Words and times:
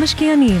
המשקיענים 0.00 0.60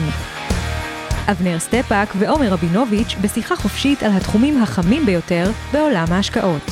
אבנר 1.30 1.58
סטפאק 1.58 2.08
ועומר 2.18 2.48
רבינוביץ' 2.48 3.14
בשיחה 3.20 3.56
חופשית 3.56 4.02
על 4.02 4.12
התחומים 4.16 4.62
החמים 4.62 5.06
ביותר 5.06 5.50
בעולם 5.72 6.04
ההשקעות. 6.10 6.70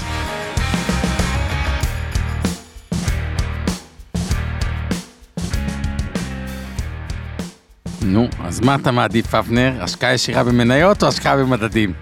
נו, 8.03 8.29
אז 8.45 8.61
מה 8.61 8.75
אתה 8.75 8.91
מעדיף, 8.91 9.35
אבנר? 9.35 9.73
השקעה 9.83 10.15
ישירה 10.15 10.45
במניות 10.45 11.03
או 11.03 11.09
השקעה 11.09 11.37
במדדים? 11.37 11.93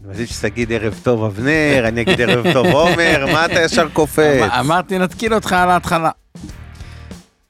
אני 0.00 0.08
מעדיף 0.08 0.30
שתגיד 0.30 0.72
ערב 0.72 1.00
טוב 1.02 1.24
אבנר, 1.24 1.84
אני 1.88 2.00
אגיד 2.00 2.20
ערב 2.20 2.52
טוב 2.52 2.66
עומר, 2.66 3.26
מה 3.32 3.44
אתה 3.44 3.60
ישר 3.62 3.88
קופץ? 3.92 4.42
אמ- 4.42 4.50
אמרתי 4.50 4.98
נתקיל 4.98 5.34
אותך 5.34 5.52
על 5.52 5.70
ההתחלה. 5.70 6.10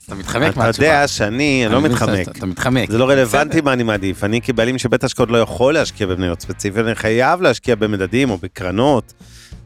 אתה 0.07 0.15
מתחמק 0.15 0.53
אתה 0.53 0.61
מהתשובה. 0.61 0.87
יודע 0.87 1.09
שאני 1.09 1.67
לא 1.71 1.81
מתחמק. 1.81 2.29
אתה 2.29 2.47
מתחמק. 2.47 2.91
זה 2.91 2.99
לא 2.99 3.11
רלוונטי. 3.11 3.61
מה 3.61 3.73
אני 3.73 3.83
מעדיף. 3.83 4.25
אני 4.25 4.41
כבעלים 4.41 4.79
של 4.79 4.89
בית 4.89 5.05
השקעות 5.05 5.31
לא 5.31 5.39
יכול 5.39 5.75
להשקיע 5.75 6.07
במניות 6.07 6.41
ספציפיות, 6.41 6.87
אני 6.87 6.95
חייב 6.95 7.41
להשקיע 7.41 7.75
במדדים 7.75 8.31
או 8.31 8.39
בקרנות, 8.39 9.13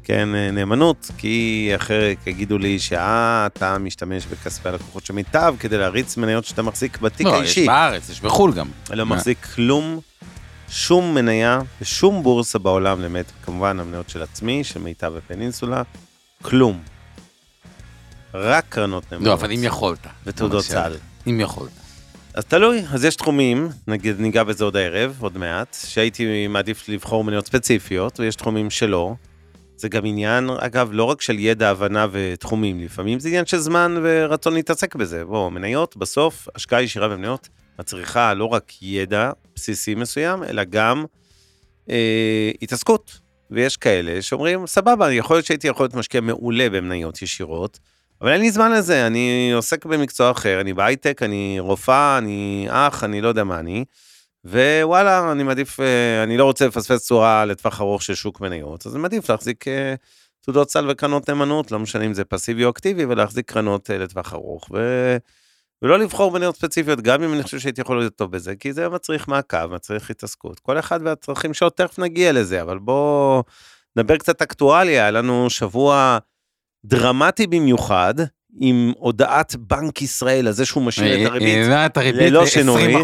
כן, 0.04 0.34
אה, 0.34 0.50
נאמנות, 0.50 1.10
כי 1.18 1.70
אחרת 1.76 2.26
יגידו 2.26 2.58
לי 2.58 2.78
שאה, 2.78 3.46
אתה 3.46 3.78
משתמש 3.78 4.26
בכספי 4.26 4.68
הלקוחות 4.68 5.06
של 5.06 5.14
מיטב 5.14 5.54
כדי 5.60 5.78
להריץ 5.78 6.16
מניות 6.16 6.44
שאתה 6.44 6.62
מחזיק 6.62 6.98
בתיק 6.98 7.26
לא, 7.26 7.30
יש 7.30 7.36
האישי. 7.36 7.66
בארץ, 7.66 8.08
יש 8.10 8.20
בחו"ל 8.20 8.52
גם. 8.52 8.68
לא? 8.90 9.06
מחזיק 9.06 9.46
כלום, 9.54 10.00
שום 10.68 11.14
מניה 11.14 11.60
בשום 11.80 12.22
בורסה 12.22 12.58
בעולם, 12.58 13.00
למעט 13.00 13.26
כמובן 13.44 13.80
המניות 13.80 14.10
של 14.10 14.22
עצמי, 14.22 14.64
של 14.64 14.80
מיטב 14.80 15.12
ופנינסולה, 15.16 15.82
כלום. 16.42 16.78
רק 18.34 18.64
קרנות 18.68 19.12
נאמנות. 19.12 19.26
לא, 19.26 19.32
אבל 19.32 19.52
אם 19.52 19.64
יכולת. 19.64 20.06
ותעודות. 20.26 20.64
סל. 20.64 20.96
אם 21.26 21.40
יכולת. 21.40 21.70
אז 22.34 22.44
תלוי, 22.44 22.82
אז 22.92 23.04
יש 23.04 23.16
תחומים, 23.16 23.68
נגיד 23.86 24.20
ניגע 24.20 24.44
בזה 24.44 24.64
עוד 24.64 24.76
הערב, 24.76 25.16
עוד 25.20 25.38
מעט, 25.38 25.76
שהייתי 25.86 26.46
מעדיף 26.46 26.88
לבחור 26.88 27.24
מניות 27.24 27.46
ספציפיות, 27.46 28.20
ויש 28.20 28.36
תחומים 28.36 28.70
שלא. 28.70 29.14
זה 29.76 29.88
גם 29.88 30.06
עניין, 30.06 30.50
אגב, 30.58 30.88
לא 30.92 31.04
רק 31.04 31.20
של 31.20 31.38
ידע, 31.38 31.70
הבנה 31.70 32.06
ותחומים, 32.12 32.80
לפעמים 32.80 33.20
זה 33.20 33.28
עניין 33.28 33.46
של 33.46 33.58
זמן 33.58 33.94
ורצון 34.02 34.54
להתעסק 34.54 34.94
בזה. 34.94 35.24
בוא, 35.24 35.50
מניות, 35.50 35.96
בסוף, 35.96 36.48
השקעה 36.54 36.82
ישירה 36.82 37.08
במניות 37.08 37.48
מצריכה 37.78 38.34
לא 38.34 38.44
רק 38.44 38.72
ידע 38.82 39.30
בסיסי 39.54 39.94
מסוים, 39.94 40.44
אלא 40.44 40.64
גם 40.64 41.04
אה, 41.90 42.50
התעסקות. 42.62 43.18
ויש 43.50 43.76
כאלה 43.76 44.22
שאומרים, 44.22 44.66
סבבה, 44.66 45.12
יכול 45.12 45.36
להיות 45.36 45.46
שהייתי 45.46 45.68
יכול 45.68 45.84
להיות 45.84 45.94
משקיע 45.94 46.20
מעולה 46.20 46.70
במניות 46.70 47.22
ישירות, 47.22 47.78
אבל 48.20 48.32
אין 48.32 48.40
לי 48.40 48.50
זמן 48.50 48.72
לזה, 48.72 49.06
אני 49.06 49.52
עוסק 49.54 49.84
במקצוע 49.84 50.30
אחר, 50.30 50.60
אני 50.60 50.72
בהייטק, 50.72 51.22
אני 51.22 51.56
רופאה, 51.60 52.18
אני 52.18 52.66
אח, 52.70 53.04
אני 53.04 53.20
לא 53.20 53.28
יודע 53.28 53.44
מה 53.44 53.58
אני, 53.58 53.84
ווואלה, 54.44 55.32
אני 55.32 55.42
מעדיף, 55.42 55.80
אה, 55.80 56.22
אני 56.22 56.36
לא 56.36 56.44
רוצה 56.44 56.66
לפספס 56.66 57.06
צורה 57.06 57.44
לטווח 57.44 57.80
ארוך 57.80 58.02
של 58.02 58.14
שוק 58.14 58.40
מניות, 58.40 58.86
אז 58.86 58.94
אני 58.94 59.02
מעדיף 59.02 59.30
להחזיק 59.30 59.68
אה, 59.68 59.94
תעודות 60.40 60.70
סל 60.70 60.90
וקרנות 60.90 61.28
נאמנות, 61.28 61.72
לא 61.72 61.78
משנה 61.78 62.04
אם 62.04 62.14
זה 62.14 62.24
פסיבי 62.24 62.64
או 62.64 62.70
אקטיבי, 62.70 63.04
ולהחזיק 63.04 63.50
קרנות 63.50 63.90
אה, 63.90 63.98
לטווח 63.98 64.34
ארוך, 64.34 64.68
ו... 64.74 65.16
ולא 65.82 65.98
לבחור 65.98 66.32
מניות 66.32 66.56
ספציפיות, 66.56 67.00
גם 67.00 67.22
אם 67.22 67.34
אני 67.34 67.42
חושב 67.42 67.58
שהייתי 67.58 67.80
יכול 67.80 67.98
להיות 67.98 68.16
טוב 68.16 68.32
בזה, 68.32 68.56
כי 68.56 68.72
זה 68.72 68.88
מצריך 68.88 69.28
מעקב, 69.28 69.66
מצריך 69.66 70.10
התעסקות. 70.10 70.60
כל 70.60 70.78
אחד 70.78 71.00
והצרכים 71.04 71.54
שלו, 71.54 71.70
תכף 71.70 71.98
נגיע 71.98 72.32
לזה, 72.32 72.62
אבל 72.62 72.78
בואו 72.78 73.42
נדבר 73.96 74.16
קצת 74.16 74.42
אקטואליה, 74.42 75.02
היה 75.02 75.10
לנו 75.10 75.50
שבוע 75.50 76.18
דרמטי 76.84 77.46
במיוחד, 77.46 78.14
עם 78.60 78.92
הודעת 78.96 79.56
בנק 79.56 80.02
ישראל 80.02 80.46
על 80.46 80.52
זה 80.52 80.66
שהוא 80.66 80.82
משאיר 80.82 81.26
את 81.26 81.30
הריבית. 81.30 81.56
העלה 81.56 81.86
את 81.86 81.96
הריבית 81.96 82.20
ללא 82.20 82.42
ל-20 82.42 82.48
שינוי. 82.48 82.94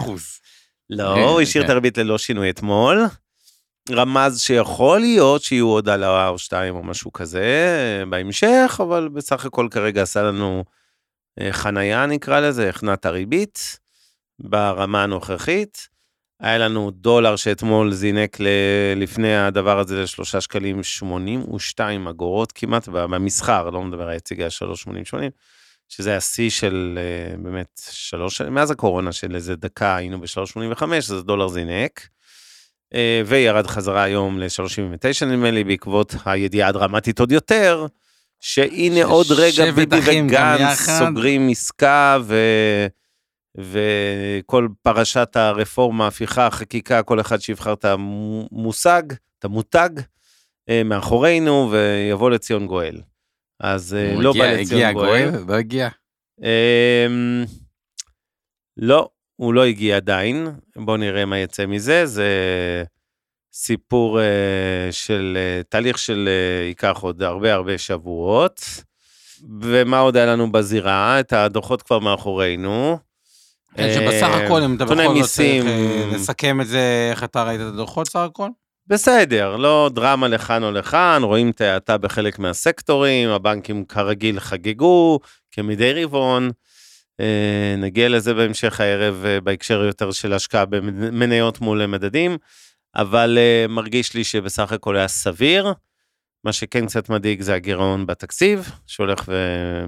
לא, 0.90 1.30
הוא 1.30 1.40
השאיר. 1.40 1.64
את 1.64 1.70
הריבית 1.70 1.98
ללא 1.98 2.18
שינוי 2.18 2.50
אתמול. 2.50 3.06
רמז 3.90 4.40
שיכול 4.40 5.00
להיות 5.00 5.42
שיהיו 5.42 5.68
עוד 5.68 5.88
העלאה 5.88 6.28
או 6.28 6.38
שתיים 6.38 6.74
או 6.74 6.82
משהו 6.82 7.12
כזה 7.12 8.04
בהמשך, 8.10 8.80
אבל 8.82 9.08
בסך 9.08 9.44
הכל 9.44 9.68
כרגע 9.70 10.02
עשה 10.02 10.22
לנו 10.22 10.64
אה, 11.40 11.52
חנייה 11.52 12.06
נקרא 12.06 12.40
לזה, 12.40 12.68
הכנע 12.68 12.94
את 12.94 13.06
הריבית 13.06 13.78
ברמה 14.38 15.02
הנוכחית. 15.02 15.93
היה 16.44 16.58
לנו 16.58 16.90
דולר 16.90 17.36
שאתמול 17.36 17.92
זינק 17.92 18.40
ל... 18.40 18.46
לפני 18.96 19.36
הדבר 19.36 19.78
הזה 19.78 20.02
לשלושה 20.02 20.40
שקלים 20.40 20.82
82 20.82 22.08
אגורות 22.08 22.52
כמעט 22.52 22.88
במסחר, 22.88 23.70
לא 23.70 23.82
מדבר 23.82 24.08
היציג 24.08 24.40
היה 24.40 24.50
3.80, 24.86 25.16
שזה 25.88 26.16
השיא 26.16 26.50
של 26.50 26.98
אה, 26.98 27.36
באמת 27.36 27.80
שלוש, 27.90 28.40
מאז 28.40 28.70
הקורונה 28.70 29.12
של 29.12 29.34
איזה 29.34 29.56
דקה 29.56 29.96
היינו 29.96 30.20
ב-3.85, 30.20 30.84
אז 30.96 31.10
הדולר 31.10 31.48
זינק. 31.48 32.08
אה, 32.94 33.22
וירד 33.26 33.66
חזרה 33.66 34.02
היום 34.02 34.38
ל-3.79 34.38 35.24
נדמה 35.24 35.50
לי, 35.50 35.64
בעקבות 35.64 36.14
הידיעה 36.24 36.68
הדרמטית 36.68 37.20
עוד 37.20 37.32
יותר, 37.32 37.86
שהנה 38.40 39.04
עוד 39.04 39.26
רגע 39.30 39.70
ביבי 39.70 40.00
וגנץ. 40.04 40.78
סוגרים 40.78 41.48
עסקה 41.48 42.18
ו... 42.22 42.36
וכל 43.58 44.68
פרשת 44.82 45.36
הרפורמה, 45.36 46.06
הפיכה, 46.06 46.50
חקיקה, 46.50 47.02
כל 47.02 47.20
אחד 47.20 47.38
שיבחר 47.40 47.72
את 47.72 47.84
המושג, 47.84 49.02
את 49.38 49.44
המותג, 49.44 49.90
אה, 50.68 50.82
מאחורינו, 50.84 51.70
ויבוא 51.72 52.30
לציון 52.30 52.66
גואל. 52.66 53.00
אז 53.60 53.94
אה, 53.94 54.14
לא 54.18 54.30
הגיע- 54.30 54.42
בא 54.44 54.48
הגיע 54.50 54.62
לציון 54.62 54.92
גואל. 54.92 55.30
גואל? 55.30 55.44
לא 55.48 55.54
הגיע. 55.54 55.88
אמ, 56.42 57.44
לא, 58.76 59.08
הוא 59.36 59.54
לא 59.54 59.64
הגיע 59.64 59.96
עדיין. 59.96 60.46
בואו 60.76 60.96
נראה 60.96 61.24
מה 61.24 61.38
יצא 61.38 61.66
מזה. 61.66 62.06
זה 62.06 62.28
סיפור 63.52 64.20
אה, 64.20 64.88
של 64.90 65.38
תהליך 65.68 65.98
של 65.98 66.28
ייקח 66.68 66.98
עוד 67.00 67.22
הרבה 67.22 67.54
הרבה 67.54 67.78
שבועות. 67.78 68.60
ומה 69.60 69.98
עוד 69.98 70.16
היה 70.16 70.26
לנו 70.26 70.52
בזירה? 70.52 71.20
את 71.20 71.32
הדוחות 71.32 71.82
כבר 71.82 71.98
מאחורינו. 71.98 72.98
כן, 73.76 73.94
שבסך 73.94 74.22
אה, 74.22 74.44
הכל, 74.44 74.62
אם 74.62 74.76
אתה 74.76 74.84
בכל 74.84 74.94
זאת 74.94 75.04
צריך 75.04 75.18
מיסים. 75.18 75.66
אה, 75.66 76.10
לסכם 76.14 76.60
את 76.60 76.66
זה, 76.66 77.08
איך 77.10 77.24
אתה 77.24 77.42
ראית 77.42 77.60
את 77.60 77.66
הדוחות 77.66 78.08
סך 78.08 78.16
הכל? 78.16 78.48
בסדר, 78.86 79.56
לא 79.56 79.90
דרמה 79.94 80.28
לכאן 80.28 80.62
או 80.62 80.70
לכאן, 80.70 81.20
רואים 81.22 81.50
את 81.50 81.60
ההאטה 81.60 81.98
בחלק 81.98 82.38
מהסקטורים, 82.38 83.28
הבנקים 83.28 83.84
כרגיל 83.84 84.40
חגגו, 84.40 85.20
כמדי 85.52 86.04
רבעון. 86.04 86.50
אה, 87.20 87.74
נגיע 87.78 88.08
לזה 88.08 88.34
בהמשך 88.34 88.80
הערב 88.80 89.22
אה, 89.24 89.40
בהקשר 89.40 89.84
יותר 89.84 90.10
של 90.10 90.32
השקעה 90.32 90.64
במניות 90.64 91.60
מול 91.60 91.86
מדדים, 91.86 92.38
אבל 92.96 93.38
אה, 93.40 93.66
מרגיש 93.68 94.14
לי 94.14 94.24
שבסך 94.24 94.72
הכל 94.72 94.96
היה 94.96 95.08
סביר. 95.08 95.72
מה 96.44 96.52
שכן 96.52 96.86
קצת 96.86 97.08
מדאיג 97.08 97.42
זה 97.42 97.54
הגירעון 97.54 98.06
בתקציב, 98.06 98.70
שהולך 98.86 99.28
אולי 99.28 99.38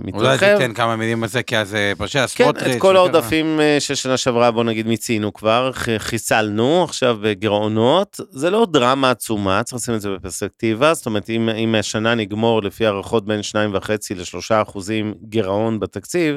ומתרחב. 0.04 0.58
תיתן 0.58 0.74
כמה 0.74 0.96
מילים 0.96 1.22
על 1.22 1.28
זה, 1.28 1.42
כי 1.42 1.58
אז 1.58 1.74
אה, 1.74 1.92
פרשי 1.98 2.18
כן, 2.18 2.24
הסמוטריץ'. 2.24 2.74
את 2.74 2.80
כל. 2.80 2.96
העודפים 2.96 3.60
אה, 3.60 3.76
של 3.80 3.94
שנה 3.94 4.16
שעברה, 4.16 4.50
בוא 4.50 4.64
נגיד, 4.64 4.86
מיצינו 4.86 5.32
כבר, 5.32 5.70
חיסלנו, 5.98 6.84
עכשיו 6.84 7.18
בגירעונות. 7.22 8.20
זה 8.30 8.50
לא 8.50 8.66
דרמה 8.72 9.10
עצומה, 9.10 9.62
צריך 9.62 9.82
לשים 9.82 9.94
את 9.94 10.00
זה 10.00 10.10
בפרספקטיבה, 10.10 10.94
זאת 10.94 11.06
אומרת, 11.06 11.30
אם, 11.30 11.48
אם 11.48 11.74
השנה 11.74 12.14
נגמור 12.14 12.62
לפי 12.62 12.86
הערכות 12.86 13.26
בין 13.26 13.40
2.5 13.40 13.90
ל-3 14.16 14.62
אחוזים 14.62 15.14
גירעון 15.22 15.80
בתקציב, 15.80 16.36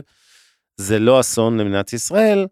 זה 0.77 0.99
לא 0.99 1.19
אסון 1.19 1.59
למדינת 1.59 1.94
ישראל, 1.94 2.45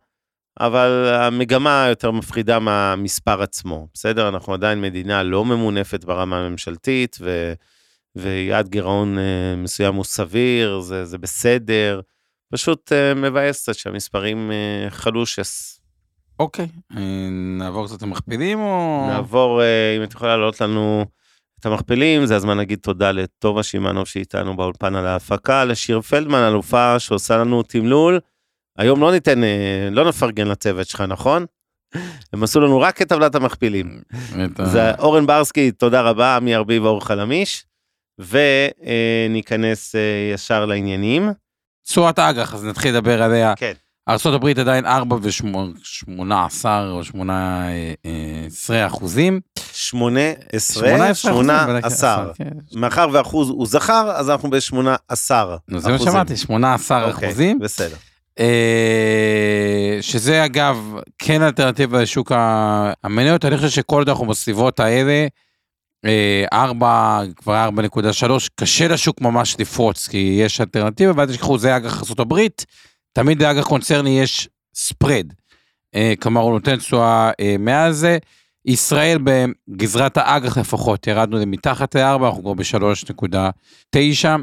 אבל 0.59 1.13
המגמה 1.13 1.85
יותר 1.89 2.11
מפחידה 2.11 2.59
מהמספר 2.59 3.41
עצמו, 3.41 3.87
בסדר? 3.93 4.29
אנחנו 4.29 4.53
עדיין 4.53 4.81
מדינה 4.81 5.23
לא 5.23 5.45
ממונפת 5.45 6.05
ברמה 6.05 6.39
הממשלתית, 6.39 7.17
ו... 7.21 7.53
ויעד 8.17 8.67
גירעון 8.67 9.17
אה, 9.17 9.55
מסוים 9.57 9.95
הוא 9.95 10.03
סביר, 10.03 10.79
זה, 10.79 11.05
זה 11.05 11.17
בסדר. 11.17 12.01
פשוט 12.53 12.91
אה, 12.91 13.13
מבאס 13.13 13.61
קצת 13.61 13.75
שהמספרים 13.75 14.51
אה, 14.51 14.89
חלושס. 14.89 15.79
אוקיי, 16.39 16.67
נעבור 17.57 17.87
קצת 17.87 18.01
למכפילים 18.01 18.59
או... 18.59 19.05
נעבור, 19.09 19.61
אם 19.97 20.03
את 20.03 20.13
יכולה 20.13 20.37
להעלות 20.37 20.61
לנו 20.61 21.05
את 21.59 21.65
המכפילים, 21.65 22.25
זה 22.25 22.35
הזמן 22.35 22.57
להגיד 22.57 22.79
תודה 22.79 23.11
לטובה 23.11 23.63
שמענוב 23.63 24.05
שאיתנו 24.05 24.57
באולפן 24.57 24.95
על 24.95 25.07
ההפקה, 25.07 25.65
לשיר 25.65 26.01
פלדמן, 26.01 26.47
אלופה 26.47 26.99
שעושה 26.99 27.37
לנו 27.37 27.63
תמלול, 27.63 28.19
היום 28.77 29.01
לא 29.01 29.11
ניתן, 29.11 29.43
אה, 29.43 29.89
לא 29.91 30.07
נפרגן 30.07 30.47
לצוות 30.47 30.87
שלך, 30.87 31.01
נכון? 31.01 31.45
הם 32.33 32.43
עשו 32.43 32.59
לנו 32.59 32.79
רק 32.79 33.01
את 33.01 33.09
טבלת 33.09 33.35
המכפילים. 33.35 34.01
זה 34.63 34.91
אורן 34.99 35.27
ברסקי, 35.27 35.71
תודה 35.71 36.01
רבה, 36.01 36.35
עמי 36.35 36.55
ארביב 36.55 36.83
ואור 36.83 37.05
חלמיש, 37.05 37.65
וניכנס 38.19 39.95
אה, 39.95 40.31
ישר 40.33 40.65
לעניינים. 40.65 41.29
תשואת 41.85 42.19
אג"ח, 42.19 42.53
אז 42.53 42.65
נתחיל 42.65 42.95
לדבר 42.95 43.21
עליה. 43.23 43.53
כן. 43.55 43.73
ארה"ב 44.09 44.47
עדיין 44.59 44.85
4 44.85 45.15
ו-18 45.15 46.65
או 46.89 47.03
18 47.03 48.87
אחוזים. 48.87 49.39
18, 49.73 50.87
18 50.87 51.31
18, 51.31 52.33
כן. 52.33 52.49
מאחר 52.75 53.07
ואחוז 53.11 53.49
הוא 53.49 53.67
זכר, 53.67 54.11
אז 54.15 54.29
אנחנו 54.29 54.49
ב-18 54.49 54.75
נו, 55.67 55.79
זה 55.79 55.91
מה 55.91 55.99
שאמרתי, 55.99 56.37
18 56.37 57.05
אוקיי, 57.11 57.29
אחוזים. 57.29 57.59
בסדר. 57.59 57.95
אה, 58.39 59.97
שזה 60.01 60.45
אגב 60.45 60.95
כן 61.19 61.41
אלטרנטיבה 61.41 62.01
לשוק 62.01 62.31
המניות, 63.03 63.45
אני 63.45 63.57
חושב 63.57 63.69
שכל 63.69 63.97
עוד 63.97 64.09
אנחנו 64.09 64.25
בסביבות 64.25 64.79
האלה, 64.79 65.27
אה, 66.05 66.45
4, 66.53 67.21
כבר 67.35 67.69
4.3, 67.69 68.49
קשה 68.55 68.87
לשוק 68.87 69.21
ממש 69.21 69.55
לפרוץ, 69.59 70.07
כי 70.07 70.39
יש 70.41 70.61
אלטרנטיבה, 70.61 71.11
ואל 71.15 71.25
תשכחו, 71.27 71.57
זה 71.57 71.77
אג"ח 71.77 72.03
ארה"ב, 72.19 72.39
תמיד 73.13 73.41
לאג"ח 73.43 73.67
קונצרני 73.67 74.19
יש 74.19 74.49
ספרד, 74.75 75.33
אה, 75.95 76.13
כלומר 76.19 76.41
הוא 76.41 76.51
נותן 76.51 76.75
תשואה 76.75 77.31
אה, 77.39 77.55
מעל 77.59 77.91
זה. 77.91 78.17
ישראל 78.65 79.17
בגזרת 79.23 80.17
האג"ח 80.17 80.57
לפחות, 80.57 81.07
ירדנו 81.07 81.37
למתחת 81.37 81.95
ל-4, 81.95 82.25
אנחנו 82.25 82.41
כבר 82.41 82.53
ב-3.9 82.53 83.35
אה, 83.35 84.35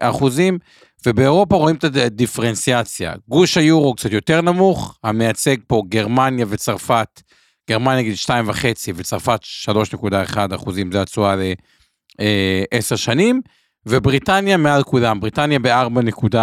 אחוזים. 0.00 0.58
ובאירופה 1.06 1.56
רואים 1.56 1.76
את 1.76 1.84
הדיפרנציאציה. 1.84 3.14
גוש 3.28 3.56
היורו 3.56 3.94
קצת 3.94 4.12
יותר 4.12 4.40
נמוך, 4.40 4.98
המייצג 5.04 5.56
פה 5.66 5.82
גרמניה 5.88 6.46
וצרפת, 6.48 7.22
גרמניה 7.70 7.98
נגיד 7.98 8.14
2.5 8.24 8.64
וצרפת 8.94 9.40
3.1 9.66 10.54
אחוזים, 10.54 10.92
זה 10.92 11.02
התשואה 11.02 11.36
ל-10 11.36 12.96
שנים, 12.96 13.40
ובריטניה 13.86 14.56
מעל 14.56 14.82
כולם, 14.82 15.20
בריטניה 15.20 15.58
ב-4.4 15.58 16.36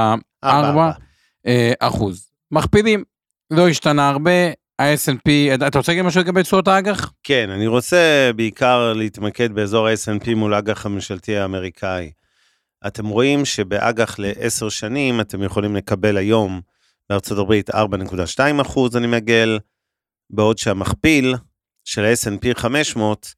ארבע. 0.44 0.91
אה, 1.47 1.73
אחוז. 1.79 2.29
מכפילים, 2.51 3.03
לא 3.51 3.69
השתנה 3.69 4.09
הרבה, 4.09 4.31
ה-S&P, 4.79 5.29
אתה 5.67 5.79
רוצה 5.79 5.91
להגיד 5.91 6.05
משהו 6.05 6.21
לגבי 6.21 6.44
תשואות 6.44 6.67
האג"ח? 6.67 7.12
כן, 7.23 7.50
אני 7.50 7.67
רוצה 7.67 8.31
בעיקר 8.35 8.94
להתמקד 8.94 9.53
באזור 9.53 9.88
ה-S&P 9.88 10.35
מול 10.35 10.53
האג"ח 10.53 10.85
הממשלתי 10.85 11.38
האמריקאי. 11.38 12.12
אתם 12.87 13.07
רואים 13.07 13.45
שבאג"ח 13.45 14.19
לעשר 14.19 14.69
שנים 14.69 15.21
אתם 15.21 15.43
יכולים 15.43 15.75
לקבל 15.75 16.17
היום 16.17 16.61
בארצות 17.09 17.37
הברית 17.37 17.69
4.2 17.69 18.61
אחוז, 18.61 18.97
אני 18.97 19.07
מגל, 19.07 19.59
בעוד 20.29 20.57
שהמכפיל 20.57 21.35
של 21.85 22.05
ה-S&P 22.05 22.59
500, 22.59 23.33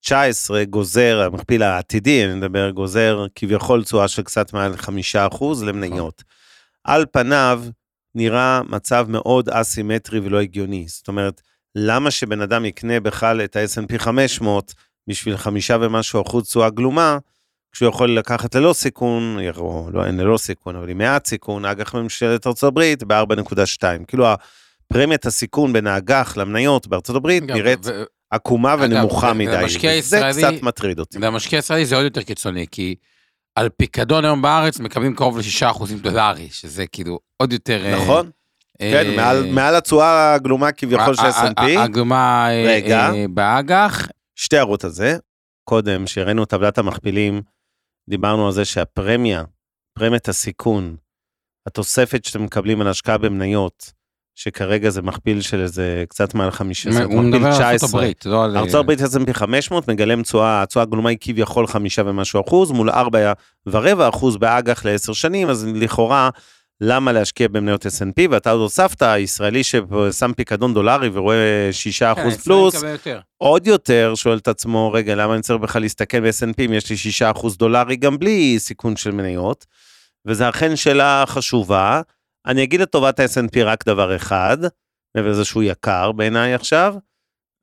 19 0.00 0.64
גוזר, 0.64 1.20
המכפיל 1.20 1.62
העתידי, 1.62 2.24
אני 2.24 2.34
מדבר, 2.34 2.70
גוזר 2.70 3.26
כביכול 3.34 3.84
תשואה 3.84 4.08
של 4.08 4.22
קצת 4.22 4.52
מעל 4.52 4.76
5 4.76 5.16
אחוז 5.16 5.62
למניות. 5.62 6.22
על 6.84 7.06
פניו 7.12 7.62
נראה 8.14 8.62
מצב 8.62 9.06
מאוד 9.08 9.48
אסימטרי 9.48 10.20
ולא 10.20 10.40
הגיוני. 10.40 10.84
זאת 10.88 11.08
אומרת, 11.08 11.42
למה 11.74 12.10
שבן 12.10 12.40
אדם 12.40 12.64
יקנה 12.64 13.00
בכלל 13.00 13.40
את 13.40 13.56
ה-S&P 13.56 13.98
500 13.98 14.74
בשביל 15.08 15.36
חמישה 15.36 15.76
ומשהו 15.80 16.22
אחוז 16.22 16.44
תשואה 16.44 16.70
גלומה, 16.70 17.18
כשהוא 17.76 17.88
יכול 17.88 18.18
לקחת 18.18 18.54
ללא 18.54 18.72
סיכון, 18.72 19.38
או 19.56 19.88
לא, 19.92 20.06
אין 20.06 20.16
ללא 20.20 20.38
סיכון, 20.38 20.76
אבל 20.76 20.88
עם 20.88 20.98
מעט 20.98 21.26
סיכון, 21.26 21.64
אג"ח 21.64 21.94
ממשלת 21.94 22.46
הברית 22.62 23.02
ב-4.2. 23.04 23.82
כאילו 24.08 24.26
הפרמיית 24.86 25.26
הסיכון 25.26 25.72
בין 25.72 25.86
האג"ח 25.86 26.36
למניות 26.36 26.86
בארצות 26.86 27.16
הברית 27.16 27.42
נראית 27.42 27.78
ו- 27.84 28.02
עקומה 28.30 28.74
אגב, 28.74 28.82
ונמוכה 28.82 29.26
ו- 29.30 29.34
מדי. 29.34 29.50
זה 29.68 29.88
הישראלי- 29.90 30.42
קצת 30.56 30.62
מטריד 30.62 30.98
אותי. 30.98 31.18
למשקיע 31.18 31.58
ישראלי 31.58 31.86
זה 31.86 31.96
עוד 31.96 32.04
יותר 32.04 32.22
קיצוני, 32.22 32.66
כי 32.70 32.94
על 33.54 33.68
פיקדון 33.68 34.24
היום 34.24 34.42
בארץ 34.42 34.80
מקבלים 34.80 35.14
קרוב 35.14 35.38
ל-6 35.38 35.70
אחוזים 35.70 35.98
דולרי, 35.98 36.48
שזה 36.52 36.86
כאילו 36.86 37.18
עוד 37.36 37.52
יותר... 37.52 37.84
אה, 37.84 37.96
נכון? 38.02 38.30
אה, 38.80 38.90
כן, 39.04 39.16
מעל- 39.16 39.50
מעל 39.52 39.74
התשואה 39.76 40.34
הגלומה 40.34 40.72
כביכול 40.72 41.14
של 41.14 41.22
S&P. 41.22 41.62
הגלומה 41.78 42.48
אה, 42.50 43.24
באג"ח, 43.30 44.08
שתי 44.34 44.56
הערות 44.56 44.84
על 44.84 44.90
זה. 44.90 45.16
קודם, 45.64 46.06
שהראינו 46.06 46.44
טבלת 46.44 46.78
המכפילים, 46.78 47.42
דיברנו 48.08 48.46
על 48.46 48.52
זה 48.52 48.64
שהפרמיה, 48.64 49.44
פרמיית 49.98 50.28
הסיכון, 50.28 50.96
התוספת 51.66 52.24
שאתם 52.24 52.44
מקבלים 52.44 52.80
על 52.80 52.88
השקעה 52.88 53.18
במניות, 53.18 53.92
שכרגע 54.34 54.90
זה 54.90 55.02
מכפיל 55.02 55.40
של 55.40 55.60
איזה 55.60 56.04
קצת 56.08 56.34
מעל 56.34 56.50
15, 56.50 57.04
הוא 57.04 57.22
מדבר 57.22 57.46
על 57.46 57.52
ארצות 57.52 57.76
19. 57.76 58.00
הברית, 58.00 58.26
לא 58.26 58.44
על... 58.44 58.56
ארצות 58.56 58.80
הברית 58.80 59.00
S&P 59.00 59.32
500 59.32 59.88
מגלם 59.88 60.22
תשואה, 60.22 60.62
התשואה 60.62 60.82
הגלומה 60.82 61.10
היא 61.10 61.18
כביכול 61.20 61.66
חמישה 61.66 62.02
ומשהו 62.06 62.40
אחוז, 62.46 62.70
מול 62.70 62.90
ארבע 62.90 63.32
ורבע 63.66 64.08
אחוז 64.08 64.36
באג"ח 64.36 64.84
לעשר 64.84 65.12
שנים, 65.12 65.48
אז 65.48 65.66
לכאורה, 65.74 66.30
למה 66.80 67.12
להשקיע 67.12 67.48
במניות 67.48 67.86
S&P? 67.86 68.28
ואתה 68.30 68.50
עוד 68.50 68.60
הוספת, 68.60 69.02
ישראלי 69.18 69.64
ששם 69.64 70.32
פיקדון 70.36 70.74
דולרי 70.74 71.08
ורואה 71.12 71.68
שישה 71.72 72.14
כן, 72.14 72.20
אחוז 72.20 72.32
ישראלי 72.32 72.44
פלוס, 72.44 72.82
יותר. 72.82 73.20
עוד 73.38 73.66
יותר 73.66 74.12
שואל 74.14 74.38
את 74.38 74.48
עצמו, 74.48 74.92
רגע, 74.92 75.14
למה 75.14 75.34
אני 75.34 75.42
צריך 75.42 75.60
בכלל 75.60 75.82
להסתכל 75.82 76.20
ב-S&P 76.20 76.64
אם 76.66 76.72
יש 76.72 76.90
לי 76.90 77.30
6% 77.34 77.58
דולרי 77.58 77.96
גם 77.96 78.18
בלי 78.18 78.58
סיכון 78.58 78.96
של 78.96 79.10
מניות? 79.10 79.66
וזו 80.26 80.48
אכן 80.48 80.76
שאלה 80.76 81.24
חשובה. 81.26 82.00
אני 82.46 82.62
אגיד 82.62 82.80
לטובת 82.80 83.20
ה-S&P 83.20 83.58
רק 83.64 83.86
דבר 83.86 84.16
אחד, 84.16 84.58
מעבר 85.14 85.30
לזה 85.30 85.44
שהוא 85.44 85.62
יקר 85.62 86.12
בעיניי 86.12 86.54
עכשיו. 86.54 86.94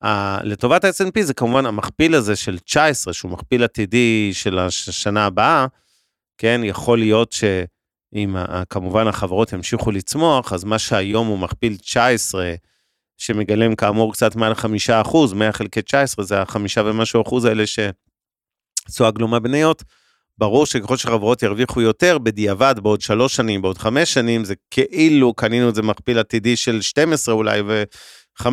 Uh, 0.03 0.07
לטובת 0.43 0.83
ה-S&P 0.83 1.21
זה 1.21 1.33
כמובן 1.33 1.65
המכפיל 1.65 2.15
הזה 2.15 2.35
של 2.35 2.59
19, 2.59 3.13
שהוא 3.13 3.31
מכפיל 3.31 3.63
עתידי 3.63 4.29
של 4.33 4.59
השנה 4.59 5.25
הבאה, 5.25 5.65
כן, 6.37 6.61
יכול 6.63 6.99
להיות 6.99 7.31
שאם 7.31 7.65
ה- 8.35 8.63
כמובן 8.69 9.07
החברות 9.07 9.53
ימשיכו 9.53 9.91
לצמוח, 9.91 10.53
אז 10.53 10.63
מה 10.63 10.79
שהיום 10.79 11.27
הוא 11.27 11.39
מכפיל 11.39 11.77
19, 11.77 12.53
שמגלם 13.17 13.75
כאמור 13.75 14.13
קצת 14.13 14.35
מעל 14.35 14.55
חמישה 14.55 15.01
אחוז, 15.01 15.33
100 15.33 15.51
חלקי 15.51 15.81
19 15.81 16.25
זה 16.25 16.41
החמישה 16.41 16.81
ומשהו 16.85 17.21
אחוז 17.21 17.45
האלה 17.45 17.63
שתשואה 17.67 19.11
גלומה 19.11 19.39
בניות. 19.39 19.83
ברור 20.37 20.65
שככל 20.65 20.97
שחברות 20.97 21.43
ירוויחו 21.43 21.81
יותר, 21.81 22.17
בדיעבד 22.17 22.75
בעוד 22.83 23.01
שלוש 23.01 23.35
שנים, 23.35 23.61
בעוד 23.61 23.77
חמש 23.77 24.13
שנים, 24.13 24.43
זה 24.43 24.53
כאילו 24.71 25.33
קנינו 25.33 25.69
את 25.69 25.75
זה 25.75 25.81
מכפיל 25.81 26.19
עתידי 26.19 26.55
של 26.55 26.81
12 26.81 27.35
אולי 27.35 27.61
ו-15 27.61 28.45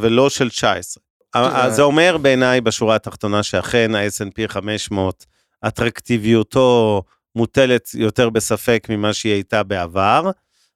ולא 0.00 0.30
של 0.30 0.48
19. 0.50 1.02
אז 1.34 1.76
זה 1.76 1.82
אומר 1.82 2.16
בעיניי 2.18 2.60
בשורה 2.60 2.96
התחתונה 2.96 3.42
שאכן 3.42 3.94
ה-S&P 3.94 4.48
500, 4.48 5.26
אטרקטיביותו 5.66 7.02
מוטלת 7.36 7.90
יותר 7.94 8.30
בספק 8.30 8.86
ממה 8.90 9.12
שהיא 9.12 9.32
הייתה 9.32 9.62
בעבר. 9.62 10.30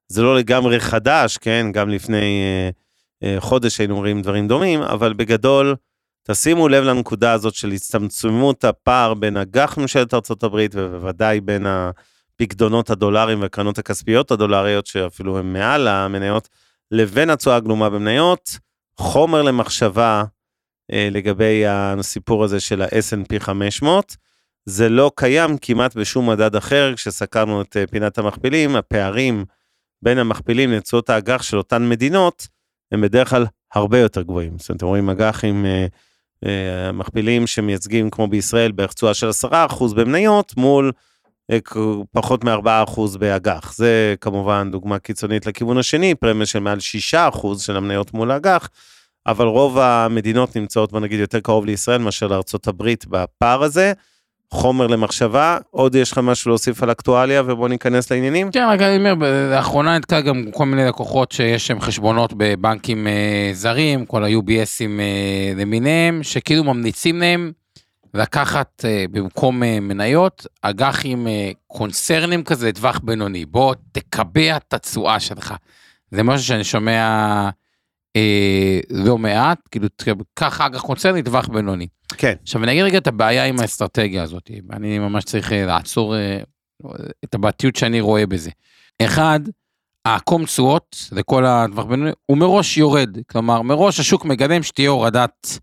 זה 0.09 0.23
לא 0.23 0.37
לגמרי 0.37 0.81
חדש, 0.81 1.39
כן? 1.39 1.67
גם 1.73 1.89
לפני 1.89 2.43
אה, 2.43 2.71
אה, 3.23 3.41
חודש 3.41 3.79
היינו 3.79 3.97
רואים 3.97 4.23
דברים 4.23 4.49
דומים, 4.49 4.83
אבל 4.83 5.13
בגדול, 5.13 5.77
תשימו 6.29 6.69
לב 6.69 6.85
לנקודה 6.85 7.33
הזאת 7.33 7.55
של 7.55 7.71
הצטמצמות 7.73 8.65
הפער 8.65 9.15
בין 9.15 9.37
אג"ח 9.37 9.79
ממשלת 9.79 10.15
ארה"ב 10.15 10.67
ובוודאי 10.73 11.41
בין 11.41 11.67
הפקדונות 11.67 12.91
הדולרים 12.91 13.41
והקרנות 13.41 13.79
הכספיות 13.79 14.31
הדולריות, 14.31 14.87
שאפילו 14.87 15.39
הן 15.39 15.53
מעל 15.53 15.89
המניות, 15.89 16.49
לבין 16.91 17.31
התשואה 17.31 17.57
הגלומה 17.57 17.91
במניות, 17.91 18.59
חומר 18.97 19.43
למחשבה 19.43 20.25
אה, 20.93 21.09
לגבי 21.11 21.67
הסיפור 21.67 22.45
הזה 22.45 22.61
של 22.61 22.83
ה-S&P 22.83 23.41
500. 23.41 24.17
זה 24.67 24.89
לא 24.89 25.11
קיים 25.15 25.59
כמעט 25.59 25.95
בשום 25.97 26.31
מדד 26.31 26.57
אחר, 26.57 26.93
כשסקרנו 26.97 27.63
את 27.63 27.77
אה, 27.77 27.87
פינת 27.87 28.19
המכפילים, 28.19 28.77
הפערים 28.77 29.45
בין 30.03 30.19
המכפילים 30.19 30.73
לתשואות 30.73 31.11
האג"ח 31.11 31.43
של 31.43 31.59
אותן 31.59 31.89
מדינות, 31.89 32.47
הם 32.93 33.01
בדרך 33.01 33.31
כלל 33.31 33.47
הרבה 33.75 33.99
יותר 33.99 34.23
גבוהים. 34.23 34.59
זאת 34.59 34.69
אומרת, 34.69 34.77
אתם 34.77 34.87
רואים 34.87 35.11
אג"ח 35.11 35.45
עם 35.45 35.67
אה, 35.67 35.87
אה, 36.47 36.93
מכפילים 36.93 37.47
שמייצגים, 37.47 38.11
כמו 38.11 38.27
בישראל, 38.27 38.73
בערך 38.73 38.93
תשואה 38.93 39.15
של 39.15 39.31
10% 39.45 39.95
במניות, 39.97 40.57
מול 40.57 40.93
אה, 41.51 41.59
פחות 42.13 42.45
מ-4% 42.45 43.19
באג"ח. 43.19 43.75
זה 43.77 44.15
כמובן 44.21 44.71
דוגמה 44.71 44.99
קיצונית 44.99 45.47
לכיוון 45.47 45.79
השני, 45.79 46.15
פרמיה 46.15 46.47
של 46.47 46.59
מעל 46.59 46.79
6% 47.13 47.59
של 47.59 47.77
המניות 47.77 48.15
מול 48.15 48.31
האג"ח, 48.31 48.69
אבל 49.27 49.47
רוב 49.47 49.79
המדינות 49.79 50.57
נמצאות, 50.57 50.93
בוא 50.93 51.01
נגיד, 51.01 51.21
יותר 51.21 51.41
קרוב 51.41 51.67
לישראל 51.67 51.99
מאשר 51.99 52.41
הברית 52.67 53.07
בפער 53.07 53.63
הזה. 53.63 53.93
חומר 54.51 54.87
למחשבה, 54.87 55.59
עוד 55.71 55.95
יש 55.95 56.13
לך 56.13 56.19
משהו 56.19 56.49
להוסיף 56.49 56.83
על 56.83 56.91
אקטואליה 56.91 57.43
ובוא 57.47 57.69
ניכנס 57.69 58.13
לעניינים? 58.13 58.51
כן, 58.51 58.67
רק 58.71 58.81
אני 58.81 58.97
אומר, 58.97 59.15
לאחרונה 59.51 59.99
נתקע 59.99 60.21
גם 60.21 60.45
כל 60.55 60.67
מיני 60.67 60.85
לקוחות 60.85 61.33
שיש 61.33 61.71
להם 61.71 61.81
חשבונות 61.81 62.33
בבנקים 62.37 63.07
אה, 63.07 63.51
זרים, 63.53 64.07
כל 64.07 64.25
ה-UBSים 64.25 65.01
אה, 65.01 65.53
למיניהם, 65.57 66.23
שכאילו 66.23 66.65
ממליצים 66.65 67.21
להם 67.21 67.53
לקחת 68.17 68.85
אה, 68.85 69.05
במקום 69.11 69.63
אה, 69.63 69.81
מניות 69.81 70.47
אג"חים 70.63 71.27
אה, 71.27 71.51
קונצרנים 71.67 72.45
כזה 72.45 72.69
לטווח 72.69 73.01
בינוני. 73.05 73.45
בוא 73.45 73.75
תקבע 73.93 74.57
את 74.57 74.75
התשואה 74.75 75.21
שלך. 75.21 75.55
זה 76.11 76.23
משהו 76.23 76.47
שאני 76.47 76.65
שומע 76.65 77.51
לא 78.91 79.19
מעט, 79.19 79.59
כאילו 79.71 79.89
קח 80.35 80.61
אג"ח 80.61 80.81
קונצרני 80.81 81.19
לטווח 81.19 81.49
בינוני. 81.49 81.87
כן. 82.17 82.35
עכשיו 82.43 82.65
אני 82.65 82.73
אגיד 82.73 82.85
רגע 82.85 82.99
את 82.99 83.07
הבעיה 83.07 83.45
עם 83.45 83.61
האסטרטגיה 83.61 84.23
הזאת, 84.23 84.51
אני 84.73 84.99
ממש 84.99 85.25
צריך 85.25 85.53
אה, 85.53 85.67
לעצור 85.67 86.17
אה, 86.17 86.39
את 87.25 87.35
הבעייתיות 87.35 87.77
שאני 87.77 88.01
רואה 88.01 88.27
בזה. 88.27 88.51
אחד, 89.03 89.41
העקום 90.05 90.45
תשואות 90.45 90.97
לכל 91.13 91.45
הטווח 91.47 91.85
בינוני 91.85 92.11
הוא 92.27 92.39
מראש 92.39 92.77
יורד, 92.77 93.19
כלומר 93.31 93.63
מראש 93.63 94.01
השוק 94.01 94.25
מגלם 94.25 94.63
שתהיה 94.63 94.91
הורדת 94.91 95.59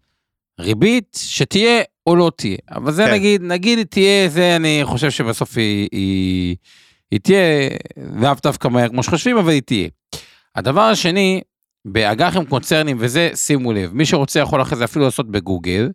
ריבית, 0.60 1.19
שתהיה 1.22 1.81
או 2.07 2.15
לא 2.15 2.31
תהיה, 2.36 2.57
אבל 2.72 2.91
זה 2.91 3.05
כן. 3.05 3.12
נגיד, 3.12 3.41
נגיד 3.41 3.88
תהיה, 3.88 4.29
זה 4.29 4.55
אני 4.55 4.79
חושב 4.83 5.12
שבסוף 5.12 5.57
היא, 5.57 5.89
היא, 5.91 6.55
היא 7.12 7.19
תהיה 7.19 7.69
לאו 8.22 8.33
דווקא 8.43 8.67
מהר 8.67 8.89
כמו 8.89 9.03
שחושבים, 9.03 9.38
אבל 9.38 9.50
היא 9.50 9.62
תהיה. 9.62 9.89
הדבר 10.55 10.81
השני, 10.81 11.41
באג"חים 11.85 12.45
קונצרנים 12.45 12.97
וזה, 12.99 13.29
שימו 13.35 13.73
לב, 13.73 13.93
מי 13.93 14.05
שרוצה 14.05 14.39
יכול 14.39 14.61
אחרי 14.61 14.77
זה 14.77 14.83
אפילו 14.83 15.05
לעשות 15.05 15.31
בגוגל, 15.31 15.89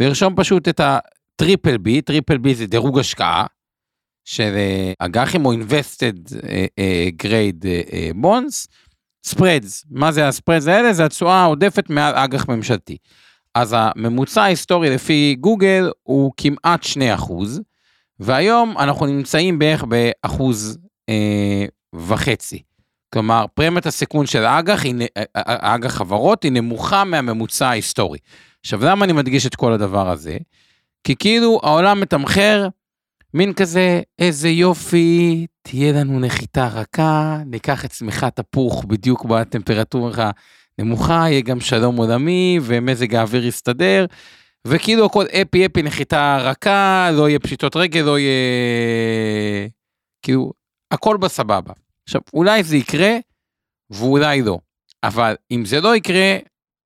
ולרשום 0.00 0.34
פשוט 0.36 0.68
את 0.68 0.80
ה 0.80 0.94
triple 0.94 1.76
B, 1.76 2.02
triple 2.02 2.38
B 2.38 2.54
זה 2.54 2.66
דירוג 2.66 2.98
השקעה, 2.98 3.46
של 4.24 4.52
אה, 4.56 4.92
אג"חים 4.98 5.46
או 5.46 5.52
invested 5.52 6.36
אה, 6.48 6.66
אה, 6.78 7.08
grade 7.22 7.64
bonds, 8.22 8.66
spreads, 9.28 9.84
מה 9.90 10.12
זה 10.12 10.28
הספרדס 10.28 10.66
האלה? 10.66 10.92
זה 10.92 11.04
התשואה 11.04 11.34
העודפת 11.34 11.90
מעל 11.90 12.14
אג"ח 12.14 12.48
ממשלתי. 12.48 12.96
אז 13.54 13.74
הממוצע 13.78 14.42
ההיסטורי 14.42 14.90
לפי 14.90 15.36
גוגל 15.40 15.90
הוא 16.02 16.32
כמעט 16.36 16.86
2%, 17.18 17.32
והיום 18.20 18.78
אנחנו 18.78 19.06
נמצאים 19.06 19.58
בערך 19.58 19.84
באחוז 19.84 20.78
אה, 21.08 21.64
וחצי. 21.94 22.62
כלומר, 23.12 23.44
פרמיית 23.54 23.86
הסיכון 23.86 24.26
של 24.26 24.44
האג"ח, 24.44 24.82
היא 24.84 24.94
נ- 24.94 25.00
אה, 25.02 25.06
אה, 25.16 25.22
האג"ח 25.36 25.94
חברות, 25.94 26.42
היא 26.42 26.52
נמוכה 26.52 27.04
מהממוצע 27.04 27.68
ההיסטורי. 27.68 28.18
עכשיו, 28.60 28.84
למה 28.84 29.04
אני 29.04 29.12
מדגיש 29.12 29.46
את 29.46 29.54
כל 29.54 29.72
הדבר 29.72 30.10
הזה? 30.10 30.36
כי 31.04 31.16
כאילו 31.16 31.60
העולם 31.62 32.00
מתמחר 32.00 32.68
מין 33.34 33.52
כזה, 33.52 34.00
איזה 34.18 34.48
יופי, 34.48 35.46
תהיה 35.62 35.92
לנו 35.92 36.20
נחיתה 36.20 36.68
רכה, 36.68 37.38
ניקח 37.46 37.84
את 37.84 37.90
צמיחת 37.90 38.38
הפוך 38.38 38.84
בדיוק 38.84 39.24
בטמפרטורה 39.24 40.30
נמוכה, 40.78 41.24
יהיה 41.28 41.40
גם 41.40 41.60
שלום 41.60 41.96
עולמי, 41.96 42.58
ומזג 42.62 43.14
האוויר 43.14 43.46
יסתדר, 43.46 44.06
וכאילו 44.66 45.06
הכל 45.06 45.24
אפי 45.42 45.66
אפי 45.66 45.82
נחיתה 45.82 46.38
רכה, 46.40 47.10
לא 47.12 47.28
יהיה 47.28 47.38
פשיטות 47.38 47.76
רגל, 47.76 48.00
לא 48.00 48.18
יהיה... 48.18 49.68
כאילו, 50.22 50.52
הכל 50.90 51.16
בסבבה. 51.16 51.72
עכשיו, 52.04 52.20
אולי 52.34 52.62
זה 52.64 52.76
יקרה, 52.76 53.16
ואולי 53.90 54.42
לא. 54.42 54.58
אבל 55.04 55.34
אם 55.50 55.64
זה 55.64 55.80
לא 55.80 55.96
יקרה, 55.96 56.36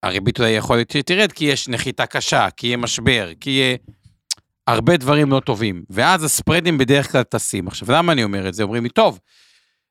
הריבית 0.02 0.38
אולי 0.38 0.50
יכול 0.50 0.76
להיות 0.76 0.90
שתרד, 0.90 1.32
כי 1.32 1.44
יש 1.44 1.68
נחיתה 1.68 2.06
קשה, 2.06 2.48
כי 2.56 2.66
יהיה 2.66 2.76
משבר, 2.76 3.30
כי 3.40 3.50
יהיה 3.50 3.76
הרבה 4.66 4.96
דברים 4.96 5.30
לא 5.30 5.40
טובים. 5.40 5.84
ואז 5.90 6.24
הספרדים 6.24 6.78
בדרך 6.78 7.12
כלל 7.12 7.22
טסים. 7.22 7.68
עכשיו, 7.68 7.92
למה 7.92 8.12
אני 8.12 8.24
אומר 8.24 8.48
את 8.48 8.54
זה? 8.54 8.62
אומרים 8.62 8.82
לי, 8.82 8.88
טוב, 8.88 9.18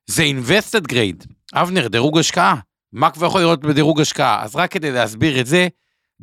זה 0.06 0.22
invested 0.22 0.92
grade. 0.92 1.26
אבנר, 1.54 1.88
דירוג 1.88 2.18
השקעה. 2.18 2.56
מה 2.92 3.10
כבר 3.10 3.26
יכול 3.26 3.40
לראות 3.40 3.60
בדירוג 3.60 4.00
השקעה? 4.00 4.42
אז 4.42 4.56
רק 4.56 4.70
כדי 4.70 4.90
להסביר 4.90 5.40
את 5.40 5.46
זה, 5.46 5.68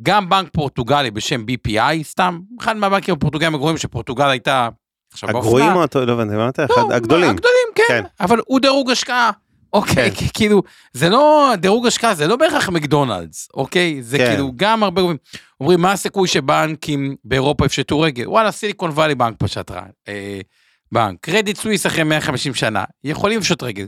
גם 0.02 0.28
בנק 0.28 0.48
פורטוגלי 0.52 1.10
בשם 1.10 1.44
BPI, 1.44 2.02
סתם, 2.02 2.40
אחד 2.60 2.76
מהבנקים 2.76 3.14
הפורטוגליים 3.14 3.54
הגרועים 3.54 3.78
שפורטוגל 3.78 4.28
הייתה 4.28 4.68
עכשיו 5.14 5.28
הגרועים. 5.28 5.72
או 5.76 5.84
אתה 5.84 6.04
לא 6.04 6.12
הבנתי, 6.12 6.36
מה 6.36 6.48
אתה? 6.48 6.62
לא, 6.62 6.74
אחד 6.74 6.92
הגדולים. 6.92 7.30
הגדולים, 7.30 7.66
כן, 7.74 7.84
כן. 7.88 8.04
אבל 8.20 8.38
הוא 8.46 8.60
דירוג 8.60 8.90
השקעה. 8.90 9.30
אוקיי, 9.72 10.10
כן. 10.10 10.26
כאילו, 10.36 10.62
זה 10.92 11.08
לא, 11.08 11.52
דירוג 11.58 11.86
השקעה 11.86 12.14
זה 12.14 12.26
לא 12.26 12.36
בהכרח 12.36 12.68
מקדונלדס, 12.68 13.48
אוקיי? 13.54 14.02
זה 14.02 14.18
כן. 14.18 14.26
כאילו 14.26 14.52
גם 14.56 14.82
הרבה 14.82 15.00
גורמים. 15.00 15.18
אומרים, 15.60 15.80
מה 15.80 15.92
הסיכוי 15.92 16.28
שבנקים 16.28 17.16
באירופה 17.24 17.66
יפשטו 17.66 18.00
רגל? 18.00 18.28
וואלה, 18.28 18.50
סיליקון 18.50 18.90
וואלי 18.90 19.14
בנק 19.14 19.34
פשט 19.38 19.70
ר- 19.70 19.78
אה, 20.08 20.40
בנק. 20.92 21.18
קרדיט 21.20 21.56
סוויס 21.56 21.86
אחרי 21.86 22.02
150 22.04 22.54
שנה, 22.54 22.84
יכולים 23.04 23.38
לפשוט 23.38 23.62
רגל. 23.62 23.86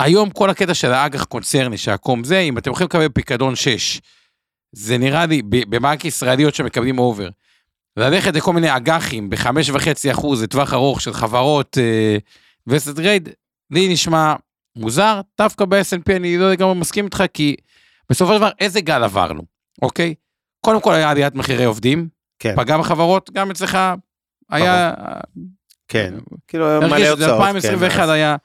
היום 0.00 0.30
כל 0.30 0.50
הקטע 0.50 0.74
של 0.74 0.92
האג"ח 0.92 1.24
קונצרני, 1.24 1.76
שהקום 1.78 2.24
זה, 2.24 2.38
אם 2.38 2.58
אתם 2.58 2.70
הולכים 2.70 2.84
לקבל 2.84 3.08
פיקדון 3.08 3.56
6, 3.56 4.00
זה 4.72 4.98
נראה 4.98 5.26
לי, 5.26 5.42
בבנק 5.42 6.04
ישראליות 6.04 6.54
שמקבלים 6.54 6.98
אובר, 6.98 7.28
ללכת 7.96 8.36
לכל 8.36 8.52
מיני 8.52 8.76
אג"חים 8.76 9.30
ב-5.5% 9.30 10.26
לטווח 10.42 10.72
ארוך 10.72 11.00
של 11.00 11.12
חברות 11.12 11.78
וסט 12.66 12.94
גרייד, 12.94 13.28
לי 13.70 13.92
נשמע 13.92 14.34
מוזר, 14.76 15.20
דווקא 15.38 15.64
ב-S&P 15.64 16.16
אני 16.16 16.38
לא 16.38 16.50
לגמרי 16.50 16.74
מסכים 16.74 17.04
איתך, 17.04 17.24
כי 17.34 17.56
בסופו 18.10 18.32
של 18.32 18.38
דבר 18.38 18.50
איזה 18.60 18.80
גל 18.80 19.04
עברנו, 19.04 19.42
אוקיי? 19.82 20.14
קודם 20.60 20.80
כל 20.80 20.94
היה 20.94 21.10
עליית 21.10 21.34
מחירי 21.34 21.64
עובדים, 21.64 22.08
כן, 22.38 22.56
פגע 22.56 22.78
בחברות, 22.78 23.30
גם 23.30 23.50
אצלך 23.50 23.78
היה, 24.50 24.94
כן. 25.88 26.14
כאילו 26.48 26.64
מלא 26.64 26.74
הרגיש 26.86 27.08
הוצאות. 27.08 27.18
שזה 27.18 27.34
2021 27.34 27.96
כן, 28.04 28.10
היה 28.10 28.36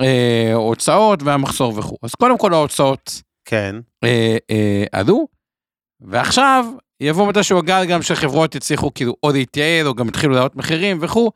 אה, 0.00 0.54
הוצאות 0.54 1.22
והמחסור 1.22 1.78
וכו'. 1.78 1.96
אז 2.02 2.14
קודם 2.14 2.38
כל 2.38 2.54
ההוצאות 2.54 3.22
כן, 3.44 3.76
אה, 4.04 4.36
אה, 4.50 4.84
עלו, 4.92 5.28
ועכשיו 6.00 6.66
יבוא 7.00 7.28
מתישהו 7.28 7.58
הגל 7.58 7.84
גם 7.84 8.02
שחברות 8.02 8.54
יצליחו 8.54 8.94
כאילו 8.94 9.16
או 9.22 9.32
להתייעל 9.32 9.86
או 9.86 9.94
גם 9.94 10.08
יתחילו 10.08 10.34
להעלות 10.34 10.56
מחירים 10.56 10.98
וכו', 11.00 11.30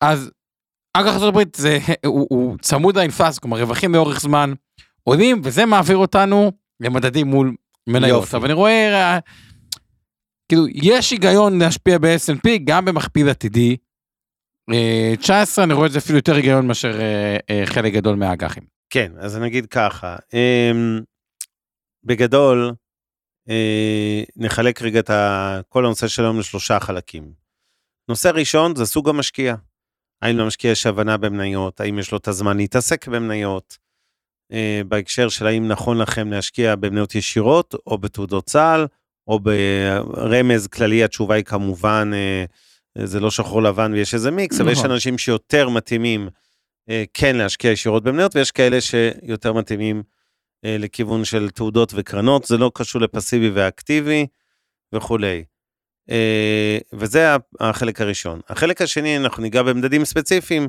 אז 0.00 0.30
אג"ח 0.94 1.16
זה, 1.56 1.78
הוא, 2.06 2.26
הוא 2.30 2.56
צמוד 2.60 2.96
לאינפלציה, 2.96 3.40
כלומר 3.40 3.60
רווחים 3.60 3.94
לאורך 3.94 4.20
זמן 4.20 4.52
עולים, 5.02 5.40
וזה 5.44 5.66
מעביר 5.66 5.96
אותנו 5.96 6.52
למדדים 6.80 7.26
מול 7.26 7.54
מניות. 7.86 8.34
אבל 8.34 8.44
אני 8.44 8.52
רואה, 8.52 8.94
אה, 8.94 9.18
כאילו, 10.48 10.66
יש 10.68 11.10
היגיון 11.10 11.58
להשפיע 11.58 11.98
ב-S&P 11.98 12.48
גם 12.64 12.84
במכפיל 12.84 13.28
עתידי. 13.28 13.76
אה, 14.72 15.14
19, 15.18 15.64
אני 15.64 15.74
רואה 15.74 15.86
את 15.86 15.92
זה 15.92 15.98
אפילו 15.98 16.18
יותר 16.18 16.34
היגיון 16.34 16.66
מאשר 16.66 17.00
אה, 17.00 17.36
אה, 17.50 17.66
חלק 17.66 17.92
גדול 17.92 18.16
מהאג"חים. 18.16 18.62
כן, 18.90 19.12
אז 19.18 19.36
אני 19.36 19.46
אגיד 19.46 19.66
ככה, 19.66 20.16
אמ, 20.34 21.00
בגדול, 22.04 22.66
אה, 22.66 22.87
נחלק 24.36 24.82
רגע 24.82 25.00
את 25.00 25.10
כל 25.68 25.86
הנושא 25.86 26.08
שלנו 26.08 26.40
לשלושה 26.40 26.80
חלקים. 26.80 27.32
נושא 28.08 28.28
ראשון 28.34 28.76
זה 28.76 28.86
סוג 28.86 29.08
המשקיע. 29.08 29.54
האם 30.22 30.36
למשקיע 30.38 30.70
יש 30.70 30.86
הבנה 30.86 31.16
במניות, 31.16 31.80
האם 31.80 31.98
יש 31.98 32.12
לו 32.12 32.18
את 32.18 32.28
הזמן 32.28 32.56
להתעסק 32.56 33.08
במניות, 33.08 33.78
אה, 34.52 34.80
בהקשר 34.88 35.28
של 35.28 35.46
האם 35.46 35.68
נכון 35.68 35.98
לכם 35.98 36.32
להשקיע 36.32 36.76
במניות 36.76 37.14
ישירות 37.14 37.74
או 37.86 37.98
בתעודות 37.98 38.46
צה"ל, 38.46 38.86
או 39.28 39.40
ברמז 39.40 40.66
כללי, 40.66 41.04
התשובה 41.04 41.34
היא 41.34 41.44
כמובן, 41.44 42.10
אה, 42.14 43.06
זה 43.06 43.20
לא 43.20 43.30
שחור 43.30 43.62
לבן 43.62 43.92
ויש 43.92 44.14
איזה 44.14 44.30
מיקס, 44.30 44.60
אבל 44.60 44.72
יש 44.72 44.78
נכון. 44.78 44.90
אנשים 44.90 45.18
שיותר 45.18 45.68
מתאימים 45.68 46.28
אה, 46.88 47.04
כן 47.14 47.36
להשקיע 47.36 47.70
ישירות 47.70 48.02
במניות, 48.02 48.36
ויש 48.36 48.50
כאלה 48.50 48.80
שיותר 48.80 49.52
מתאימים 49.52 49.96
אה, 49.96 50.02
לכיוון 50.64 51.24
של 51.24 51.50
תעודות 51.50 51.92
וקרנות, 51.96 52.44
זה 52.44 52.56
לא 52.56 52.70
קשור 52.74 53.02
לפסיבי 53.02 53.50
ואקטיבי 53.50 54.26
וכולי. 54.94 55.44
אה, 56.10 56.78
וזה 56.92 57.36
החלק 57.60 58.00
הראשון. 58.00 58.40
החלק 58.48 58.82
השני, 58.82 59.16
אנחנו 59.16 59.42
ניגע 59.42 59.62
במדדים 59.62 60.04
ספציפיים, 60.04 60.68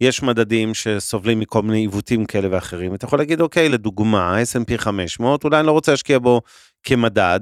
יש 0.00 0.22
מדדים 0.22 0.74
שסובלים 0.74 1.38
מכל 1.38 1.62
מיני 1.62 1.78
עיוותים 1.78 2.24
כאלה 2.24 2.48
ואחרים. 2.50 2.94
אתה 2.94 3.04
יכול 3.04 3.18
להגיד, 3.18 3.40
אוקיי, 3.40 3.68
לדוגמה, 3.68 4.42
S&P 4.42 4.78
500, 4.78 5.44
אולי 5.44 5.58
אני 5.58 5.66
לא 5.66 5.72
רוצה 5.72 5.92
להשקיע 5.92 6.18
בו 6.18 6.40
כמדד. 6.82 7.40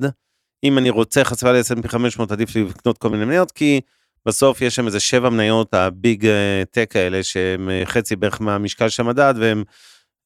אם 0.65 0.79
אני 0.79 0.91
רוצה 0.91 1.25
חשיפה 1.25 1.53
ל-S&P 1.53 1.89
500, 1.89 2.33
עדיף 2.33 2.55
לי 2.55 2.65
לקנות 2.65 2.99
כל 2.99 3.11
מיני 3.11 3.25
מניות, 3.25 3.53
כי 3.53 3.81
בסוף 4.27 4.63
יש 4.63 4.77
שם 4.77 4.87
איזה 4.87 5.01
שבע 5.01 5.29
מניות, 5.29 5.75
הביג 5.75 6.27
טק 6.71 6.97
האלה, 6.97 7.23
שהם 7.23 7.71
אה, 7.71 7.83
חצי 7.85 8.17
בערך 8.17 8.41
מהמשקל 8.41 8.89
של 8.89 9.03
המדד, 9.03 9.35
והם 9.39 9.65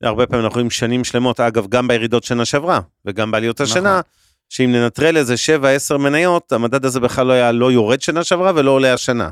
הרבה 0.02 0.26
פעמים 0.26 0.44
אנחנו 0.44 0.54
רואים 0.54 0.70
שנים 0.70 1.04
שלמות, 1.04 1.40
אגב, 1.40 1.66
גם 1.66 1.88
בירידות 1.88 2.24
שנה 2.24 2.44
שעברה, 2.44 2.80
וגם 3.04 3.30
בעליות 3.30 3.60
השנה, 3.60 4.00
שאם 4.48 4.72
ננטרל 4.72 5.16
איזה 5.16 5.34
7-10 5.94 5.96
מניות, 5.96 6.52
המדד 6.52 6.84
הזה 6.84 7.00
בכלל 7.00 7.26
לא 7.26 7.32
היה 7.32 7.52
לא 7.52 7.72
יורד 7.72 8.02
שנה 8.02 8.24
שעברה 8.24 8.52
ולא 8.54 8.70
עולה 8.70 8.92
השנה. 8.92 9.28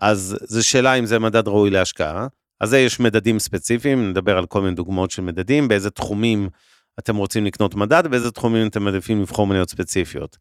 אז 0.00 0.36
זו 0.42 0.68
שאלה 0.68 0.94
אם 0.94 1.06
זה 1.06 1.18
מדד 1.18 1.48
ראוי 1.48 1.70
להשקעה. 1.70 2.26
אז 2.60 2.70
זה 2.70 2.78
יש 2.78 3.00
מדדים 3.00 3.38
ספציפיים, 3.38 4.10
נדבר 4.10 4.38
על 4.38 4.46
כל 4.46 4.62
מיני 4.62 4.74
דוגמאות 4.74 5.10
של 5.10 5.22
מדדים, 5.22 5.68
באיזה 5.68 5.90
תחומים 5.90 6.48
אתם 6.98 7.16
רוצים 7.16 7.44
לקנות 7.44 7.74
מדד, 7.74 8.06
באיזה 8.06 8.30
תחומים 8.30 8.66
אתם 8.66 8.82
מעדיפים 8.82 9.22
לבחור 9.22 9.46
מניות 9.46 9.70
ספציפיות. 9.70 10.36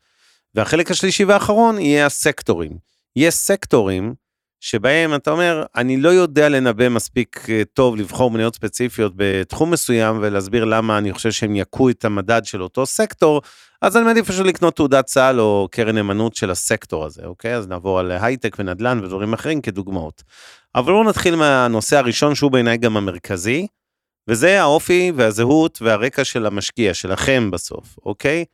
והחלק 0.56 0.92
השלישי 0.92 1.26
והאחרון 1.26 1.80
יהיה 1.80 2.06
הסקטורים. 2.06 2.78
יש 3.16 3.34
סקטורים 3.34 4.14
שבהם 4.60 5.16
אתה 5.16 5.32
אומר, 5.32 5.64
אני 5.76 5.98
לא 5.98 6.10
יודע 6.10 6.50
לנבא 6.50 6.90
מספיק 6.90 7.46
אה, 7.50 7.62
טוב 7.74 7.96
לבחור 7.96 8.32
מניות 8.32 8.56
ספציפיות 8.56 9.14
בתחום 9.16 9.72
מסוים 9.72 10.18
ולהסביר 10.22 10.66
למה 10.66 10.98
אני 10.98 11.14
חושב 11.14 11.32
שהם 11.32 11.56
יכו 11.56 11.90
את 11.90 12.06
המדד 12.06 12.42
של 12.46 12.64
אותו 12.64 12.86
סקטור, 12.86 13.42
אז 13.82 13.98
אני 13.98 14.06
מעדיף 14.06 14.28
פשוט 14.28 14.46
לקנות 14.46 14.76
תעודת 14.76 15.08
סל 15.08 15.36
או 15.40 15.68
קרן 15.72 15.96
נאמנות 15.96 16.36
של 16.36 16.52
הסקטור 16.52 17.06
הזה, 17.06 17.22
אוקיי? 17.26 17.56
אז 17.56 17.68
נעבור 17.68 18.00
על 18.00 18.12
הייטק 18.12 18.56
ונדל"ן 18.60 19.00
ודברים 19.04 19.34
אחרים 19.34 19.62
כדוגמאות. 19.62 20.24
אבל 20.76 20.94
בואו 20.94 21.04
נתחיל 21.04 21.36
מהנושא 21.36 21.98
הראשון 21.98 22.36
שהוא 22.36 22.52
בעיניי 22.52 22.78
גם 22.78 22.98
המרכזי, 22.98 23.68
וזה 24.28 24.62
האופי 24.62 25.12
והזהות 25.16 25.82
והרקע 25.82 26.24
של 26.24 26.46
המשקיע, 26.46 26.94
שלכם 26.94 27.52
בסוף, 27.52 27.96
אוקיי? 28.06 28.46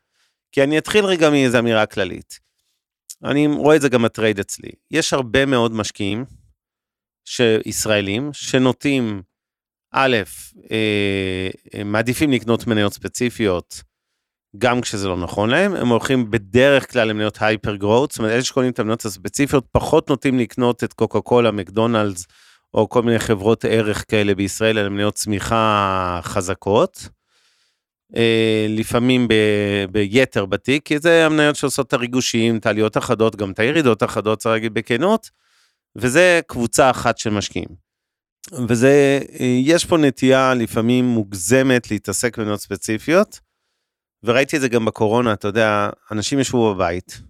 כי 0.51 0.63
אני 0.63 0.77
אתחיל 0.77 1.05
רגע 1.05 1.29
מאיזו 1.29 1.59
אמירה 1.59 1.85
כללית. 1.85 2.50
אני 3.23 3.47
רואה 3.47 3.75
את 3.75 3.81
זה 3.81 3.89
גם 3.89 4.01
בטרייד 4.01 4.39
אצלי. 4.39 4.69
יש 4.91 5.13
הרבה 5.13 5.45
מאוד 5.45 5.71
משקיעים, 5.71 6.25
ישראלים, 7.65 8.29
שנוטים, 8.33 9.21
א', 9.93 10.17
אה, 10.71 11.49
מעדיפים 11.85 12.31
לקנות 12.31 12.67
מניות 12.67 12.93
ספציפיות, 12.93 13.81
גם 14.57 14.81
כשזה 14.81 15.07
לא 15.07 15.17
נכון 15.17 15.49
להם, 15.49 15.75
הם 15.75 15.87
הולכים 15.87 16.31
בדרך 16.31 16.91
כלל 16.91 17.07
למניות 17.07 17.37
הייפר 17.41 17.75
גרואות, 17.75 18.11
זאת 18.11 18.19
אומרת, 18.19 18.31
אלה 18.31 18.43
שקונים 18.43 18.71
את 18.71 18.79
המניות 18.79 19.05
הספציפיות, 19.05 19.65
פחות 19.71 20.09
נוטים 20.09 20.39
לקנות 20.39 20.83
את 20.83 20.93
קוקה 20.93 21.21
קולה, 21.21 21.51
מקדונלדס, 21.51 22.27
או 22.73 22.89
כל 22.89 23.01
מיני 23.01 23.19
חברות 23.19 23.65
ערך 23.65 24.05
כאלה 24.07 24.35
בישראל, 24.35 24.77
אלא 24.77 24.89
מניות 24.89 25.13
צמיחה 25.13 26.19
חזקות. 26.23 27.09
אה, 28.15 28.65
לפעמים 28.69 29.27
ב, 29.27 29.33
ביתר 29.91 30.45
בתיק, 30.45 30.85
כי 30.85 30.99
זה 30.99 31.25
המניות 31.25 31.55
שעושות 31.55 31.87
את 31.87 31.93
הריגושים, 31.93 32.57
את 32.57 32.65
העליות 32.65 32.97
החדות, 32.97 33.35
גם 33.35 33.51
את 33.51 33.59
הירידות 33.59 34.03
החדות, 34.03 34.39
צריך 34.39 34.53
להגיד 34.53 34.73
בכנות, 34.73 35.29
וזה 35.95 36.39
קבוצה 36.47 36.89
אחת 36.89 37.17
של 37.17 37.29
משקיעים. 37.29 37.91
וזה, 38.67 39.19
אה, 39.39 39.45
יש 39.61 39.85
פה 39.85 39.97
נטייה 39.97 40.53
לפעמים 40.53 41.05
מוגזמת 41.05 41.91
להתעסק 41.91 42.39
במניות 42.39 42.59
ספציפיות, 42.59 43.39
וראיתי 44.23 44.55
את 44.55 44.61
זה 44.61 44.69
גם 44.69 44.85
בקורונה, 44.85 45.33
אתה 45.33 45.47
יודע, 45.47 45.89
אנשים 46.11 46.39
ישבו 46.39 46.75
בבית, 46.75 47.21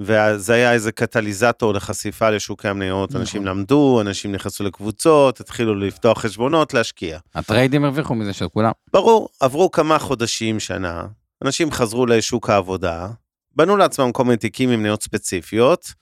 וזה 0.00 0.54
היה 0.54 0.72
איזה 0.72 0.92
קטליזטור 0.92 1.74
לחשיפה 1.74 2.30
לשוקי 2.30 2.68
המניות, 2.68 3.10
נכון. 3.10 3.20
אנשים 3.20 3.46
למדו, 3.46 4.00
אנשים 4.00 4.32
נכנסו 4.32 4.64
לקבוצות, 4.64 5.40
התחילו 5.40 5.74
לפתוח 5.74 6.18
חשבונות, 6.18 6.74
להשקיע. 6.74 7.18
הטריידים 7.34 7.84
הרוויחו 7.84 8.14
מזה 8.14 8.32
של 8.32 8.48
כולם. 8.48 8.70
ברור, 8.92 9.28
עברו 9.40 9.70
כמה 9.70 9.98
חודשים, 9.98 10.60
שנה, 10.60 11.06
אנשים 11.44 11.70
חזרו 11.70 12.06
לשוק 12.06 12.50
העבודה, 12.50 13.08
בנו 13.56 13.76
לעצמם 13.76 14.12
כל 14.12 14.24
מיני 14.24 14.36
תיקים 14.36 14.70
עם 14.70 14.80
מניות 14.80 15.02
ספציפיות. 15.02 15.92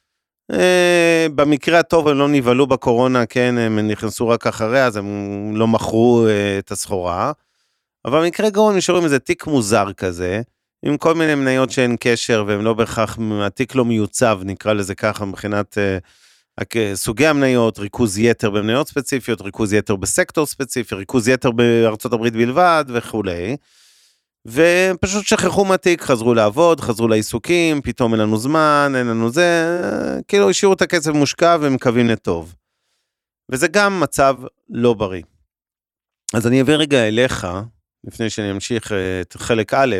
אה, 0.53 1.27
במקרה 1.35 1.79
הטוב 1.79 2.09
הם 2.09 2.19
לא 2.19 2.29
נבהלו 2.29 2.67
בקורונה, 2.67 3.27
כן, 3.27 3.55
הם 3.59 3.79
נכנסו 3.79 4.29
רק 4.29 4.47
אחריה, 4.47 4.87
אז 4.87 4.97
הם 4.97 5.53
לא 5.57 5.67
מכרו 5.67 6.27
אה, 6.27 6.59
את 6.59 6.71
הסחורה. 6.71 7.33
אבל 8.05 8.21
במקרה 8.23 8.51
גרוע 8.51 8.73
נשארו 8.73 8.99
עם 8.99 9.05
איזה 9.05 9.19
תיק 9.19 9.47
מוזר 9.47 9.93
כזה, 9.93 10.43
עם 10.83 10.97
כל 10.97 11.15
מיני 11.15 11.35
מניות 11.35 11.71
שאין 11.71 11.97
קשר 12.01 12.45
והן 12.47 12.61
לא 12.61 12.75
בהכרח, 12.75 13.19
התיק 13.43 13.75
לא 13.75 13.85
מיוצב, 13.85 14.41
נקרא 14.45 14.73
לזה 14.73 14.95
ככה, 14.95 15.25
מבחינת 15.25 15.79
uh, 15.79 16.95
סוגי 16.95 17.27
המניות, 17.27 17.79
ריכוז 17.79 18.19
יתר 18.19 18.51
במניות 18.51 18.89
ספציפיות, 18.89 19.41
ריכוז 19.41 19.73
יתר 19.73 19.97
בסקטור 19.97 20.47
ספציפי, 20.47 20.95
ריכוז 20.95 21.29
יתר 21.29 21.51
בארצות 21.51 22.13
הברית 22.13 22.33
בלבד 22.33 22.85
וכולי. 22.89 23.57
ופשוט 24.47 25.27
שכחו 25.27 25.65
מהתיק, 25.65 26.03
חזרו 26.03 26.35
לעבוד, 26.35 26.81
חזרו 26.81 27.09
לעיסוקים, 27.09 27.83
פתאום 27.83 28.13
אין 28.13 28.21
לנו 28.21 28.39
זמן, 28.39 28.93
אין 28.97 29.07
לנו 29.07 29.31
זה, 29.31 29.81
כאילו 30.29 30.51
השאירו 30.51 30.75
את 30.75 30.83
הכסף 30.83 31.11
מושקע 31.11 31.57
ומקווים 31.61 32.09
לטוב. 32.09 32.55
וזה 33.53 33.69
גם 33.69 34.01
מצב 34.01 34.37
לא 34.71 34.95
בריא. 34.95 35.23
אז 36.35 36.47
אני 36.47 36.59
אעביר 36.59 36.79
רגע 36.79 37.09
אליך, 37.09 37.47
לפני 38.05 38.31
שאני 38.31 38.51
אמשיך 38.51 38.93
אה, 38.93 39.21
את 39.21 39.37
חלק 39.37 39.75
א', 39.75 39.97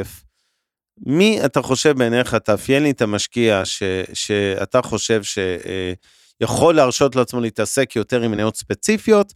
מי 1.07 1.45
אתה 1.45 1.63
חושב 1.63 1.99
בעיניך, 1.99 2.35
תאפיין 2.35 2.83
לי 2.83 2.91
את 2.91 3.03
המשקיע 3.03 3.65
ש, 3.65 3.83
שאתה 4.13 4.83
חושב 4.83 5.23
שיכול 5.23 6.75
להרשות 6.75 7.17
לעצמו 7.17 7.41
להתעסק 7.41 7.97
יותר 7.97 8.23
עם 8.23 8.31
מניות 8.31 8.57
ספציפיות, 8.57 9.33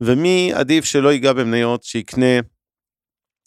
ומי 0.00 0.52
עדיף 0.54 0.84
שלא 0.84 1.12
ייגע 1.12 1.32
במניות, 1.32 1.82
שיקנה 1.82 2.40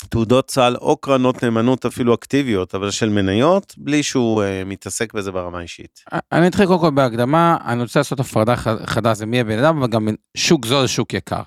תעודות 0.10 0.52
סל 0.52 0.76
או 0.82 0.98
קרנות 0.98 1.44
נאמנות 1.44 1.86
אפילו 1.86 2.14
אקטיביות, 2.14 2.76
אבל 2.76 2.92
של 2.92 3.10
מניות, 3.10 3.76
בלי 3.78 4.04
שהוא 4.04 4.44
uh, 4.44 4.46
מתעסק 4.66 5.14
בזה 5.14 5.32
ברמה 5.32 5.62
אישית. 5.62 6.04
אני 6.32 6.48
אתחיל 6.48 6.66
קודם 6.66 6.80
כל 6.80 6.92
בהקדמה, 6.92 7.58
אני 7.66 7.82
רוצה 7.82 8.00
לעשות 8.00 8.20
הפרדה 8.20 8.56
חדה, 8.86 9.14
זה 9.14 9.26
מי 9.26 9.40
הבן 9.40 9.60
אדם, 9.60 9.78
אבל 9.78 9.88
גם 9.88 10.08
שוק 10.38 10.66
זול 10.66 10.88
שוק 10.88 11.14
יקר. 11.14 11.42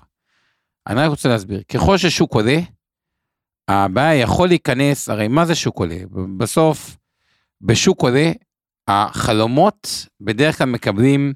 אני 0.87 1.01
רק 1.01 1.09
רוצה 1.09 1.29
להסביר, 1.29 1.61
ככל 1.73 1.97
ששוק 1.97 2.33
עולה, 2.33 2.59
הבעיה 3.69 4.21
יכול 4.21 4.47
להיכנס, 4.47 5.09
הרי 5.09 5.27
מה 5.27 5.45
זה 5.45 5.55
שוק 5.55 5.79
עולה? 5.79 5.97
בסוף, 6.37 6.97
בשוק 7.61 8.01
עולה, 8.01 8.31
החלומות 8.87 10.07
בדרך 10.21 10.57
כלל 10.57 10.67
מקבלים 10.67 11.33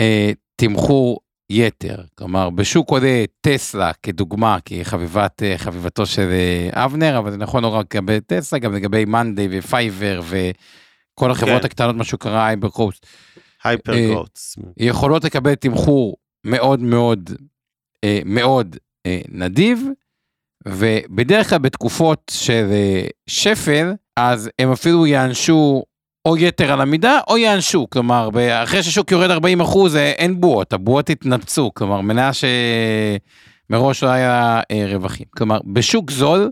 אה, 0.00 0.32
תמחור 0.56 1.20
יתר. 1.50 2.02
כלומר, 2.14 2.50
בשוק 2.50 2.90
עולה 2.90 3.24
טסלה 3.40 3.92
כדוגמה, 3.92 4.58
כי 4.64 4.84
חביבת, 4.84 5.42
אה, 5.42 5.58
חביבתו 5.58 6.06
של 6.06 6.28
אה, 6.30 6.84
אבנר, 6.84 7.18
אבל 7.18 7.30
זה 7.30 7.36
נכון 7.36 7.62
לא 7.62 7.68
רק 7.68 7.94
לגבי 7.94 8.20
טסלה, 8.20 8.58
גם 8.58 8.74
לגבי 8.74 9.04
מאנדיי 9.04 9.48
ופייבר 9.50 10.20
וכל 10.24 11.30
החברות 11.30 11.60
כן. 11.60 11.66
הקטנות, 11.66 11.96
מה 11.96 12.04
שקרה. 12.04 12.46
hyper 12.46 12.68
growth. 12.68 13.06
אה, 13.64 14.62
יכולות 14.76 15.24
לקבל 15.24 15.54
תמחור 15.54 16.16
מאוד 16.44 16.80
מאוד 16.80 17.30
אה, 18.04 18.20
מאוד 18.24 18.76
אה, 19.06 19.20
נדיב, 19.28 19.84
ובדרך 20.68 21.50
כלל 21.50 21.58
בתקופות 21.58 22.32
של 22.34 22.68
אה, 22.72 23.06
שפל, 23.26 23.92
אז 24.16 24.50
הם 24.58 24.72
אפילו 24.72 25.06
יענשו 25.06 25.84
או 26.24 26.36
יתר 26.36 26.72
על 26.72 26.80
המידה, 26.80 27.18
או 27.28 27.38
יענשו. 27.38 27.86
כלומר, 27.90 28.28
אחרי 28.62 28.82
ששוק 28.82 29.10
יורד 29.12 29.30
40 29.30 29.60
אחוז, 29.60 29.96
אה, 29.96 30.10
אין 30.10 30.40
בועות, 30.40 30.72
הבועות 30.72 31.10
התנפצו. 31.10 31.70
כלומר, 31.74 32.00
מניה 32.00 32.30
שמראש 33.70 34.02
לא 34.02 34.08
היה 34.08 34.60
אה, 34.70 34.86
רווחים. 34.92 35.26
כלומר, 35.36 35.58
בשוק 35.72 36.10
זול, 36.10 36.50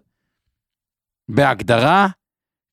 בהגדרה, 1.28 2.06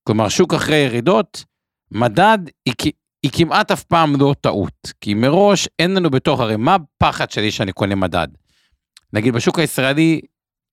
כלומר, 0.03 0.29
שוק 0.29 0.53
אחרי 0.53 0.75
ירידות, 0.75 1.45
מדד 1.91 2.39
היא, 2.65 2.91
היא 3.23 3.31
כמעט 3.33 3.71
אף 3.71 3.83
פעם 3.83 4.15
לא 4.19 4.35
טעות. 4.41 4.93
כי 5.01 5.13
מראש 5.13 5.67
אין 5.79 5.93
לנו 5.93 6.09
בתוך, 6.09 6.39
הרי 6.39 6.55
מה 6.55 6.75
הפחד 6.75 7.31
שלי 7.31 7.51
שאני 7.51 7.71
קונה 7.71 7.95
מדד? 7.95 8.27
נגיד 9.13 9.33
בשוק 9.33 9.59
הישראלי 9.59 10.21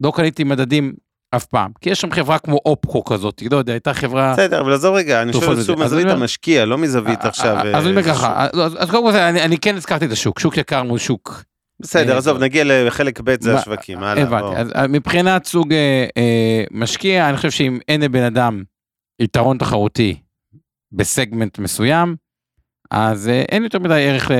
לא 0.00 0.12
קניתי 0.16 0.44
מדדים 0.44 0.92
אף 1.36 1.44
פעם, 1.44 1.70
כי 1.80 1.90
יש 1.90 2.00
שם 2.00 2.10
חברה 2.10 2.38
כמו 2.38 2.60
אופקו 2.66 3.04
כזאת, 3.04 3.42
לא 3.50 3.56
יודע, 3.56 3.72
הייתה 3.72 3.94
חברה... 3.94 4.32
בסדר, 4.32 4.60
אבל 4.60 4.72
עזוב 4.72 4.94
רגע, 4.94 5.22
אני 5.22 5.32
שואל 5.32 5.62
שוב 5.62 5.80
מזווית 5.84 6.06
המשקיע, 6.06 6.64
לא 6.64 6.78
מזווית 6.78 7.24
עכשיו... 7.24 7.56
אז 7.74 7.84
אני 7.84 7.90
אומר 7.90 8.02
ככה, 8.02 8.46
אז 8.78 8.90
קודם 8.90 9.10
כל 9.10 9.16
אני 9.18 9.58
כן 9.58 9.76
הזכרתי 9.76 10.04
את 10.04 10.10
השוק, 10.10 10.38
שוק 10.38 10.56
יקר 10.56 10.82
מול 10.82 10.98
שוק... 10.98 11.44
בסדר, 11.80 12.12
אה, 12.12 12.18
עזוב, 12.18 12.38
נגיע 12.38 12.64
לחלק 12.66 13.20
ב' 13.20 13.40
זה 13.40 13.58
השווקים, 13.58 14.02
הלאה. 14.02 14.22
הבנתי, 14.22 14.60
אז 14.60 14.72
אה, 14.76 14.86
מבחינת 14.88 15.44
סוג 15.44 15.72
אה, 15.72 16.64
משקיע, 16.70 17.28
אני 17.28 17.36
חושב 17.36 17.50
שאם 17.50 17.78
אין 17.88 18.00
לבן 18.00 18.22
אדם 18.22 18.62
יתרון 19.22 19.58
תחרותי 19.58 20.16
בסגמנט 20.92 21.58
מסוים, 21.58 22.16
אז 22.90 23.28
אין 23.28 23.62
יותר 23.62 23.78
מדי 23.78 24.08
ערך 24.08 24.30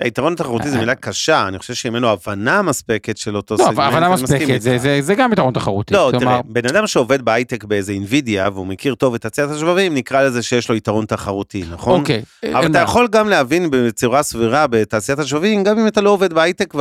היתרון 0.00 0.32
התחרותי 0.32 0.70
זה 0.70 0.78
מילה 0.78 0.94
קשה, 0.94 1.48
אני 1.48 1.58
חושב 1.58 1.74
שאם 1.74 1.94
אין 1.94 2.02
לו 2.02 2.10
הבנה 2.10 2.62
מספקת 2.62 3.16
של 3.16 3.36
אותו 3.36 3.58
סגמנט, 3.58 3.78
לא, 3.78 3.82
הבנה 3.82 4.08
מספקת, 4.08 4.60
זה, 5.00 5.14
גם 5.14 5.32
יתרון 5.32 5.54
תחרותי. 5.54 5.94
לא, 5.94 6.12
תראה, 6.18 6.40
בן 6.44 6.66
אדם 6.66 6.86
שעובד 6.86 7.22
בהייטק 7.22 7.64
באיזה 7.64 7.92
אינווידיה, 7.92 8.48
והוא 8.52 8.66
מכיר 8.66 8.94
טוב 8.94 9.14
את 9.14 9.20
תעשיית 9.20 9.50
השבבים, 9.50 9.94
נקרא 9.94 10.22
לזה 10.22 10.42
שיש 10.42 10.68
לו 10.68 10.74
יתרון 10.74 11.06
תחרותי, 11.06 11.64
נכון? 11.70 12.00
אוקיי. 12.00 12.22
אבל 12.52 12.70
אתה 12.70 12.78
יכול 12.78 13.08
גם 13.08 13.28
להבין 13.28 13.68
בצורה 13.70 14.22
סבירה 14.22 14.66
בתעשיית 14.66 15.18
השבבים, 15.18 15.64
גם 15.64 15.78
אם 15.78 15.86
אתה 15.86 16.00
לא 16.00 16.10
עובד 16.10 16.32
בהייטק 16.32 16.74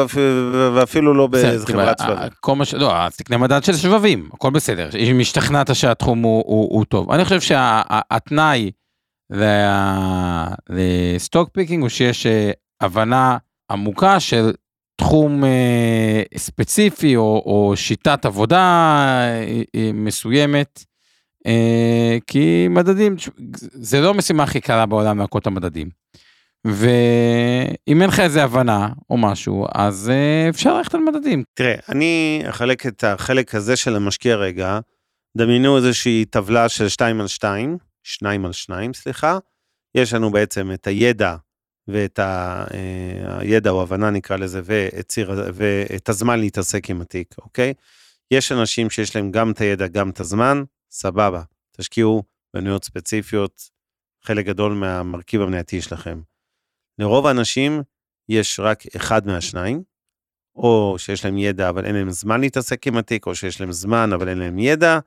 ואפילו 0.73 1.13
לא 1.13 1.27
באיזה 1.27 1.65
חברת 1.65 1.99
שבבים. 1.99 2.17
לא, 2.73 3.09
תקנה 3.17 3.37
מדד 3.37 3.63
של 3.63 3.73
שבבים, 3.75 4.29
הכל 4.33 4.49
בסדר, 4.49 4.89
אם 4.97 5.19
השתכנעת 5.19 5.75
שהתחום 5.75 6.21
הוא, 6.21 6.85
טוב. 6.85 7.11
אני 7.11 7.25
חושב 7.25 7.41
שהתנאי 7.41 8.71
ל 10.69 10.82
stock 10.82 11.49
picking 11.53 11.81
הוא 11.81 11.89
שיש 11.89 12.25
אה, 12.25 12.51
הבנה 12.81 13.37
עמוקה 13.71 14.19
של 14.19 14.51
תחום 14.95 15.43
אה, 15.43 16.23
ספציפי 16.37 17.15
או, 17.15 17.43
או 17.45 17.73
שיטת 17.75 18.25
עבודה 18.25 18.57
אה, 18.59 19.61
אה, 19.75 19.91
מסוימת, 19.93 20.83
אה, 21.47 22.17
כי 22.27 22.67
מדדים, 22.69 23.15
זה 23.57 24.01
לא 24.01 24.09
המשימה 24.09 24.43
הכי 24.43 24.61
קלה 24.61 24.85
בעולם 24.85 25.19
להכות 25.19 25.47
המדדים. 25.47 25.89
ואם 26.67 28.01
אין 28.01 28.09
לך 28.09 28.19
איזה 28.19 28.43
הבנה 28.43 28.89
או 29.09 29.17
משהו, 29.17 29.65
אז 29.73 30.09
אה, 30.09 30.49
אפשר 30.49 30.77
ללכת 30.77 30.93
על 30.93 31.01
מדדים. 31.01 31.43
תראה, 31.53 31.75
אני 31.89 32.43
אחלק 32.49 32.85
את 32.85 33.03
החלק 33.03 33.55
הזה 33.55 33.75
של 33.75 33.95
המשקיע 33.95 34.35
רגע, 34.35 34.79
דמיינו 35.37 35.77
איזושהי 35.77 36.25
טבלה 36.25 36.69
של 36.69 36.89
2 36.89 37.21
על 37.21 37.27
2, 37.27 37.77
2 38.03 38.45
על 38.45 38.51
2, 38.51 38.93
סליחה. 38.93 39.37
יש 39.95 40.13
לנו 40.13 40.31
בעצם 40.31 40.71
את 40.71 40.87
הידע 40.87 41.35
ואת 41.87 42.19
ה, 42.19 42.65
אה, 42.73 43.39
הידע 43.39 43.69
או 43.69 43.81
הבנה 43.81 44.09
נקרא 44.09 44.37
לזה, 44.37 44.61
ואת, 44.63 45.07
ציר, 45.07 45.31
ואת 45.53 46.09
הזמן 46.09 46.39
להתעסק 46.39 46.89
עם 46.89 47.01
התיק, 47.01 47.35
אוקיי? 47.37 47.73
יש 48.31 48.51
אנשים 48.51 48.89
שיש 48.89 49.15
להם 49.15 49.31
גם 49.31 49.51
את 49.51 49.61
הידע, 49.61 49.87
גם 49.87 50.09
את 50.09 50.19
הזמן, 50.19 50.63
סבבה, 50.91 51.43
תשקיעו 51.77 52.23
במניות 52.53 52.85
ספציפיות, 52.85 53.69
חלק 54.23 54.45
גדול 54.45 54.73
מהמרכיב 54.73 55.41
המנייתי 55.41 55.81
שלכם. 55.81 56.21
לרוב 56.99 57.27
האנשים 57.27 57.81
יש 58.29 58.59
רק 58.59 58.83
אחד 58.95 59.27
מהשניים, 59.27 59.83
או 60.55 60.95
שיש 60.97 61.25
להם 61.25 61.37
ידע 61.37 61.69
אבל 61.69 61.85
אין 61.85 61.95
להם 61.95 62.11
זמן 62.11 62.41
להתעסק 62.41 62.87
עם 62.87 62.97
התיק, 62.97 63.25
או 63.25 63.35
שיש 63.35 63.61
להם 63.61 63.71
זמן 63.71 64.13
אבל 64.13 64.29
אין 64.29 64.37
להם 64.37 64.59
ידע, 64.59 64.99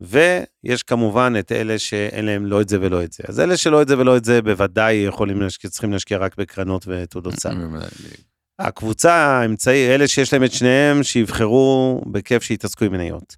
ויש 0.00 0.82
כמובן 0.82 1.32
את 1.38 1.52
אלה 1.52 1.78
שאין 1.78 2.24
להם 2.24 2.46
לא 2.46 2.60
את 2.60 2.68
זה 2.68 2.78
ולא 2.80 3.04
את 3.04 3.12
זה. 3.12 3.22
אז 3.28 3.40
אלה 3.40 3.56
שלא 3.56 3.82
את 3.82 3.88
זה 3.88 3.98
ולא 3.98 4.16
את 4.16 4.24
זה 4.24 4.42
בוודאי 4.42 4.94
יכולים 4.94 5.40
להשקיע, 5.40 5.70
צריכים 5.70 5.92
להשקיע 5.92 6.18
רק 6.18 6.36
בקרנות 6.36 6.84
ותעודות 6.88 7.34
סל. 7.34 7.54
הקבוצה 8.58 9.14
האמצעי, 9.14 9.94
אלה 9.94 10.08
שיש 10.08 10.32
להם 10.32 10.44
את 10.44 10.52
שניהם, 10.52 11.02
שיבחרו 11.02 12.02
בכיף 12.12 12.42
שיתעסקו 12.42 12.84
עם 12.84 12.92
מניות. 12.92 13.36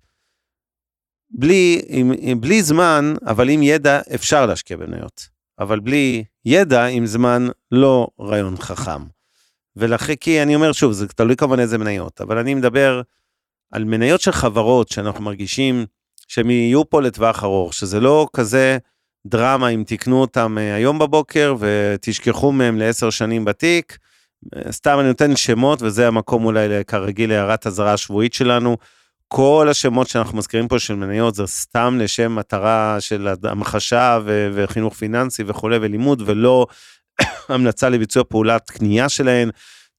בלי, 1.30 1.82
עם, 1.88 2.12
עם, 2.18 2.40
בלי 2.40 2.62
זמן, 2.62 3.14
אבל 3.26 3.48
עם 3.48 3.62
ידע, 3.62 4.00
אפשר 4.14 4.46
להשקיע 4.46 4.76
במניות. 4.76 5.28
אבל 5.58 5.80
בלי 5.80 6.24
ידע, 6.44 6.84
עם 6.84 7.06
זמן, 7.06 7.46
לא 7.70 8.08
רעיון 8.20 8.56
חכם. 8.56 9.02
ולכן, 9.76 10.14
כי 10.14 10.42
אני 10.42 10.54
אומר 10.54 10.72
שוב, 10.72 10.92
זה 10.92 11.08
תלוי 11.08 11.36
כמובן 11.36 11.60
איזה 11.60 11.78
מניות, 11.78 12.20
אבל 12.20 12.38
אני 12.38 12.54
מדבר 12.54 13.02
על 13.72 13.84
מניות 13.84 14.20
של 14.20 14.32
חברות 14.32 14.88
שאנחנו 14.88 15.24
מרגישים 15.24 15.86
שהם 16.32 16.50
יהיו 16.50 16.90
פה 16.90 17.02
לטווח 17.02 17.44
ארוך, 17.44 17.74
שזה 17.74 18.00
לא 18.00 18.26
כזה 18.32 18.78
דרמה 19.26 19.68
אם 19.68 19.84
תקנו 19.86 20.20
אותם 20.20 20.58
אה, 20.58 20.74
היום 20.74 20.98
בבוקר 20.98 21.54
ותשכחו 21.58 22.52
מהם 22.52 22.78
לעשר 22.78 23.10
שנים 23.10 23.44
בתיק. 23.44 23.98
סתם 24.70 24.96
אני 25.00 25.08
נותן 25.08 25.36
שמות 25.36 25.82
וזה 25.82 26.08
המקום 26.08 26.44
אולי 26.44 26.68
כרגיל 26.86 27.30
להערת 27.30 27.66
אזהרה 27.66 27.92
השבועית 27.92 28.34
שלנו. 28.34 28.76
כל 29.28 29.66
השמות 29.70 30.08
שאנחנו 30.08 30.38
מזכירים 30.38 30.68
פה 30.68 30.78
של 30.78 30.94
מניות 30.94 31.34
זה 31.34 31.46
סתם 31.46 31.98
לשם 32.00 32.34
מטרה 32.34 32.96
של 33.00 33.28
המחשה 33.44 34.18
ו- 34.24 34.50
וחינוך 34.54 34.94
פיננסי 34.94 35.42
וכולי 35.46 35.78
ולימוד 35.80 36.22
ולא 36.26 36.66
המלצה 37.48 37.88
לביצוע 37.88 38.24
פעולת 38.28 38.70
קנייה 38.70 39.08
שלהן. 39.08 39.50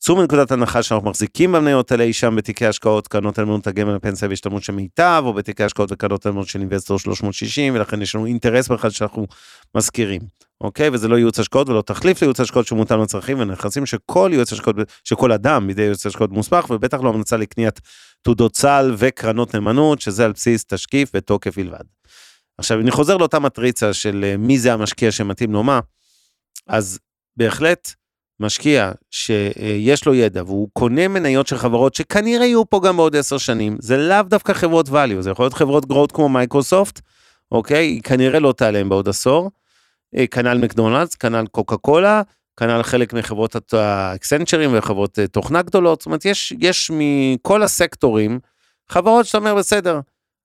צאו 0.05 0.15
מנקודת 0.15 0.51
הנחה 0.51 0.83
שאנחנו 0.83 1.09
מחזיקים 1.09 1.51
במניות 1.51 1.91
האלה 1.91 2.03
אי 2.03 2.13
שם 2.13 2.35
בתיקי 2.35 2.65
השקעות, 2.65 3.07
קרנות 3.07 3.39
אלמנות 3.39 3.67
הגמל 3.67 3.95
הפנסיה 3.95 4.29
והשתלמות 4.29 4.63
של 4.63 4.73
מיטב, 4.73 5.23
או 5.25 5.33
בתיקי 5.33 5.63
השקעות 5.63 5.91
וקרנות 5.91 6.27
אלמנות 6.27 6.47
של 6.47 6.59
אינבסטור 6.59 6.99
360, 6.99 7.75
ולכן 7.75 8.01
יש 8.01 8.15
לנו 8.15 8.25
אינטרס 8.25 8.67
בכלל 8.67 8.89
שאנחנו 8.89 9.27
מזכירים, 9.75 10.21
אוקיי? 10.61 10.89
וזה 10.89 11.07
לא 11.07 11.15
ייעוץ 11.15 11.39
השקעות 11.39 11.69
ולא 11.69 11.81
תחליף 11.81 12.21
לייעוץ 12.21 12.39
השקעות 12.39 12.67
שמותאם 12.67 13.01
לצרכים 13.01 13.39
ונכסים 13.39 13.85
שכל 13.85 14.29
ייעוץ 14.33 14.53
השקעות, 14.53 14.75
שכל 15.03 15.31
אדם 15.31 15.67
בידי 15.67 15.81
ייעוץ 15.81 16.05
השקעות 16.05 16.31
מוסמך, 16.31 16.69
ובטח 16.69 17.01
לא 17.01 17.09
המלצה 17.09 17.37
לקניית 17.37 17.79
תעודות 18.21 18.55
סל 18.55 18.95
וקרנות 18.97 19.53
נאמנות, 19.53 20.01
שזה 20.01 20.25
על 20.25 20.31
בסיס 20.31 20.65
תשקיף 20.65 21.11
ותוקף 21.13 21.57
בלבד. 21.57 21.83
עכשיו, 22.57 22.79
אני 22.79 22.91
חוזר 22.91 23.17
לאותה 23.17 23.39
מטריצה 23.39 23.93
של 23.93 24.25
אה, 24.27 24.37
מי 24.37 24.59
זה 24.59 24.73
המשקיע 24.73 25.11
שמתאים 25.11 25.53
לו 25.53 25.63
מה, 25.63 25.79
אז 26.67 26.99
בהחלט, 27.37 27.93
משקיע 28.39 28.91
שיש 29.11 30.05
לו 30.05 30.13
ידע 30.13 30.43
והוא 30.43 30.69
קונה 30.73 31.07
מניות 31.07 31.47
של 31.47 31.57
חברות 31.57 31.95
שכנראה 31.95 32.45
יהיו 32.45 32.69
פה 32.69 32.81
גם 32.83 32.97
בעוד 32.97 33.15
עשר 33.15 33.37
שנים, 33.37 33.77
זה 33.79 33.97
לאו 33.97 34.21
דווקא 34.21 34.53
חברות 34.53 34.87
value, 34.87 35.19
זה 35.19 35.29
יכול 35.29 35.43
להיות 35.43 35.53
חברות 35.53 35.85
גרועות 35.85 36.11
כמו 36.11 36.29
מייקרוסופט, 36.29 37.01
אוקיי? 37.51 37.85
היא 37.85 38.01
כנראה 38.01 38.39
לא 38.39 38.51
תיעלם 38.51 38.89
בעוד 38.89 39.09
עשור. 39.09 39.51
אה, 40.17 40.27
כנ"ל 40.27 40.57
מקדונלדס, 40.57 41.15
כנ"ל 41.15 41.45
קוקה 41.51 41.77
קולה, 41.77 42.21
כנ"ל 42.57 42.83
חלק 42.83 43.13
מחברות 43.13 43.73
האקסנצ'רים 43.73 44.69
וחברות 44.73 45.19
אה, 45.19 45.27
תוכנה 45.27 45.61
גדולות, 45.61 46.01
זאת 46.01 46.05
אומרת 46.05 46.25
יש, 46.25 46.53
יש 46.59 46.91
מכל 46.93 47.63
הסקטורים 47.63 48.39
חברות 48.89 49.25
שאתה 49.25 49.37
אומר 49.37 49.55
בסדר, 49.55 49.99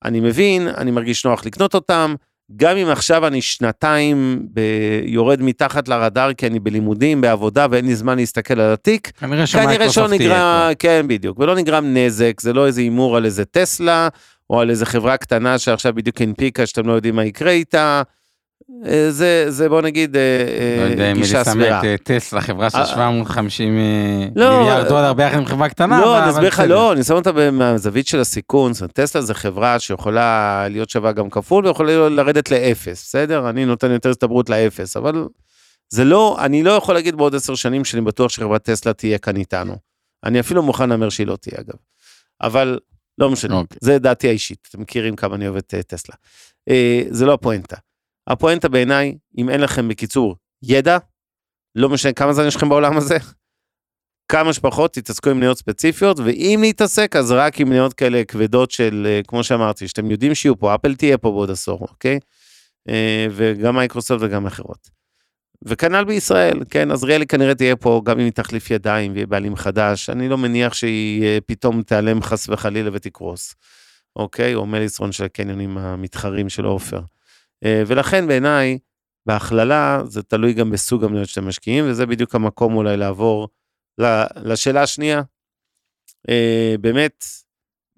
אני 0.04 0.20
מבין, 0.20 0.68
אני 0.68 0.90
מרגיש 0.90 1.24
נוח 1.24 1.46
לקנות 1.46 1.74
אותם, 1.74 2.14
גם 2.56 2.76
אם 2.76 2.88
עכשיו 2.88 3.26
אני 3.26 3.42
שנתיים 3.42 4.46
ב... 4.54 4.60
יורד 5.04 5.42
מתחת 5.42 5.88
לרדאר 5.88 6.32
כי 6.32 6.46
אני 6.46 6.60
בלימודים, 6.60 7.20
בעבודה 7.20 7.66
ואין 7.70 7.86
לי 7.86 7.94
זמן 7.94 8.16
להסתכל 8.16 8.60
על 8.60 8.72
התיק, 8.72 9.10
כנראה 9.20 9.46
כנראה 9.46 9.90
שלא 9.90 10.08
נגרם, 10.08 10.70
כן 10.78 11.06
בדיוק, 11.08 11.38
ולא 11.38 11.54
נגרם 11.54 11.94
נזק, 11.94 12.40
זה 12.40 12.52
לא 12.52 12.66
איזה 12.66 12.80
הימור 12.80 13.16
על 13.16 13.24
איזה 13.24 13.44
טסלה, 13.44 14.08
או 14.50 14.60
על 14.60 14.70
איזה 14.70 14.86
חברה 14.86 15.16
קטנה 15.16 15.58
שעכשיו 15.58 15.94
בדיוק 15.94 16.20
הנפיקה 16.20 16.66
שאתם 16.66 16.86
לא 16.86 16.92
יודעים 16.92 17.16
מה 17.16 17.24
יקרה 17.24 17.50
איתה, 17.50 18.02
זה, 19.10 19.44
זה 19.48 19.68
בוא 19.68 19.82
נגיד 19.82 20.12
פה. 20.12 20.18
אה, 20.18 20.84
לא 20.86 20.90
יודע 20.90 21.04
אה, 21.04 21.10
אם 21.10 21.16
גישה 21.16 21.36
אני 21.36 21.44
שם 21.44 21.50
סבירה. 21.50 21.80
את 21.80 21.84
אה, 21.84 21.96
טסלה, 22.02 22.40
חברה 22.40 22.70
של 22.70 22.78
אה, 22.78 22.86
750 22.86 23.78
אה, 23.78 24.26
לא, 24.36 24.58
מיליארד 24.58 24.82
אה, 24.84 24.88
דולר 24.88 25.12
ביחד 25.12 25.38
עם 25.38 25.46
חברה 25.46 25.68
קטנה. 25.68 26.00
לא, 26.00 26.22
אני 26.22 26.30
אסביר 26.30 26.48
לך. 26.48 26.62
לא, 26.68 26.92
אני 26.92 27.04
שם 27.04 27.14
אותה 27.14 27.50
מהזווית 27.52 28.06
של 28.06 28.20
הסיכון, 28.20 28.72
זאת 28.72 28.80
אומרת, 28.80 28.92
טסלה 28.92 29.22
זה 29.22 29.34
חברה 29.34 29.78
שיכולה 29.78 30.66
להיות 30.70 30.90
שווה 30.90 31.12
גם 31.12 31.30
כפול 31.30 31.66
ויכולה 31.66 32.08
לרדת 32.08 32.50
לאפס, 32.50 33.04
בסדר? 33.08 33.50
אני 33.50 33.64
נותן 33.64 33.90
יותר 33.90 34.10
הסתברות 34.10 34.50
לאפס, 34.50 34.96
אבל 34.96 35.24
זה 35.88 36.04
לא, 36.04 36.36
אני 36.40 36.62
לא 36.62 36.70
יכול 36.70 36.94
להגיד 36.94 37.14
בעוד 37.14 37.34
עשר 37.34 37.54
שנים 37.54 37.84
שאני 37.84 38.02
בטוח 38.02 38.30
שחברת 38.30 38.62
טסלה 38.62 38.92
תהיה 38.92 39.18
כאן 39.18 39.36
איתנו. 39.36 39.76
אני 40.24 40.40
אפילו 40.40 40.62
מוכן 40.62 40.88
להמר 40.88 41.08
שהיא 41.08 41.26
לא 41.26 41.36
תהיה 41.36 41.60
אגב. 41.60 41.76
אבל 42.40 42.78
לא 43.18 43.30
משנה, 43.30 43.54
אוקיי. 43.54 43.78
זה 43.80 43.98
דעתי 43.98 44.28
האישית, 44.28 44.68
אתם 44.70 44.80
מכירים 44.80 45.16
כמה 45.16 45.34
אני 45.34 45.48
אוהב 45.48 45.56
את 45.56 45.74
אה, 45.74 45.82
טסלה. 45.82 46.14
אה, 46.68 47.02
זה 47.10 47.26
לא 47.26 47.34
הפואנטה. 47.34 47.76
הפואנטה 48.28 48.68
בעיניי, 48.68 49.18
אם 49.38 49.50
אין 49.50 49.60
לכם 49.60 49.88
בקיצור 49.88 50.36
ידע, 50.62 50.98
לא 51.74 51.88
משנה 51.88 52.12
כמה 52.12 52.32
זמן 52.32 52.46
יש 52.46 52.56
לכם 52.56 52.68
בעולם 52.68 52.96
הזה, 52.96 53.16
כמה 54.28 54.52
שפחות 54.52 54.92
תתעסקו 54.92 55.30
עם 55.30 55.36
מניות 55.36 55.58
ספציפיות, 55.58 56.18
ואם 56.24 56.58
להתעסק 56.62 57.16
אז 57.16 57.30
רק 57.30 57.60
עם 57.60 57.68
מניות 57.68 57.94
כאלה 57.94 58.24
כבדות 58.24 58.70
של, 58.70 59.06
אה, 59.10 59.20
כמו 59.28 59.44
שאמרתי, 59.44 59.88
שאתם 59.88 60.10
יודעים 60.10 60.34
שיהיו 60.34 60.58
פה, 60.58 60.74
אפל 60.74 60.94
תהיה 60.94 61.18
פה 61.18 61.30
בעוד 61.30 61.50
עשור, 61.50 61.78
אוקיי? 61.80 62.18
אה, 62.88 63.26
וגם 63.30 63.76
מייקרוסופט 63.76 64.22
וגם 64.24 64.46
אחרות. 64.46 64.90
וכנ"ל 65.64 66.04
בישראל, 66.04 66.60
כן, 66.70 66.90
עזריאלי 66.90 67.26
כנראה 67.26 67.54
תהיה 67.54 67.76
פה 67.76 68.02
גם 68.04 68.18
אם 68.18 68.24
היא 68.24 68.32
תחליף 68.32 68.70
ידיים 68.70 69.12
ויהיה 69.12 69.26
בעלים 69.26 69.56
חדש, 69.56 70.10
אני 70.10 70.28
לא 70.28 70.38
מניח 70.38 70.74
שהיא 70.74 71.22
אה, 71.24 71.38
פתאום 71.46 71.82
תיעלם 71.82 72.22
חס 72.22 72.48
וחלילה 72.48 72.90
ותקרוס, 72.92 73.54
אוקיי? 74.16 74.54
או 74.54 74.66
מליסרון 74.66 75.12
של 75.12 75.24
הקניונים 75.24 75.78
המתחרים 75.78 76.48
של 76.48 76.64
עופר. 76.64 77.00
אה, 77.64 77.82
ולכן 77.86 78.26
בעיניי, 78.26 78.78
בהכללה 79.26 80.00
זה 80.04 80.22
תלוי 80.22 80.52
גם 80.52 80.70
בסוג 80.70 81.04
המניות 81.04 81.28
שאתם 81.28 81.48
משקיעים, 81.48 81.84
וזה 81.88 82.06
בדיוק 82.06 82.34
המקום 82.34 82.76
אולי 82.76 82.96
לעבור 82.96 83.48
לשאלה 84.36 84.82
השנייה. 84.82 85.22
אה, 86.28 86.74
באמת, 86.80 87.24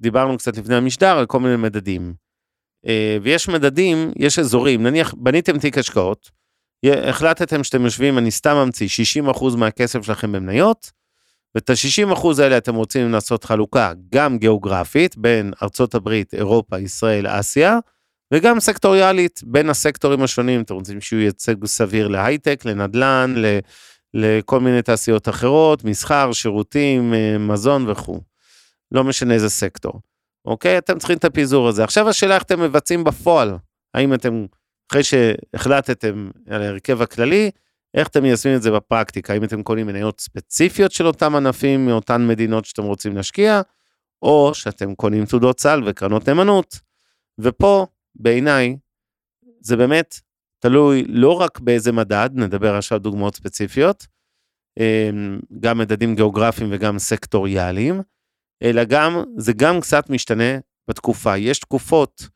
דיברנו 0.01 0.39
קצת 0.39 0.57
לפני 0.57 0.75
המשדר 0.75 1.19
על 1.19 1.27
כל 1.27 1.41
מיני 1.41 1.57
מדדים. 1.57 2.15
אה, 2.87 3.19
ויש 3.23 3.49
מדדים, 3.49 4.13
יש 4.17 4.39
אזורים, 4.39 4.83
נניח 4.83 5.15
בניתם 5.15 5.59
תיק 5.59 5.79
השקעות, 5.79 6.31
החלטתם 6.87 7.65
שאתם 7.65 7.85
יושבים, 7.85 8.19
אני 8.19 8.31
סתם 8.31 8.57
ממציא, 8.57 8.89
60% 9.33 9.57
מהכסף 9.57 10.03
שלכם 10.03 10.33
במניות, 10.33 10.91
ואת 11.55 11.71
ה-60% 11.71 12.43
האלה 12.43 12.59
אתם 12.59 12.75
רוצים 12.75 13.13
לעשות 13.13 13.45
חלוקה 13.45 13.93
גם 14.13 14.39
גיאוגרפית 14.39 15.17
בין 15.17 15.53
ארצות 15.63 15.95
הברית, 15.95 16.35
אירופה, 16.35 16.79
ישראל, 16.79 17.27
אסיה, 17.29 17.79
וגם 18.35 18.61
סקטוריאלית 18.61 19.41
בין 19.45 19.71
הסקטורים 19.71 20.23
השונים, 20.23 20.63
אתם 20.63 20.75
רוצים 20.75 21.01
שהוא 21.01 21.21
ייצג 21.21 21.65
סביר 21.65 22.09
להייטק, 22.09 22.65
לנדל"ן, 22.65 23.35
ל... 23.37 23.59
לכל 24.15 24.61
מיני 24.61 24.83
תעשיות 24.83 25.29
אחרות, 25.29 25.85
מסחר, 25.85 26.33
שירותים, 26.33 27.15
אה, 27.15 27.39
מזון 27.39 27.91
וכו'. 27.91 28.21
לא 28.93 29.05
משנה 29.05 29.35
איזה 29.35 29.49
סקטור. 29.51 30.01
אוקיי? 30.45 30.79
אתם 30.79 30.99
צריכים 30.99 31.17
את 31.17 31.25
הפיזור 31.25 31.69
הזה. 31.69 31.85
עכשיו 31.85 32.09
השאלה 32.09 32.35
איך 32.35 32.43
אתם 32.43 32.61
מבצעים 32.61 33.05
בפועל. 33.05 33.57
האם 33.95 34.15
אתם, 34.15 34.47
אחרי 34.91 35.03
שהחלטתם 35.03 36.31
על 36.51 36.63
ההרכב 36.63 37.03
הכללי, 37.03 37.51
איך 37.95 38.09
אתם 38.09 38.23
מיישמים 38.23 38.57
את 38.57 38.63
זה 38.63 38.71
בפרקטיקה? 38.71 39.33
האם 39.33 39.45
אתם 39.45 39.63
קונים 39.63 39.87
מניות 39.87 40.21
ספציפיות 40.21 40.93
של 40.93 41.07
אותם 41.07 41.37
ענפים 41.37 41.87
מאותן 41.87 42.27
מדינות 42.27 42.65
שאתם 42.65 42.83
רוצים 42.83 43.17
להשקיע, 43.17 43.61
או 44.23 44.51
שאתם 44.55 44.95
קונים 44.95 45.25
תעודות 45.27 45.61
סל 45.61 45.83
וקרנות 45.87 46.29
נאמנות. 46.29 46.79
ופה, 47.39 47.87
בעיניי, 48.15 48.77
זה 49.61 49.77
באמת 49.77 50.21
תלוי 50.63 51.05
לא 51.09 51.41
רק 51.41 51.61
באיזה 51.61 51.93
מדד, 51.93 52.31
נדבר 52.35 52.75
עכשיו 52.75 52.99
דוגמאות 52.99 53.35
ספציפיות, 53.35 54.07
אמ, 54.79 55.41
גם 55.61 55.79
מדדים 55.79 56.15
גיאוגרפיים 56.15 56.69
וגם 56.73 56.99
סקטוריאליים, 56.99 58.01
אלא 58.63 58.85
גם, 58.85 59.25
זה 59.37 59.53
גם 59.53 59.81
קצת 59.81 60.11
משתנה 60.11 60.59
בתקופה. 60.89 61.37
יש 61.37 61.59
תקופות 61.59 62.29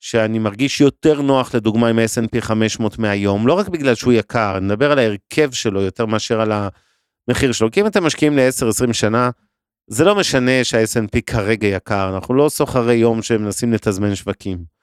שאני 0.00 0.38
מרגיש 0.38 0.80
יותר 0.80 1.22
נוח 1.22 1.54
לדוגמה 1.54 1.88
עם 1.88 1.98
ה-S&P 1.98 2.40
500 2.40 2.98
מהיום, 2.98 3.46
לא 3.46 3.52
רק 3.52 3.68
בגלל 3.68 3.94
שהוא 3.94 4.12
יקר, 4.12 4.54
אני 4.56 4.66
מדבר 4.66 4.92
על 4.92 4.98
ההרכב 4.98 5.52
שלו 5.52 5.80
יותר 5.80 6.06
מאשר 6.06 6.40
על 6.40 6.52
המחיר 7.28 7.52
שלו, 7.52 7.70
כי 7.70 7.80
אם 7.80 7.86
אתם 7.86 8.04
משקיעים 8.04 8.36
ל-10-20 8.36 8.92
שנה, 8.92 9.30
זה 9.90 10.04
לא 10.04 10.14
משנה 10.14 10.64
שה-S&P 10.64 11.20
כרגע 11.26 11.68
יקר, 11.68 12.14
אנחנו 12.14 12.34
לא 12.34 12.48
סוחרי 12.48 12.94
יום 12.94 13.22
שמנסים 13.22 13.72
לתזמן 13.72 14.14
שווקים. 14.14 14.77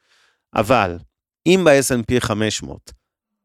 אבל 0.55 0.97
אם 1.47 1.65
ב-S&P 1.65 2.19
500 2.19 2.91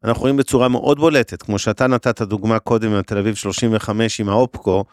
אנחנו 0.05 0.21
רואים 0.21 0.37
בצורה 0.37 0.69
מאוד 0.69 0.99
בולטת, 0.99 1.43
כמו 1.43 1.59
שאתה 1.59 1.87
נתת 1.87 2.23
דוגמה 2.23 2.59
קודם 2.59 2.93
עם 2.93 3.03
תל 3.03 3.19
אביב 3.19 3.35
35 3.35 4.21
עם 4.21 4.29
האופקו, 4.29 4.85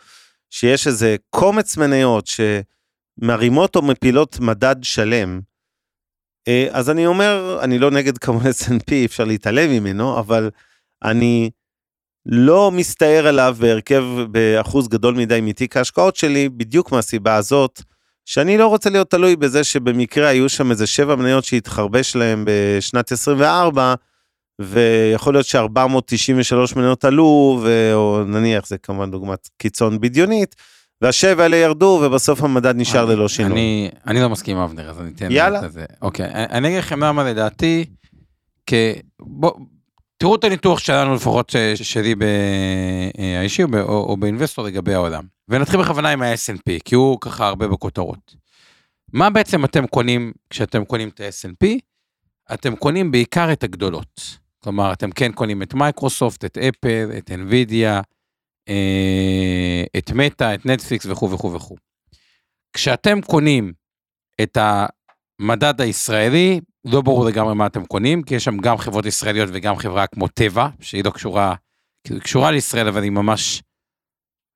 שיש 0.49 0.87
איזה 0.87 1.15
קומץ 1.29 1.77
מניות 1.77 2.27
שמרימות 2.27 3.75
או 3.75 3.81
מפילות 3.81 4.39
מדד 4.39 4.75
שלם. 4.81 5.41
אה, 6.47 6.67
אז 6.71 6.89
אני 6.89 7.05
אומר, 7.05 7.59
אני 7.63 7.79
לא 7.79 7.91
נגד 7.91 8.17
כמובן 8.17 8.49
S&P, 8.49 8.93
אפשר 9.05 9.23
להתעלם 9.23 9.71
ממנו, 9.71 10.19
אבל 10.19 10.49
אני 11.03 11.49
לא 12.25 12.71
מסתער 12.71 13.27
עליו 13.27 13.55
בהרכב 13.59 14.03
באחוז 14.31 14.87
גדול 14.87 15.15
מדי 15.15 15.41
מתיק 15.41 15.77
ההשקעות 15.77 16.15
שלי, 16.15 16.49
בדיוק 16.49 16.91
מהסיבה 16.91 17.35
הזאת, 17.35 17.81
שאני 18.29 18.57
לא 18.57 18.67
רוצה 18.67 18.89
להיות 18.89 19.09
תלוי 19.11 19.35
בזה 19.35 19.63
שבמקרה 19.63 20.27
היו 20.27 20.49
שם 20.49 20.71
איזה 20.71 20.87
שבע 20.87 21.15
מניות 21.15 21.43
שהתחרבש 21.43 22.15
להם 22.15 22.45
בשנת 22.47 23.11
24, 23.11 23.93
ויכול 24.61 25.33
להיות 25.33 25.45
ש-493 25.45 26.75
מניות 26.75 27.05
עלו, 27.05 27.59
ו... 27.63 27.91
או 27.93 28.23
נניח, 28.23 28.67
זה 28.67 28.77
כמובן 28.77 29.11
דוגמת 29.11 29.49
קיצון 29.57 29.99
בדיונית, 30.01 30.55
והשבע 31.01 31.43
האלה 31.43 31.57
ירדו, 31.57 32.01
ובסוף 32.03 32.43
המדד 32.43 32.75
נשאר 32.75 33.03
אני- 33.03 33.15
ללא 33.15 33.27
שינוי. 33.27 33.51
אני, 33.51 33.89
אני 34.07 34.21
לא 34.21 34.29
מסכים 34.29 34.57
עם 34.57 34.63
אבנר, 34.63 34.89
אז 34.89 35.01
אני 35.01 35.11
אתן... 35.15 35.27
יאללה. 35.31 35.65
את 35.65 35.71
זה. 35.71 35.85
אוקיי, 36.01 36.25
אני 36.33 36.67
אגיד 36.67 36.79
לכם 36.79 37.03
למה 37.03 37.23
לדעתי, 37.23 37.85
כ... 38.65 38.73
בוא, 39.19 39.51
תראו 40.17 40.35
את 40.35 40.43
הניתוח 40.43 40.79
שלנו 40.79 41.15
לפחות 41.15 41.49
ש- 41.49 41.57
שלי 41.93 42.15
באישי 42.15 43.63
או, 43.63 43.67
ב- 43.67 43.75
או, 43.75 44.05
או 44.09 44.17
באינבסטור 44.17 44.65
לגבי 44.65 44.93
העולם. 44.93 45.23
ונתחיל 45.49 45.79
בכוונה 45.79 46.09
עם 46.09 46.21
ה-S&P, 46.21 46.79
כי 46.85 46.95
הוא 46.95 47.17
ככה 47.21 47.47
הרבה 47.47 47.67
בכותרות. 47.67 48.35
מה 49.13 49.29
בעצם 49.29 49.65
אתם 49.65 49.87
קונים 49.87 50.33
כשאתם 50.49 50.85
קונים 50.85 51.09
את 51.09 51.19
ה-S&P? 51.19 51.67
אתם 52.53 52.75
קונים 52.75 53.11
בעיקר 53.11 53.53
את 53.53 53.63
הגדולות. 53.63 54.37
כלומר, 54.63 54.93
אתם 54.93 55.11
כן 55.11 55.31
קונים 55.31 55.61
את 55.63 55.73
מייקרוסופט, 55.73 56.45
את 56.45 56.57
אפל, 56.57 57.09
את 57.17 57.31
NVIDIA, 57.31 58.01
אה, 58.69 59.83
את 59.97 60.11
מטא, 60.11 60.53
את 60.53 60.65
נטפליקס 60.65 61.05
וכו' 61.05 61.31
וכו' 61.31 61.53
וכו'. 61.53 61.75
כשאתם 62.73 63.21
קונים 63.21 63.73
את 64.41 64.57
המדד 65.41 65.81
הישראלי, 65.81 66.59
לא 66.85 67.01
ברור 67.01 67.25
לגמרי 67.25 67.55
מה 67.55 67.65
אתם 67.65 67.85
קונים, 67.85 68.23
כי 68.23 68.35
יש 68.35 68.43
שם 68.43 68.57
גם 68.57 68.77
חברות 68.77 69.05
ישראליות 69.05 69.49
וגם 69.53 69.75
חברה 69.75 70.07
כמו 70.07 70.27
טבע, 70.27 70.67
שהיא 70.81 71.03
לא 71.03 71.09
קשורה, 71.09 71.55
כאילו, 72.03 72.21
קשורה 72.21 72.51
לישראל, 72.51 72.87
אבל 72.87 73.03
היא 73.03 73.11
ממש 73.11 73.63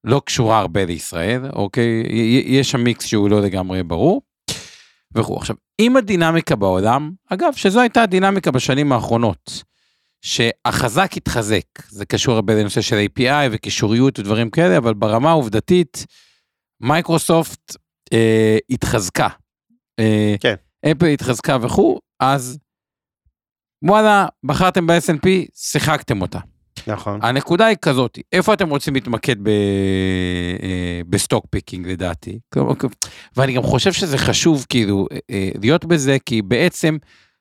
לא 0.04 0.22
קשורה 0.26 0.60
הרבה 0.60 0.86
לישראל, 0.86 1.42
אוקיי? 1.54 2.04
יש 2.46 2.72
שם 2.72 2.84
מיקס 2.84 3.06
שהוא 3.06 3.30
לא 3.30 3.42
לגמרי 3.42 3.84
ברור. 3.84 4.22
וכו'. 5.16 5.38
עכשיו, 5.38 5.56
אם 5.80 5.98
הדינמיקה 5.98 6.56
בעולם, 6.56 7.12
אגב, 7.30 7.54
שזו 7.54 7.80
הייתה 7.80 8.04
הדינמיקה 8.04 8.52
בשנים 8.52 8.92
האחרונות, 8.92 9.64
שהחזק 10.22 11.12
התחזק, 11.18 11.66
זה 11.90 12.06
קשור 12.06 12.36
הרבה 12.36 12.56
לנושא 12.56 12.82
של 12.82 13.06
API 13.06 13.48
וקישוריות 13.52 14.20
ודברים 14.20 14.50
כאלה, 14.50 14.78
אבל 14.78 14.94
ברמה 14.94 15.30
העובדתית, 15.30 16.06
מייקרוסופט 16.82 17.76
אה, 18.14 18.58
התחזקה. 18.70 19.28
אה, 20.00 20.36
כן. 20.40 20.56
אפל 20.86 21.06
התחזקה 21.06 21.58
וכו', 21.62 22.00
אז 22.20 22.60
וואלה, 23.84 24.26
בחרתם 24.44 24.88
ב-S&P, 24.88 25.28
שיחקתם 25.56 26.22
אותה. 26.22 26.40
נכון. 26.88 27.20
הנקודה 27.24 27.66
היא 27.66 27.78
כזאת, 27.82 28.20
איפה 28.32 28.54
אתם 28.54 28.70
רוצים 28.70 28.94
להתמקד 28.94 29.44
ב, 29.44 29.48
אה, 29.48 31.02
ב 31.10 31.16
stock 31.16 31.46
picking 31.50 31.88
לדעתי? 31.88 32.40
ואני 33.38 33.54
גם 33.54 33.64
חושב 33.64 33.94
שזה 33.94 34.18
חשוב 34.18 34.66
כאילו 34.70 35.08
אה, 35.12 35.18
אה, 35.32 35.50
להיות 35.62 35.86
בזה, 35.86 36.18
כי 36.26 36.42
בעצם 36.42 36.98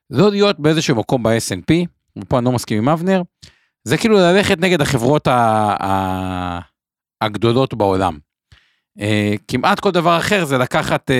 לא 0.09 0.31
להיות 0.31 0.59
באיזשהו 0.59 0.95
מקום 0.95 1.23
ב-S&P, 1.23 1.73
ופה 2.17 2.37
אני 2.37 2.45
לא 2.45 2.51
מסכים 2.51 2.77
עם 2.77 2.89
אבנר, 2.89 3.21
זה 3.83 3.97
כאילו 3.97 4.17
ללכת 4.17 4.59
נגד 4.59 4.81
החברות 4.81 5.27
ה, 5.27 5.33
ה, 5.83 6.59
הגדולות 7.21 7.73
בעולם. 7.73 8.17
כמעט 9.47 9.79
כל 9.79 9.91
דבר 9.91 10.17
אחר 10.17 10.45
זה 10.45 10.57
לקחת, 10.57 11.11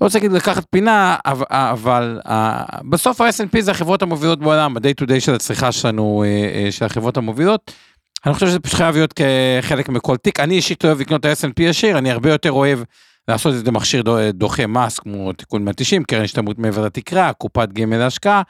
לא 0.00 0.06
רוצה 0.06 0.18
להגיד 0.18 0.32
לקחת 0.32 0.64
פינה, 0.70 1.16
אבל, 1.50 2.20
אה, 2.26 2.64
בסוף 2.90 3.20
ה-S&P 3.20 3.60
זה 3.60 3.70
החברות 3.70 4.02
המובילות 4.02 4.38
בעולם, 4.38 4.76
ה-day 4.76 5.04
to 5.04 5.06
day 5.06 5.20
של 5.20 5.34
הצריכה 5.34 5.72
שלנו, 5.72 6.24
אה, 6.26 6.64
אה, 6.64 6.72
של 6.72 6.84
החברות 6.84 7.16
המובילות. 7.16 7.72
אני 8.26 8.34
חושב 8.34 8.46
שזה 8.46 8.60
פשוט 8.60 8.76
חייב 8.76 8.94
להיות 8.94 9.12
כחלק 9.12 9.88
מכל 9.88 10.16
תיק. 10.16 10.40
אני 10.40 10.54
אישית 10.54 10.84
אוהב 10.84 11.00
לקנות 11.00 11.24
ה-S&P 11.24 11.62
ישיר, 11.62 11.98
אני 11.98 12.10
הרבה 12.10 12.32
יותר 12.32 12.52
אוהב 12.52 12.78
לעשות 13.28 13.54
את 13.54 13.64
זה 13.64 13.72
מכשיר 13.72 14.02
דו- 14.02 14.32
דוחה 14.32 14.66
מס, 14.66 14.98
כמו 14.98 15.32
תיקון 15.32 15.64
190, 15.64 16.04
קרן 16.04 16.22
השתלמות 16.24 16.58
מעבר 16.58 16.84
לתקרה, 16.84 17.32
קופת 17.32 17.72
גמל 17.72 17.96
להשקעה, 17.96 18.42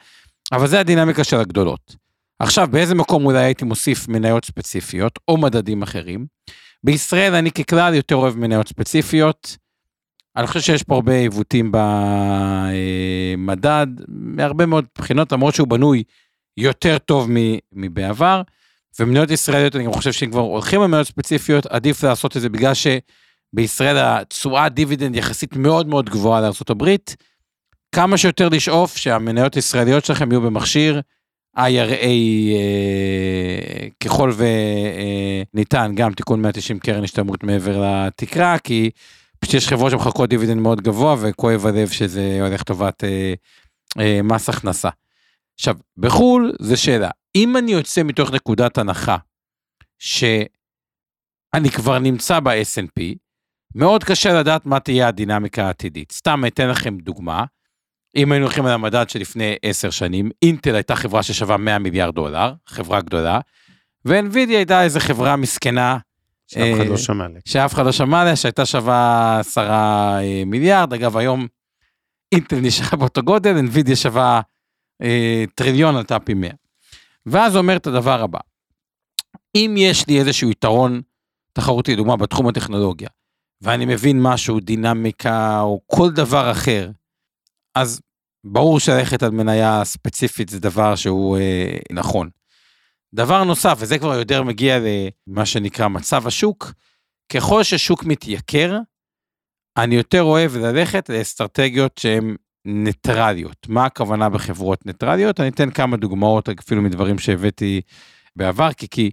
אבל 0.51 0.67
זה 0.67 0.79
הדינמיקה 0.79 1.23
של 1.23 1.39
הגדולות. 1.39 1.95
עכשיו, 2.39 2.67
באיזה 2.71 2.95
מקום 2.95 3.25
אולי 3.25 3.43
הייתי 3.43 3.65
מוסיף 3.65 4.07
מניות 4.07 4.45
ספציפיות, 4.45 5.19
או 5.27 5.37
מדדים 5.37 5.81
אחרים? 5.81 6.25
בישראל 6.83 7.35
אני 7.35 7.51
ככלל 7.51 7.93
יותר 7.93 8.15
אוהב 8.15 8.35
מניות 8.37 8.67
ספציפיות. 8.67 9.57
אני 10.37 10.47
חושב 10.47 10.59
שיש 10.59 10.83
פה 10.83 10.95
הרבה 10.95 11.13
עיוותים 11.13 11.71
במדד, 13.37 13.87
מהרבה 14.07 14.65
מאוד 14.65 14.85
בחינות, 14.97 15.31
למרות 15.31 15.55
שהוא 15.55 15.67
בנוי 15.67 16.03
יותר 16.57 16.97
טוב 16.97 17.29
מבעבר. 17.73 18.41
ומניות 18.99 19.31
ישראליות, 19.31 19.75
אני 19.75 19.93
חושב 19.93 20.11
שאם 20.11 20.31
כבר 20.31 20.41
הולכים 20.41 20.81
על 20.81 20.87
מניות 20.87 21.07
ספציפיות, 21.07 21.65
עדיף 21.65 22.03
לעשות 22.03 22.37
את 22.37 22.41
זה 22.41 22.49
בגלל 22.49 22.73
שבישראל 22.73 23.97
התשואה 23.97 24.69
דיבידנד 24.69 25.15
יחסית 25.15 25.55
מאוד 25.55 25.87
מאוד 25.87 26.09
גבוהה 26.09 26.41
לארה"ב. 26.41 26.95
כמה 27.95 28.17
שיותר 28.17 28.49
לשאוף 28.49 28.97
שהמניות 28.97 29.55
הישראליות 29.55 30.05
שלכם 30.05 30.31
יהיו 30.31 30.41
במכשיר 30.41 31.01
IRA 31.57 32.05
אה, 32.55 33.87
ככל 34.03 34.31
וניתן, 35.53 35.91
גם 35.95 36.13
תיקון 36.13 36.41
190 36.41 36.79
קרן 36.79 37.03
השתלמות 37.03 37.43
מעבר 37.43 37.83
לתקרה, 37.83 38.59
כי 38.59 38.89
פשוט 39.45 39.55
יש 39.55 39.67
חברות 39.67 39.91
שמחלקות 39.91 40.29
דיבידנד 40.29 40.61
מאוד 40.61 40.81
גבוה 40.81 41.15
וכואב 41.21 41.65
הלב 41.65 41.89
שזה 41.89 42.37
הולך 42.41 42.61
לטובת 42.61 43.03
אה, 43.03 43.33
אה, 43.99 44.21
מס 44.23 44.49
הכנסה. 44.49 44.89
עכשיו, 45.55 45.75
בחו"ל 45.97 46.53
זה 46.59 46.77
שאלה, 46.77 47.09
אם 47.35 47.57
אני 47.57 47.71
יוצא 47.71 48.03
מתוך 48.03 48.31
נקודת 48.31 48.77
הנחה 48.77 49.17
שאני 49.99 51.69
כבר 51.73 51.99
נמצא 51.99 52.39
ב-S&P, 52.39 53.01
מאוד 53.75 54.03
קשה 54.03 54.39
לדעת 54.39 54.65
מה 54.65 54.79
תהיה 54.79 55.07
הדינמיקה 55.07 55.65
העתידית. 55.67 56.11
סתם 56.11 56.43
אתן 56.47 56.69
לכם 56.69 56.97
דוגמה, 56.97 57.45
אם 58.15 58.31
היינו 58.31 58.45
הולכים 58.45 58.65
על 58.65 58.71
המדד 58.71 59.09
שלפני 59.09 59.55
10 59.61 59.89
שנים, 59.89 60.29
אינטל 60.41 60.75
הייתה 60.75 60.95
חברה 60.95 61.23
ששווה 61.23 61.57
100 61.57 61.79
מיליארד 61.79 62.15
דולר, 62.15 62.53
חברה 62.67 63.01
גדולה, 63.01 63.39
ו-NVIDIA 64.05 64.55
הייתה 64.55 64.83
איזה 64.83 64.99
חברה 64.99 65.35
מסכנה, 65.35 65.97
שאף 66.47 66.73
אחד 66.75 66.83
אה, 66.83 66.89
לא 66.89 66.97
שמע 66.97 67.25
עליה. 67.25 67.41
שאף 67.45 67.73
אחד 67.73 67.85
לא 67.85 67.91
שמע 67.91 68.21
עליה, 68.21 68.35
שהייתה 68.35 68.65
שווה 68.65 69.39
10 69.39 69.61
אה, 69.61 70.43
מיליארד, 70.45 70.93
אגב 70.93 71.17
היום 71.17 71.47
אינטל 72.31 72.59
נשארה 72.59 72.97
באותו 72.97 73.23
גודל, 73.23 73.55
NVIDIA 73.59 73.95
שווה 73.95 74.41
אה, 75.01 75.43
טריליון 75.55 75.95
עלתה 75.95 76.19
פי 76.19 76.33
100. 76.33 76.49
ואז 77.25 77.55
אומר 77.55 77.75
את 77.75 77.87
הדבר 77.87 78.21
הבא, 78.21 78.39
אם 79.55 79.75
יש 79.77 80.07
לי 80.07 80.19
איזשהו 80.19 80.49
יתרון 80.51 81.01
תחרותי, 81.53 81.93
לדוגמה 81.93 82.17
בתחום 82.17 82.47
הטכנולוגיה, 82.47 83.09
ואני 83.61 83.85
מבין 83.85 84.21
משהו, 84.21 84.59
דינמיקה 84.59 85.61
או 85.61 85.81
כל 85.85 86.11
דבר 86.11 86.51
אחר, 86.51 86.89
אז 87.75 88.01
ברור 88.45 88.79
שללכת 88.79 89.23
על 89.23 89.31
מניה 89.31 89.85
ספציפית 89.85 90.49
זה 90.49 90.59
דבר 90.59 90.95
שהוא 90.95 91.37
אה, 91.37 91.77
נכון. 91.91 92.29
דבר 93.15 93.43
נוסף, 93.43 93.77
וזה 93.79 93.99
כבר 93.99 94.13
יותר 94.13 94.43
מגיע 94.43 94.79
למה 95.27 95.45
שנקרא 95.45 95.87
מצב 95.87 96.27
השוק, 96.27 96.73
ככל 97.33 97.63
ששוק 97.63 98.03
מתייקר, 98.03 98.77
אני 99.77 99.95
יותר 99.95 100.23
אוהב 100.23 100.55
ללכת 100.55 101.09
לאסטרטגיות 101.09 101.97
שהן 101.97 102.35
ניטרליות. 102.65 103.67
מה 103.69 103.85
הכוונה 103.85 104.29
בחברות 104.29 104.85
ניטרליות? 104.85 105.39
אני 105.39 105.49
אתן 105.49 105.71
כמה 105.71 105.97
דוגמאות 105.97 106.49
אפילו 106.49 106.81
מדברים 106.81 107.19
שהבאתי 107.19 107.81
בעבר, 108.35 108.73
כי, 108.73 108.87
כי, 108.89 109.11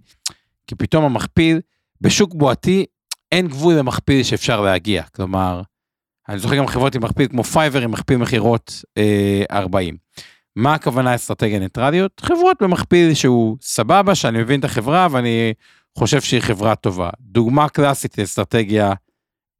כי 0.66 0.74
פתאום 0.74 1.04
המכפיל, 1.04 1.60
בשוק 2.00 2.34
בועתי 2.34 2.86
אין 3.32 3.48
גבול 3.48 3.74
למכפיל 3.74 4.22
שאפשר 4.22 4.60
להגיע. 4.60 5.02
כלומר, 5.02 5.62
אני 6.28 6.38
זוכר 6.38 6.56
גם 6.56 6.66
חברות 6.66 6.94
עם 6.94 7.04
מכפיל 7.04 7.28
כמו 7.28 7.44
פייבר 7.44 7.82
עם 7.82 7.90
מכפיל 7.90 8.16
מכירות 8.16 8.84
אה, 8.98 9.42
40. 9.50 10.01
מה 10.56 10.74
הכוונה 10.74 11.14
אסטרטגיה 11.14 11.58
ניטרליות? 11.58 12.20
חברות 12.20 12.62
במכפיל 12.62 13.14
שהוא 13.14 13.56
סבבה, 13.60 14.14
שאני 14.14 14.38
מבין 14.38 14.60
את 14.60 14.64
החברה 14.64 15.08
ואני 15.10 15.52
חושב 15.98 16.20
שהיא 16.20 16.40
חברה 16.40 16.74
טובה. 16.74 17.10
דוגמה 17.20 17.68
קלאסית 17.68 18.18
לאסטרטגיה 18.18 18.92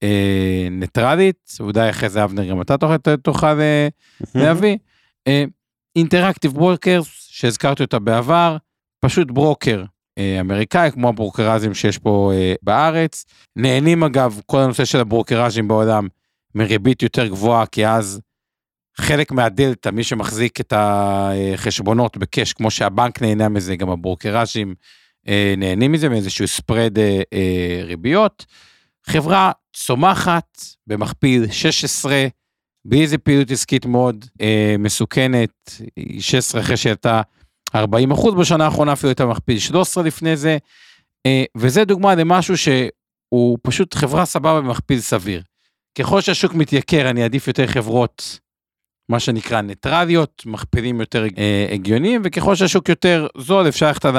אה, 0.02 0.68
ניטרלית, 0.70 1.56
אולי 1.60 1.90
אחרי 1.90 2.08
זה 2.08 2.24
אבנר 2.24 2.44
גם 2.44 2.60
אתה 2.60 2.78
תוכל, 2.78 3.16
תוכל 3.16 3.60
אה, 3.60 3.88
להביא. 4.34 4.76
אינטראקטיב 5.96 6.52
ברוקרס, 6.52 7.06
שהזכרתי 7.30 7.82
אותה 7.82 7.98
בעבר, 7.98 8.56
פשוט 9.00 9.30
ברוקר 9.30 9.84
אה, 10.18 10.40
אמריקאי, 10.40 10.90
כמו 10.90 11.08
הברוקראז'ים 11.08 11.74
שיש 11.74 11.98
פה 11.98 12.32
אה, 12.34 12.54
בארץ. 12.62 13.24
נהנים 13.56 14.04
אגב, 14.04 14.40
כל 14.46 14.60
הנושא 14.60 14.84
של 14.84 15.00
הברוקראז'ים 15.00 15.68
בעולם, 15.68 16.08
מריבית 16.54 17.02
יותר 17.02 17.26
גבוהה, 17.26 17.66
כי 17.66 17.86
אז 17.86 18.20
חלק 18.96 19.32
מהדלתא, 19.32 19.88
מי 19.88 20.04
שמחזיק 20.04 20.60
את 20.60 20.72
החשבונות 20.76 22.16
ב 22.16 22.22
cash, 22.22 22.52
כמו 22.52 22.70
שהבנק 22.70 23.22
נהנה 23.22 23.48
מזה, 23.48 23.76
גם 23.76 23.90
הברוקראז'ים 23.90 24.74
אה, 25.28 25.54
נהנים 25.56 25.92
מזה, 25.92 26.08
מאיזשהו 26.08 26.48
ספרד 26.48 26.98
אה, 26.98 27.22
אה, 27.32 27.80
ריביות. 27.84 28.46
חברה 29.06 29.52
צומחת 29.76 30.58
במכפיל 30.86 31.50
16, 31.50 32.26
באיזה 32.84 33.18
פעילות 33.18 33.50
עסקית 33.50 33.86
מאוד 33.86 34.24
מסוכנת, 34.78 35.80
16 36.18 36.60
אחרי 36.60 36.76
שהייתה 36.76 37.22
40 37.74 38.10
אחוז 38.10 38.34
בשנה 38.34 38.64
האחרונה, 38.64 38.92
אפילו 38.92 39.08
הייתה 39.08 39.26
מכפיל 39.26 39.58
13 39.58 40.04
לפני 40.04 40.36
זה, 40.36 40.58
וזה 41.56 41.84
דוגמה 41.84 42.14
למשהו 42.14 42.54
שהוא 42.58 43.58
פשוט 43.62 43.94
חברה 43.94 44.24
סבבה 44.24 44.60
במכפיל 44.60 45.00
סביר. 45.00 45.42
ככל 45.98 46.20
שהשוק 46.20 46.54
מתייקר, 46.54 47.10
אני 47.10 47.22
אעדיף 47.22 47.48
יותר 47.48 47.66
חברות, 47.66 48.38
מה 49.12 49.20
שנקרא 49.20 49.60
ניטרליות, 49.60 50.42
מכפילים 50.46 51.00
יותר 51.00 51.24
אה, 51.38 51.66
הגיוניים, 51.72 52.22
וככל 52.24 52.54
שהשוק 52.54 52.88
יותר 52.88 53.26
זול, 53.38 53.68
אפשר 53.68 53.86
ללכת 53.86 54.04
על 54.04 54.16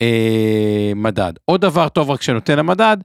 המדד. 0.00 1.32
עוד 1.44 1.60
דבר 1.60 1.88
טוב 1.88 2.10
רק 2.10 2.22
שנותן 2.22 2.58
המדד, 2.58 2.96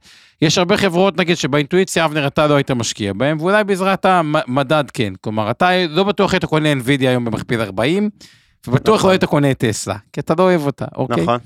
יש 0.42 0.58
הרבה 0.58 0.78
חברות, 0.78 1.18
נגיד, 1.18 1.38
שבאינטואיציה, 1.38 2.06
אבנר, 2.06 2.28
אתה 2.28 2.48
לא 2.48 2.56
היית 2.56 2.72
משקיע 2.72 3.14
בהם, 3.14 3.38
ואולי 3.40 3.64
בעזרת 3.64 4.06
המדד 4.06 4.84
כן. 4.94 5.14
כלומר, 5.22 5.52
אתה 5.52 5.70
לא 5.90 6.04
בטוח 6.04 6.34
היית 6.34 6.46
קונה 6.46 6.74
NVIDIA 6.74 7.08
היום 7.08 7.26
במכפיל 7.26 7.62
40, 7.62 8.10
ובטוח 8.68 8.96
נכון. 8.96 9.08
לא 9.08 9.12
היית 9.12 9.26
קונה 9.26 9.52
את 9.52 9.58
טסלה, 9.58 9.96
כי 10.14 10.20
אתה 10.20 10.34
לא 10.38 10.44
אוהב 10.44 10.66
אותה, 10.66 10.86
אוקיי? 10.96 11.24
נכון. 11.24 11.40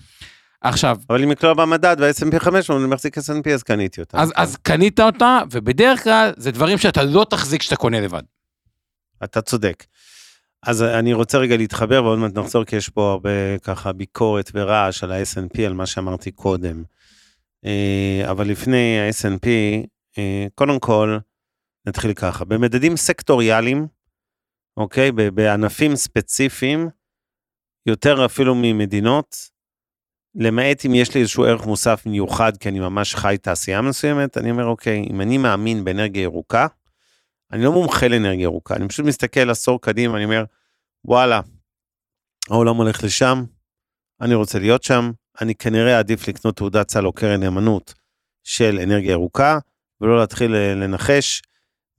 עכשיו, 0.62 0.98
אבל 1.10 1.24
אם 1.24 1.32
לא 1.44 1.54
במדד 1.54 1.96
וה-S&P 2.00 2.40
500, 2.40 2.82
אני 2.82 2.90
מחזיק 2.90 3.18
S&P 3.18 3.50
אז 3.50 3.64
קניתי 3.64 4.02
אותה. 4.02 4.22
אז, 4.22 4.34
אז 4.36 4.58
קנית 4.62 5.00
אותה, 5.00 5.40
ובדרך 5.52 6.04
כלל 6.04 6.32
זה 6.38 6.52
דברים 6.52 6.78
שאתה 6.78 7.04
לא 7.04 7.26
תחזיק 7.30 7.62
כשאתה 7.62 7.76
קונה 7.76 8.02
לבד. 8.02 8.22
אתה 9.24 9.42
צודק. 9.42 9.86
אז 10.64 10.84
אני 10.84 11.14
רוצה 11.14 11.38
רגע 11.38 11.58
להתחבר 11.58 12.04
ועוד 12.04 12.20
מעט 12.20 12.38
נחזור 12.38 12.64
כי 12.64 12.76
יש 12.76 12.90
פה 12.90 13.12
הרבה 13.12 13.58
ככה 13.60 13.92
ביקורת 13.92 14.52
ורעש 14.54 15.04
על 15.04 15.12
ה-S&P, 15.12 15.62
על 15.62 15.74
מה 15.74 15.86
שאמרתי 15.86 16.32
קודם. 16.32 16.84
אה, 17.66 18.32
אבל 18.32 18.48
לפני 18.48 19.00
ה-S&P, 19.00 19.48
אה, 20.18 20.48
קודם 20.56 20.80
כל, 20.80 21.18
נתחיל 21.88 22.14
ככה, 22.14 22.46
במדדים 22.46 22.98
סקטוריאליים, 22.98 23.88
אוקיי, 24.78 25.12
בענפים 25.12 25.96
ספציפיים, 25.96 26.90
יותר 27.86 28.26
אפילו 28.26 28.56
ממדינות, 28.56 29.36
למעט 30.36 30.86
אם 30.86 30.96
יש 30.96 31.16
לי 31.16 31.22
איזשהו 31.22 31.44
ערך 31.44 31.66
מוסף 31.66 32.06
מיוחד, 32.06 32.58
כי 32.58 32.70
אני 32.70 32.80
ממש 32.80 33.16
חי 33.16 33.38
תעשייה 33.42 33.82
מסוימת, 33.82 34.38
אני 34.38 34.52
אומר, 34.52 34.66
אוקיי, 34.66 35.06
אם 35.10 35.22
אני 35.22 35.38
מאמין 35.38 35.84
באנרגיה 35.84 36.24
ירוקה, 36.24 36.68
אני 37.52 37.64
לא 37.64 37.72
מומחה 37.72 38.08
לאנרגיה 38.08 38.44
ירוקה, 38.44 38.76
אני 38.76 38.88
פשוט 38.88 39.06
מסתכל 39.06 39.50
עשור 39.50 39.82
קדימה, 39.82 40.18
אני 40.18 40.26
אומר, 40.26 40.44
וואלה, 41.06 41.42
העולם 42.50 42.76
הולך 42.76 43.04
לשם, 43.04 43.44
אני 44.22 44.36
רוצה 44.36 44.60
להיות 44.60 44.84
שם, 44.84 45.12
אני 45.42 45.56
כנראה 45.56 45.98
אעדיף 45.98 46.28
לקנות 46.28 46.56
תעודת 46.56 46.90
סל 46.90 47.06
או 47.06 47.14
קרן 47.14 47.40
נאמנות 47.40 47.94
של 48.44 48.80
אנרגיה 48.84 49.12
ירוקה, 49.12 49.60
ולא 50.02 50.20
להתחיל 50.20 50.52
לנחש 50.56 51.42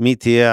מי 0.00 0.14
תהיה 0.14 0.52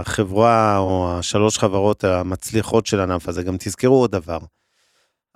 החברה 0.00 0.78
או 0.78 1.18
השלוש 1.18 1.58
חברות 1.58 2.04
המצליחות 2.04 2.86
של 2.86 3.00
הענף 3.00 3.28
הזה. 3.28 3.42
גם 3.42 3.56
תזכרו 3.58 4.00
עוד 4.00 4.10
דבר, 4.10 4.38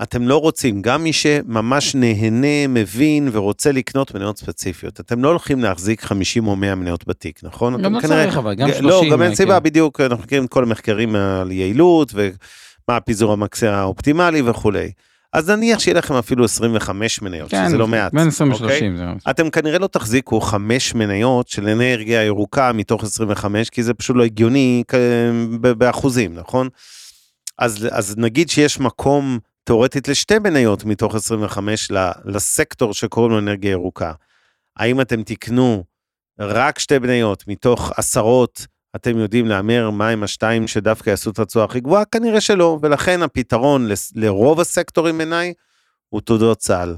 אתם 0.03 0.29
לא 0.29 0.37
רוצים, 0.41 0.83
גם 0.83 1.03
מי 1.05 1.13
שממש 1.13 1.95
נהנה, 1.95 2.67
מבין 2.69 3.29
ורוצה 3.33 3.73
לקנות 3.73 4.15
מניות 4.15 4.39
ספציפיות, 4.39 5.01
אתם 5.01 5.23
לא 5.23 5.29
הולכים 5.29 5.61
להחזיק 5.61 6.03
50 6.03 6.47
או 6.47 6.57
100 6.57 6.75
מניות 6.75 7.07
בתיק, 7.09 7.41
נכון? 7.43 7.83
גם 7.83 7.95
לא 7.95 8.01
כנראה- 8.01 8.25
צריך, 8.25 8.37
אבל 8.37 8.55
גם 8.55 8.69
ג- 8.69 8.73
30. 8.73 8.89
לא, 8.89 9.03
גם 9.13 9.23
אין 9.23 9.31
כן. 9.31 9.35
סיבה, 9.37 9.61
בדיוק, 9.61 10.01
אנחנו 10.01 10.25
מכירים 10.25 10.45
את 10.45 10.51
כל 10.51 10.63
המחקרים 10.63 11.17
על 11.17 11.53
יעילות 11.53 12.13
ומה 12.15 12.33
הפיזור 12.97 13.33
המקצה 13.33 13.75
האופטימלי 13.75 14.43
וכולי. 14.45 14.91
אז 15.33 15.51
נניח 15.51 15.79
שיהיה 15.79 15.99
לכם 15.99 16.15
אפילו 16.15 16.45
25 16.45 17.23
מניות, 17.23 17.51
כן, 17.51 17.65
שזה 17.69 17.77
לא 17.79 17.87
מעט. 17.89 18.13
בין 18.15 18.29
20 18.29 18.53
אוקיי? 18.53 18.91
ל-30. 18.91 18.97
זה... 18.99 19.31
אתם 19.31 19.51
כנראה 19.51 19.79
לא 19.79 19.87
תחזיקו 19.87 20.41
חמש 20.41 20.95
מניות 20.95 21.49
של 21.49 21.69
אנרגיה 21.69 22.25
ירוקה 22.25 22.73
מתוך 22.73 23.03
25, 23.05 23.71
כי 23.71 23.83
זה 23.83 23.95
פשוט 23.95 24.17
לא 24.17 24.25
הגיוני 24.25 24.83
באחוזים, 25.61 26.35
נכון? 26.35 26.69
אז, 27.59 27.89
אז 27.91 28.15
נגיד 28.19 28.51
שיש 28.51 28.81
מקום 28.81 29.39
תאורטית 29.65 30.09
לשתי 30.09 30.39
מניות 30.39 30.85
מתוך 30.85 31.15
25 31.15 31.91
ל- 31.91 32.11
לסקטור 32.25 32.95
שקוראים 32.95 33.33
לו 33.33 33.39
אנרגיה 33.39 33.71
ירוקה. 33.71 34.13
האם 34.77 35.01
אתם 35.01 35.23
תקנו 35.23 35.85
רק 36.39 36.79
שתי 36.79 36.99
מניות 36.99 37.49
מתוך 37.49 37.93
עשרות, 37.97 38.67
אתם 38.97 39.19
יודעים 39.19 39.47
להמר 39.47 39.91
מהם 39.91 40.23
השתיים 40.23 40.67
שדווקא 40.67 41.11
יעשו 41.11 41.31
את 41.31 41.39
התשואה 41.39 41.65
הכי 41.65 41.81
גבוהה? 41.81 42.05
כנראה 42.05 42.41
שלא, 42.41 42.79
ולכן 42.83 43.23
הפתרון 43.23 43.89
לרוב 44.15 44.61
הסקטורים 44.61 45.19
בעיניי 45.19 45.53
הוא 46.09 46.21
תעודות 46.21 46.59
צה"ל. 46.59 46.97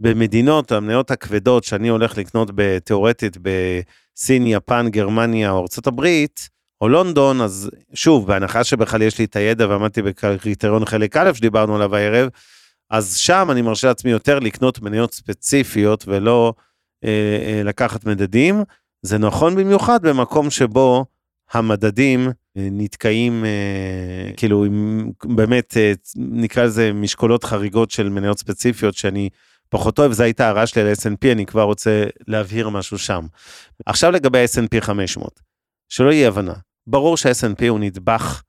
במדינות, 0.00 0.72
המניות 0.72 1.10
הכבדות 1.10 1.64
שאני 1.64 1.88
הולך 1.88 2.18
לקנות 2.18 2.50
תיאורטית 2.84 3.36
בסין, 3.42 4.46
יפן, 4.46 4.88
גרמניה 4.90 5.50
או 5.50 5.58
ארה"ב, 5.58 6.06
או 6.80 6.88
לונדון, 6.88 7.40
אז 7.40 7.70
שוב, 7.94 8.26
בהנחה 8.26 8.64
שבכלל 8.64 9.02
יש 9.02 9.18
לי 9.18 9.24
את 9.24 9.36
הידע 9.36 9.66
ועמדתי 9.68 10.02
בקריטריון 10.02 10.84
חלק 10.84 11.16
א' 11.16 11.32
שדיברנו 11.34 11.76
עליו 11.76 11.96
הערב, 11.96 12.28
אז 12.90 13.16
שם 13.16 13.48
אני 13.50 13.62
מרשה 13.62 13.88
לעצמי 13.88 14.10
יותר 14.10 14.38
לקנות 14.38 14.80
מניות 14.80 15.14
ספציפיות 15.14 16.04
ולא 16.08 16.54
אה, 17.04 17.08
אה, 17.46 17.62
לקחת 17.62 18.04
מדדים. 18.04 18.62
זה 19.02 19.18
נכון 19.18 19.54
במיוחד 19.54 20.02
במקום 20.02 20.50
שבו 20.50 21.04
המדדים 21.52 22.28
אה, 22.56 22.68
נתקעים, 22.70 23.44
אה, 23.44 24.32
כאילו, 24.36 24.64
עם 24.64 25.10
באמת, 25.24 25.76
אה, 25.76 25.92
נקרא 26.16 26.64
לזה 26.64 26.92
משקולות 26.92 27.44
חריגות 27.44 27.90
של 27.90 28.08
מניות 28.08 28.38
ספציפיות 28.38 28.94
שאני 28.94 29.28
פחות 29.68 29.98
אוהב, 29.98 30.12
זו 30.12 30.22
הייתה 30.22 30.46
הערה 30.46 30.66
שלי 30.66 30.82
על 30.82 30.92
S&P, 30.92 31.32
אני 31.32 31.46
כבר 31.46 31.62
רוצה 31.62 32.04
להבהיר 32.28 32.68
משהו 32.68 32.98
שם. 32.98 33.26
עכשיו 33.86 34.10
לגבי 34.10 34.38
ה-S&P 34.38 34.80
500, 34.80 35.40
שלא 35.88 36.12
יהיה 36.12 36.28
הבנה, 36.28 36.54
ברור 36.86 37.16
שה-S&P 37.16 37.68
הוא 37.68 37.78
נדבך 37.80 38.42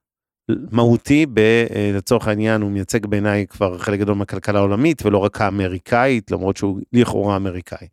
מהותי, 0.71 1.25
ב, 1.25 1.39
אה, 1.39 1.91
לצורך 1.93 2.27
העניין 2.27 2.61
הוא 2.61 2.71
מייצג 2.71 3.05
בעיניי 3.05 3.47
כבר 3.47 3.77
חלק 3.77 3.99
גדול 3.99 4.15
מהכלכלה 4.15 4.59
העולמית 4.59 5.05
ולא 5.05 5.17
רק 5.17 5.41
האמריקאית, 5.41 6.31
למרות 6.31 6.57
שהוא 6.57 6.79
לכאורה 6.93 7.35
אמריקאי, 7.35 7.87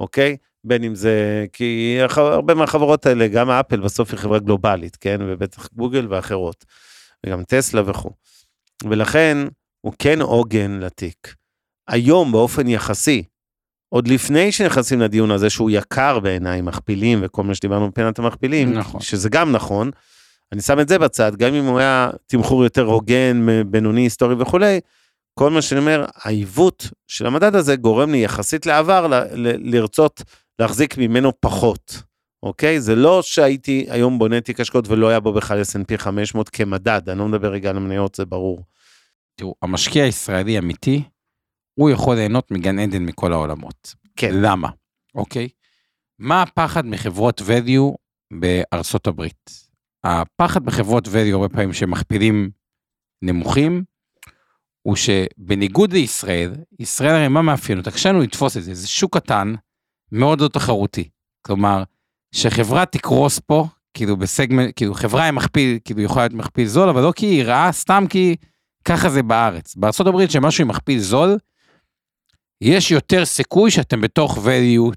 אוקיי? 0.00 0.36
בין 0.64 0.84
אם 0.84 0.94
זה, 0.94 1.46
כי 1.52 1.98
הרבה 2.00 2.54
מהחברות 2.54 3.06
האלה, 3.06 3.28
גם 3.28 3.50
אפל 3.50 3.80
בסוף 3.80 4.10
היא 4.10 4.18
חברה 4.18 4.38
גלובלית, 4.38 4.96
כן? 4.96 5.18
ובטח 5.20 5.68
גוגל 5.72 6.06
ואחרות, 6.10 6.64
וגם 7.26 7.44
טסלה 7.44 7.82
וכו'. 7.86 8.10
ולכן 8.84 9.38
הוא 9.80 9.92
כן 9.98 10.20
עוגן 10.20 10.70
לתיק. 10.80 11.34
היום 11.88 12.32
באופן 12.32 12.68
יחסי, 12.68 13.24
עוד 13.94 14.08
לפני 14.08 14.52
שנכנסים 14.52 15.00
לדיון 15.00 15.30
הזה 15.30 15.50
שהוא 15.50 15.70
יקר 15.70 16.20
בעיניי, 16.20 16.60
מכפילים 16.60 17.20
וכל 17.22 17.42
מה 17.42 17.54
שדיברנו 17.54 17.86
מבחינת 17.86 18.18
המכפילים, 18.18 18.72
נכון. 18.72 19.00
שזה 19.00 19.28
גם 19.28 19.52
נכון, 19.52 19.90
אני 20.52 20.60
שם 20.60 20.80
את 20.80 20.88
זה 20.88 20.98
בצד, 20.98 21.36
גם 21.36 21.54
אם 21.54 21.64
הוא 21.64 21.78
היה 21.78 22.10
תמחור 22.26 22.64
יותר 22.64 22.82
הוגן, 22.82 23.46
בינוני, 23.66 24.00
היסטורי 24.00 24.34
וכולי, 24.38 24.80
כל 25.38 25.50
מה 25.50 25.62
שאני 25.62 25.80
אומר, 25.80 26.04
העיוות 26.14 26.90
של 27.06 27.26
המדד 27.26 27.54
הזה 27.54 27.76
גורם 27.76 28.10
לי 28.10 28.18
יחסית 28.18 28.66
לעבר 28.66 29.06
ל- 29.06 29.14
ל- 29.14 29.76
לרצות 29.76 30.22
להחזיק 30.58 30.98
ממנו 30.98 31.32
פחות, 31.40 32.02
אוקיי? 32.42 32.80
זה 32.80 32.94
לא 32.94 33.22
שהייתי 33.22 33.86
היום 33.88 34.18
בונה 34.18 34.40
תיק 34.40 34.60
השקעות 34.60 34.88
ולא 34.88 35.08
היה 35.08 35.20
בו 35.20 35.32
בכלל 35.32 35.60
S&P 35.60 35.98
500 35.98 36.48
כמדד, 36.48 37.08
אני 37.08 37.18
לא 37.18 37.28
מדבר 37.28 37.52
רגע 37.52 37.70
על 37.70 37.76
המניות, 37.76 38.14
זה 38.14 38.24
ברור. 38.24 38.62
תראו, 39.36 39.54
המשקיע 39.62 40.04
הישראלי 40.04 40.58
אמיתי, 40.58 41.02
הוא 41.74 41.90
יכול 41.90 42.16
ליהנות 42.16 42.50
מגן 42.50 42.78
עדן 42.78 43.02
מכל 43.02 43.32
העולמות. 43.32 43.94
כן. 44.16 44.30
למה? 44.34 44.68
אוקיי? 45.14 45.48
מה 46.18 46.42
הפחד 46.42 46.86
מחברות 46.86 47.40
value 47.40 47.94
בארצות 48.32 49.06
הברית? 49.06 49.50
הפחד 50.04 50.64
בחברות 50.64 51.06
value 51.06 51.32
הרבה 51.32 51.48
פעמים 51.48 51.72
שמכפילים 51.72 52.50
נמוכים, 53.22 53.84
הוא 54.82 54.96
שבניגוד 54.96 55.92
לישראל, 55.92 56.52
ישראל 56.78 57.10
הרי 57.10 57.28
מה 57.28 57.42
מאפיין 57.42 57.78
אותה? 57.78 57.90
קשה 57.90 58.08
לנו 58.08 58.20
לתפוס 58.20 58.56
את 58.56 58.62
זה, 58.62 58.74
זה 58.74 58.88
שוק 58.88 59.16
קטן, 59.16 59.54
מאוד 60.12 60.40
לא 60.40 60.48
תחרותי. 60.48 61.08
כלומר, 61.46 61.82
שחברה 62.34 62.86
תקרוס 62.86 63.38
פה, 63.38 63.66
כאילו 63.94 64.16
בסגמנט, 64.16 64.72
כאילו 64.76 64.94
חברה 64.94 65.28
עם 65.28 65.34
מכפיל, 65.34 65.78
כאילו 65.84 66.00
יכולה 66.00 66.22
להיות 66.22 66.32
מכפיל 66.32 66.66
זול, 66.66 66.88
אבל 66.88 67.02
לא 67.02 67.12
כי 67.16 67.26
היא 67.26 67.44
רעה, 67.44 67.72
סתם 67.72 68.04
כי 68.08 68.36
ככה 68.84 69.08
זה 69.10 69.22
בארץ. 69.22 69.76
הברית 70.06 70.30
שמשהו 70.30 70.62
עם 70.62 70.68
מכפיל 70.68 70.98
זול, 70.98 71.38
יש 72.64 72.90
יותר 72.90 73.24
סיכוי 73.24 73.70
שאתם 73.70 74.00
בתוך 74.00 74.38
value 74.38 74.94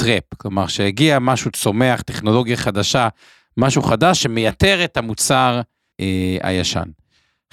trap, 0.00 0.36
כלומר 0.36 0.66
שהגיע 0.66 1.18
משהו 1.18 1.50
צומח, 1.50 2.00
טכנולוגיה 2.02 2.56
חדשה, 2.56 3.08
משהו 3.56 3.82
חדש 3.82 4.22
שמייתר 4.22 4.84
את 4.84 4.96
המוצר 4.96 5.60
אה, 6.00 6.36
הישן. 6.42 6.88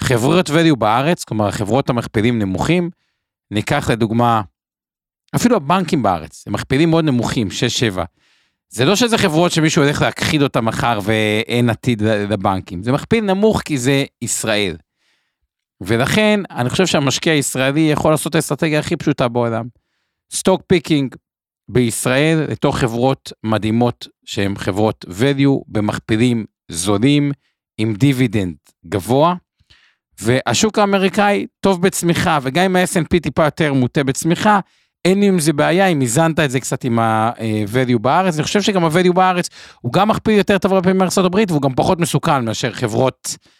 חברות 0.00 0.48
value 0.48 0.76
בארץ, 0.78 1.24
כלומר 1.24 1.50
חברות 1.50 1.90
המכפילים 1.90 2.38
נמוכים, 2.38 2.90
ניקח 3.50 3.90
לדוגמה, 3.90 4.42
אפילו 5.34 5.56
הבנקים 5.56 6.02
בארץ, 6.02 6.44
הם 6.46 6.52
מכפילים 6.52 6.90
מאוד 6.90 7.04
נמוכים, 7.04 7.48
6-7. 7.96 8.00
זה 8.68 8.84
לא 8.84 8.96
שזה 8.96 9.18
חברות 9.18 9.52
שמישהו 9.52 9.82
הולך 9.82 10.02
להכחיד 10.02 10.42
אותה 10.42 10.60
מחר 10.60 10.98
ואין 11.02 11.70
עתיד 11.70 12.02
לבנקים, 12.02 12.82
זה 12.82 12.92
מכפיל 12.92 13.24
נמוך 13.24 13.62
כי 13.64 13.78
זה 13.78 14.04
ישראל. 14.22 14.76
ולכן 15.80 16.40
אני 16.50 16.70
חושב 16.70 16.86
שהמשקיע 16.86 17.32
הישראלי 17.32 17.80
יכול 17.80 18.10
לעשות 18.10 18.30
את 18.30 18.34
האסטרטגיה 18.34 18.78
הכי 18.78 18.96
פשוטה 18.96 19.28
בעולם. 19.28 19.64
stock 20.32 20.62
picking 20.66 21.14
בישראל 21.68 22.46
לתוך 22.50 22.78
חברות 22.78 23.32
מדהימות 23.44 24.08
שהן 24.24 24.54
חברות 24.56 25.04
value 25.08 25.62
במכפילים 25.68 26.44
זולים 26.70 27.32
עם 27.78 27.94
דיבידנד 27.94 28.54
גבוה. 28.86 29.34
והשוק 30.20 30.78
האמריקאי 30.78 31.46
טוב 31.60 31.82
בצמיחה 31.82 32.38
וגם 32.42 32.64
אם 32.64 32.76
ה-S&P 32.76 33.20
טיפה 33.22 33.44
יותר 33.44 33.72
מוטה 33.72 34.04
בצמיחה 34.04 34.60
אין 35.04 35.20
לי 35.20 35.26
עם 35.26 35.40
זה 35.40 35.52
בעיה 35.52 35.86
אם 35.86 36.00
איזנת 36.00 36.40
את 36.40 36.50
זה 36.50 36.60
קצת 36.60 36.84
עם 36.84 36.98
ה-value 36.98 37.98
בארץ, 37.98 38.34
אני 38.34 38.42
חושב 38.42 38.62
שגם 38.62 38.84
ה-value 38.84 39.12
בארץ 39.12 39.48
הוא 39.80 39.92
גם 39.92 40.08
מכפיל 40.08 40.38
יותר 40.38 40.58
טוב 40.58 40.72
הרבה 40.74 40.92
מארצות 40.92 41.24
הברית 41.24 41.50
והוא 41.50 41.62
גם 41.62 41.74
פחות 41.74 41.98
מסוכן 42.00 42.44
מאשר 42.44 42.72
חברות 42.72 43.36
אה, 43.38 43.50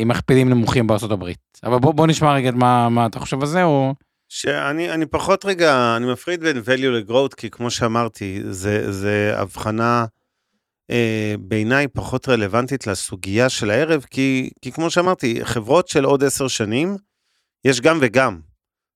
עם 0.00 0.08
מכפילים 0.08 0.48
נמוכים 0.48 0.86
בארצות 0.86 1.10
הברית. 1.10 1.58
אבל 1.64 1.78
בוא, 1.78 1.94
בוא 1.94 2.06
נשמע 2.06 2.34
רגע 2.34 2.50
מה, 2.50 2.88
מה 2.88 3.06
אתה 3.06 3.20
חושב 3.20 3.40
על 3.40 3.46
זה 3.46 3.64
או... 3.64 3.94
שאני 4.28 4.90
אני 4.90 5.06
פחות 5.06 5.44
רגע, 5.44 5.96
אני 5.96 6.12
מפריד 6.12 6.40
בין 6.40 6.56
value 6.56 6.86
ל-growth, 6.86 7.34
כי 7.36 7.50
כמו 7.50 7.70
שאמרתי, 7.70 8.40
זה, 8.50 8.92
זה 8.92 9.32
הבחנה 9.36 10.04
אה, 10.90 11.34
בעיניי 11.40 11.88
פחות 11.88 12.28
רלוונטית 12.28 12.86
לסוגיה 12.86 13.48
של 13.48 13.70
הערב, 13.70 14.04
כי, 14.10 14.50
כי 14.62 14.72
כמו 14.72 14.90
שאמרתי, 14.90 15.44
חברות 15.44 15.88
של 15.88 16.04
עוד 16.04 16.24
עשר 16.24 16.48
שנים, 16.48 16.96
יש 17.64 17.80
גם 17.80 17.98
וגם. 18.00 18.40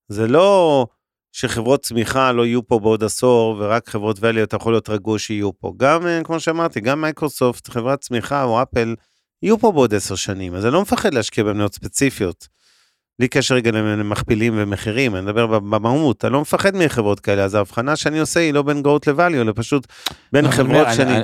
זה 0.09 0.27
לא 0.27 0.87
שחברות 1.33 1.83
צמיחה 1.83 2.33
לא 2.33 2.47
יהיו 2.47 2.67
פה 2.67 2.79
בעוד 2.79 3.05
עשור, 3.05 3.57
ורק 3.59 3.89
חברות 3.89 4.19
value 4.19 4.43
אתה 4.43 4.57
יכול 4.57 4.73
להיות 4.73 4.89
רגוע 4.89 5.19
שיהיו 5.19 5.59
פה. 5.59 5.73
גם, 5.77 6.07
אה, 6.07 6.21
כמו 6.25 6.41
שאמרתי, 6.41 6.81
גם 6.81 7.01
מייקרוסופט, 7.01 7.69
חברת 7.69 8.01
צמיחה 8.01 8.43
או 8.43 8.63
אפל, 8.63 8.95
יהיו 9.47 9.59
פה 9.59 9.73
בעוד 9.73 9.95
עשר 9.95 10.15
שנים, 10.15 10.55
אז 10.55 10.65
אני 10.67 10.73
לא 10.73 10.83
מפחד 10.83 11.15
להשקיע 11.15 11.45
במניות 11.45 11.75
ספציפיות. 11.75 12.49
בלי 13.19 13.29
קשר 13.29 13.55
רגע 13.55 13.71
למכפילים 13.71 14.53
ומחירים, 14.57 15.17
אני 15.17 15.25
מדבר 15.25 15.47
במהות, 15.59 16.25
אני 16.25 16.33
לא 16.33 16.41
מפחד 16.41 16.77
מחברות 16.77 17.21
כאלה, 17.21 17.45
אז 17.45 17.55
ההבחנה 17.55 17.97
שאני 17.97 18.19
עושה 18.19 18.41
היא 18.41 18.55
לא 18.55 18.63
בין 18.63 18.83
growth 18.87 19.11
ל-value, 19.11 19.41
אלא 19.41 19.53
פשוט 19.57 19.87
בין 20.33 20.45
לא, 20.45 20.51
חברות 20.51 20.87
אני- 20.87 20.97
שאני 20.97 21.17
אני- 21.17 21.23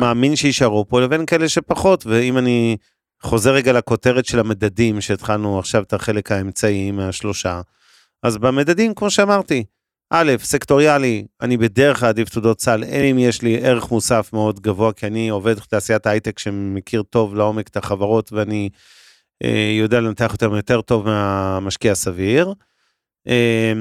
מאמין 0.00 0.36
שיישארו 0.36 0.88
פה, 0.88 1.00
לבין 1.00 1.26
כאלה 1.26 1.48
שפחות, 1.48 2.06
ואם 2.06 2.38
אני 2.38 2.76
חוזר 3.22 3.52
רגע 3.54 3.72
לכותרת 3.72 4.26
של 4.26 4.38
המדדים, 4.40 5.00
שהתחלנו 5.00 5.58
עכשיו 5.58 5.82
את 5.82 5.92
החלק 5.92 6.32
האמצעי 6.32 6.90
מהשלושה, 6.90 7.60
אז 8.22 8.36
במדדים, 8.38 8.94
כמו 8.94 9.10
שאמרתי, 9.10 9.64
א', 10.10 10.32
סקטוריאלי, 10.38 11.26
אני 11.40 11.56
בדרך 11.56 12.00
כלל 12.00 12.08
עדיף 12.08 12.28
תעודות 12.28 12.60
סל, 12.60 12.84
אלא 12.84 13.10
אם 13.10 13.18
יש 13.18 13.42
לי 13.42 13.56
ערך 13.56 13.90
מוסף 13.90 14.30
מאוד 14.32 14.60
גבוה, 14.60 14.92
כי 14.92 15.06
אני 15.06 15.28
עובד 15.28 15.56
בתעשיית 15.56 16.06
ההייטק 16.06 16.38
שמכיר 16.38 17.02
טוב 17.02 17.34
לעומק 17.34 17.68
את 17.68 17.76
החברות, 17.76 18.32
ואני 18.32 18.68
אה, 19.44 19.76
יודע 19.80 20.00
לנתח 20.00 20.32
אותם 20.32 20.54
יותר 20.54 20.80
טוב 20.80 21.06
מהמשקיע 21.06 21.92
הסביר. 21.92 22.54
אה, 23.28 23.72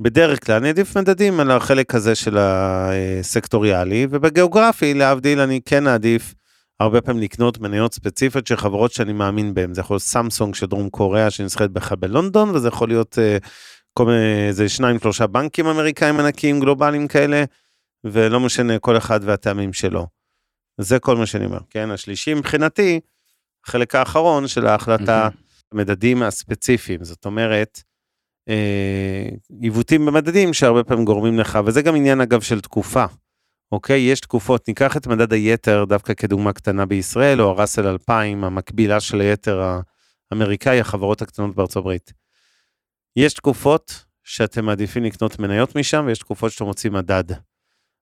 בדרך 0.00 0.46
כלל 0.46 0.56
אני 0.56 0.68
עדיף 0.68 0.96
מדדים 0.96 1.40
על 1.40 1.50
החלק 1.50 1.94
הזה 1.94 2.14
של 2.14 2.36
הסקטוריאלי, 2.38 4.06
ובגיאוגרפי, 4.10 4.94
להבדיל, 4.94 5.40
אני 5.40 5.60
כן 5.64 5.86
אעדיף 5.86 6.34
הרבה 6.80 7.00
פעמים 7.00 7.22
לקנות 7.22 7.58
מניות 7.58 7.94
ספציפיות 7.94 8.46
של 8.46 8.56
חברות 8.56 8.92
שאני 8.92 9.12
מאמין 9.12 9.54
בהן. 9.54 9.74
זה 9.74 9.80
יכול 9.80 9.94
להיות 9.94 10.02
סמסונג 10.02 10.54
של 10.54 10.66
דרום 10.66 10.90
קוריאה 10.90 11.30
שנסחרת 11.30 11.70
בכלל 11.70 11.96
בלונדון, 11.96 12.50
וזה 12.50 12.68
יכול 12.68 12.88
להיות 12.88 13.18
אה, 13.18 13.38
כל 13.98 14.06
מיני, 14.06 14.52
זה 14.52 14.68
שניים 14.68 14.98
שלושה 14.98 15.26
בנקים 15.26 15.66
אמריקאים 15.66 16.20
ענקיים 16.20 16.60
גלובליים 16.60 17.08
כאלה, 17.08 17.44
ולא 18.04 18.40
משנה 18.40 18.78
כל 18.78 18.96
אחד 18.96 19.20
והטעמים 19.22 19.72
שלו. 19.72 20.06
זה 20.80 20.98
כל 20.98 21.16
מה 21.16 21.26
שאני 21.26 21.44
אומר, 21.44 21.58
כן? 21.70 21.90
השלישי 21.90 22.34
מבחינתי, 22.34 23.00
החלק 23.66 23.94
האחרון 23.94 24.48
של 24.48 24.66
ההחלטה, 24.66 25.28
המדדים 25.72 26.22
הספציפיים, 26.22 27.04
זאת 27.04 27.24
אומרת, 27.24 27.82
אה, 28.48 29.28
עיוותים 29.60 30.06
במדדים 30.06 30.52
שהרבה 30.52 30.84
פעמים 30.84 31.04
גורמים 31.04 31.38
לך, 31.38 31.58
וזה 31.64 31.82
גם 31.82 31.96
עניין 31.96 32.20
אגב 32.20 32.40
של 32.40 32.60
תקופה, 32.60 33.04
אוקיי? 33.72 34.00
יש 34.00 34.20
תקופות, 34.20 34.68
ניקח 34.68 34.96
את 34.96 35.06
מדד 35.06 35.32
היתר 35.32 35.84
דווקא 35.84 36.14
כדוגמה 36.14 36.52
קטנה 36.52 36.86
בישראל, 36.86 37.42
או 37.42 37.50
הראסל 37.50 37.86
2000, 37.86 38.44
המקבילה 38.44 39.00
של 39.00 39.20
היתר 39.20 39.78
האמריקאי, 40.32 40.80
החברות 40.80 41.22
הקטנות 41.22 41.54
בארצות 41.54 41.76
הברית. 41.76 42.23
יש 43.16 43.34
תקופות 43.34 44.04
שאתם 44.24 44.64
מעדיפים 44.64 45.04
לקנות 45.04 45.38
מניות 45.38 45.76
משם, 45.76 46.04
ויש 46.06 46.18
תקופות 46.18 46.52
שאתם 46.52 46.64
מוצאים 46.64 46.92
מדד. 46.92 47.24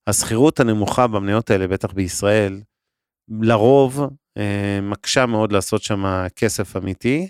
השכירות 0.07 0.61
הנמוכה 0.61 1.07
במניות 1.07 1.51
האלה, 1.51 1.69
בטח 1.69 1.93
בישראל, 1.93 2.61
לרוב 3.43 4.01
אה, 4.39 4.79
מקשה 4.83 5.27
מאוד 5.27 5.53
לעשות 5.53 5.83
שם 5.83 6.05
כסף 6.37 6.77
אמיתי. 6.77 7.29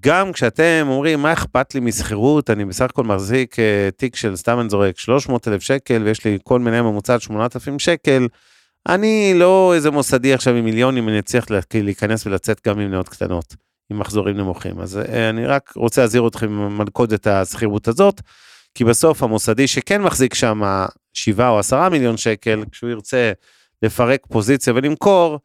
גם 0.00 0.32
כשאתם 0.32 0.86
אומרים, 0.88 1.22
מה 1.22 1.32
אכפת 1.32 1.74
לי 1.74 1.80
משכירות, 1.80 2.50
אני 2.50 2.64
בסך 2.64 2.84
הכל 2.84 3.04
מחזיק 3.04 3.58
אה, 3.58 3.88
תיק 3.96 4.16
של, 4.16 4.36
סתם 4.36 4.60
אני 4.60 4.68
זורק, 4.70 4.98
300 4.98 5.48
אלף 5.48 5.62
שקל, 5.62 6.02
ויש 6.02 6.24
לי 6.24 6.38
כל 6.42 6.58
מיני 6.60 6.80
ממוצע 6.80 7.20
8,000 7.20 7.78
שקל, 7.78 8.28
אני 8.88 9.32
לא 9.36 9.72
איזה 9.74 9.90
מוסדי 9.90 10.34
עכשיו 10.34 10.54
עם 10.54 10.64
מיליונים, 10.64 11.08
אני 11.08 11.18
אצליח 11.18 11.50
לה- 11.50 11.60
להיכנס 11.74 12.26
ולצאת 12.26 12.60
גם 12.66 12.78
עם 12.78 12.88
מניות 12.88 13.08
קטנות, 13.08 13.56
עם 13.92 13.98
מחזורים 13.98 14.36
נמוכים. 14.36 14.80
אז 14.80 14.98
אה, 14.98 15.30
אני 15.30 15.46
רק 15.46 15.72
רוצה 15.76 16.00
להזהיר 16.00 16.26
אתכם 16.28 16.52
ממלכודת 16.52 17.26
השכירות 17.26 17.88
הזאת, 17.88 18.20
כי 18.74 18.84
בסוף 18.84 19.22
המוסדי 19.22 19.66
שכן 19.66 20.02
מחזיק 20.02 20.34
שם 20.34 20.62
7 21.12 21.48
או 21.48 21.58
10 21.58 21.88
מיליון 21.88 22.16
שקל, 22.16 22.64
כשהוא 22.72 22.90
ירצה 22.90 23.32
לפרק 23.82 24.26
פוזיציה 24.30 24.72
ולמכור, 24.76 25.38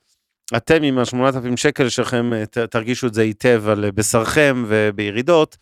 אתם 0.57 0.83
עם 0.83 0.99
ה-8,000 0.99 1.57
שקל 1.57 1.89
שלכם 1.89 2.33
אה, 2.33 2.67
תרגישו 2.67 3.07
את 3.07 3.13
זה 3.13 3.21
היטב 3.21 3.63
על 3.67 3.91
בשרכם 3.91 4.65
ובירידות, 4.67 5.57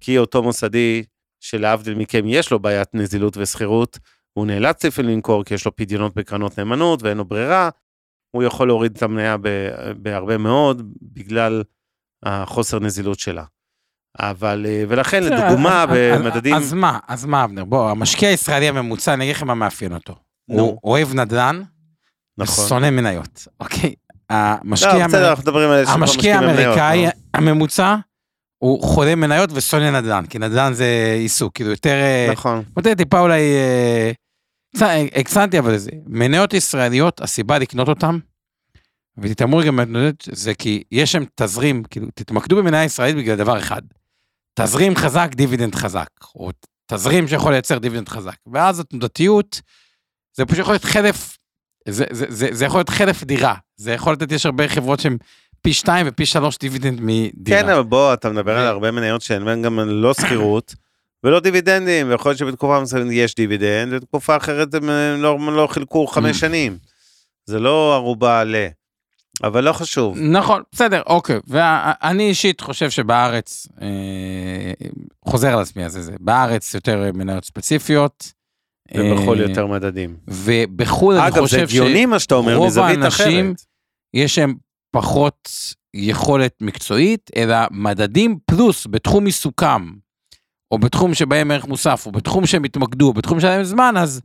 כי 0.00 0.18
אותו 0.18 0.42
מוסדי 0.42 1.02
שלהבדיל 1.40 1.94
מכם 1.94 2.22
יש 2.26 2.50
לו 2.50 2.58
בעיית 2.58 2.88
נזילות 2.94 3.36
ושכירות, 3.36 3.98
הוא 4.32 4.46
נאלץ 4.46 4.84
לפעמים 4.84 5.10
למכור 5.10 5.44
כי 5.44 5.54
יש 5.54 5.64
לו 5.64 5.76
פדיונות 5.76 6.14
בקרנות 6.14 6.58
נאמנות 6.58 7.02
ואין 7.02 7.18
לו 7.18 7.24
ברירה, 7.24 7.70
הוא 8.30 8.42
יכול 8.42 8.68
להוריד 8.68 8.96
את 8.96 9.02
המניה 9.02 9.36
בהרבה 9.96 10.38
מאוד 10.38 10.92
בגלל 11.02 11.62
החוסר 12.22 12.78
נזילות 12.78 13.18
שלה. 13.18 13.44
אבל, 14.18 14.66
אה, 14.68 14.84
ולכן 14.88 15.22
לדוגמה 15.24 15.84
במדדים, 15.88 16.54
אז 16.54 16.72
מה, 16.72 16.98
אז 17.08 17.24
מה, 17.24 17.44
אבנר, 17.44 17.64
בוא, 17.64 17.90
המשקיע 17.90 18.28
הישראלי 18.28 18.68
הממוצע, 18.68 19.14
אני 19.14 19.24
אגיד 19.24 19.36
לכם 19.36 19.46
מה 19.46 19.54
מאפיין 19.54 19.94
אותו. 19.94 20.14
הוא 20.50 20.78
אוהב 20.84 21.14
נדל"ן, 21.14 21.62
נכון. 22.38 22.64
ושונא 22.64 22.90
מניות, 22.90 23.46
אוקיי? 23.60 23.94
המשקיע 24.30 25.08
לא, 25.08 25.34
המשקיע 25.88 26.38
האמריקאי. 26.38 27.06
הממוצע, 27.34 27.96
הוא 28.58 28.82
חולה 28.82 29.14
מניות 29.14 29.50
ושונא 29.52 30.00
נדל"ן, 30.00 30.26
כי 30.26 30.38
נדל"ן 30.38 30.72
זה 30.72 31.16
עיסוק, 31.18 31.54
כאילו 31.54 31.70
יותר... 31.70 31.94
אה, 31.94 32.28
נכון. 32.32 32.62
נותן 32.76 32.94
טיפה 32.94 33.20
אולי... 33.20 33.40
אה, 33.40 34.12
הקצנתי 35.14 35.58
אבל 35.58 35.76
זה. 35.78 35.90
מניות 36.06 36.54
ישראליות, 36.54 37.20
הסיבה 37.20 37.58
לקנות 37.58 37.88
אותן, 37.88 38.18
ותתאמרו 39.20 39.60
גם 39.66 39.76
במניות, 39.76 40.28
זה 40.32 40.54
כי 40.54 40.82
יש 40.92 41.12
שם 41.12 41.22
תזרים, 41.34 41.82
כאילו, 41.90 42.06
תתמקדו 42.14 42.56
במניה 42.56 42.84
ישראלית 42.84 43.16
בגלל 43.16 43.36
דבר 43.36 43.58
אחד. 43.58 43.82
תזרים 44.54 44.96
חזק, 44.96 45.28
דיבידנד 45.34 45.74
חזק, 45.74 46.08
או 46.34 46.50
תזרים 46.86 47.28
שיכול 47.28 47.52
לייצר 47.52 47.78
דיבידנד 47.78 48.08
חזק. 48.08 48.36
ואז 48.52 48.80
התנודתיות, 48.80 49.60
זה 50.36 50.44
פשוט 50.44 50.58
יכול 50.58 50.72
להיות 50.72 50.84
חלף, 50.84 51.38
זה, 51.88 52.04
זה, 52.10 52.26
זה, 52.28 52.48
זה 52.52 52.64
יכול 52.64 52.78
להיות 52.78 52.88
חלף 52.88 53.24
דירה. 53.24 53.54
זה 53.76 53.92
יכול 53.92 54.12
לתת, 54.12 54.32
יש 54.32 54.46
הרבה 54.46 54.68
חברות 54.68 55.00
שהן 55.00 55.16
פי 55.62 55.72
שתיים 55.72 56.06
ופי 56.08 56.26
שלוש 56.26 56.58
דיבידנד 56.58 56.98
מדירה. 57.02 57.62
כן, 57.62 57.68
אבל 57.68 57.82
בוא, 57.82 58.14
אתה 58.14 58.30
מדבר 58.30 58.58
על 58.58 58.66
הרבה 58.66 58.90
מניות 58.90 59.22
בהן 59.44 59.62
גם 59.62 59.80
לא 59.80 60.14
סחירות 60.14 60.74
ולא 61.24 61.40
דיבידנדים, 61.40 62.08
ויכול 62.10 62.30
להיות 62.30 62.38
שבתקופה 62.38 62.80
מסוימת 62.80 63.12
יש 63.12 63.34
דיבידנד, 63.34 63.92
ובתקופה 63.92 64.36
אחרת 64.36 64.74
הם 64.74 64.88
לא, 65.18 65.38
לא 65.52 65.66
חילקו 65.70 66.06
חמש 66.06 66.36
Mm. 66.36 66.40
שנים. 66.40 66.78
זה 67.46 67.58
לא 67.58 67.94
ערובה 67.94 68.44
ל... 68.44 68.54
אבל 69.44 69.64
לא 69.64 69.72
חשוב. 69.72 70.18
נכון, 70.18 70.62
בסדר, 70.72 71.02
אוקיי. 71.06 71.38
ואני 71.46 72.28
אישית 72.28 72.60
חושב 72.60 72.90
שבארץ, 72.90 73.68
אה, 73.82 74.72
חוזר 75.24 75.52
על 75.52 75.58
עצמי, 75.62 75.84
אז 75.84 75.92
זה 75.92 76.12
בארץ 76.20 76.74
יותר 76.74 77.10
מניות 77.14 77.44
ספציפיות. 77.44 78.32
ובחו"ל 78.94 79.40
אה, 79.42 79.48
יותר 79.48 79.66
מדדים. 79.66 80.16
ובחו"ל 80.28 81.14
אני 81.14 81.26
אגב, 81.28 81.34
זה 81.34 81.40
חושב 81.40 81.58
הגיוני 81.62 82.06
מה 82.06 82.18
שאתה 82.18 82.34
אומר, 82.34 82.54
רוב 82.56 82.66
מזווית 82.66 82.98
האנשים- 82.98 83.46
אחרת. 83.46 83.62
שיש 84.16 84.38
להם 84.38 84.54
פחות 84.92 85.48
יכולת 85.94 86.54
מקצועית, 86.60 87.30
אלא 87.36 87.56
מדדים 87.70 88.38
פלוס 88.46 88.86
בתחום 88.90 89.26
עיסוקם, 89.26 89.90
או 90.70 90.78
בתחום 90.78 91.14
שבהם 91.14 91.50
ערך 91.50 91.66
מוסף, 91.66 92.06
או 92.06 92.12
בתחום 92.12 92.46
שהם 92.46 92.64
התמקדו, 92.64 93.06
או 93.06 93.12
בתחום 93.12 93.40
שלהם 93.40 93.64
זמן, 93.64 93.94
אז 93.96 94.20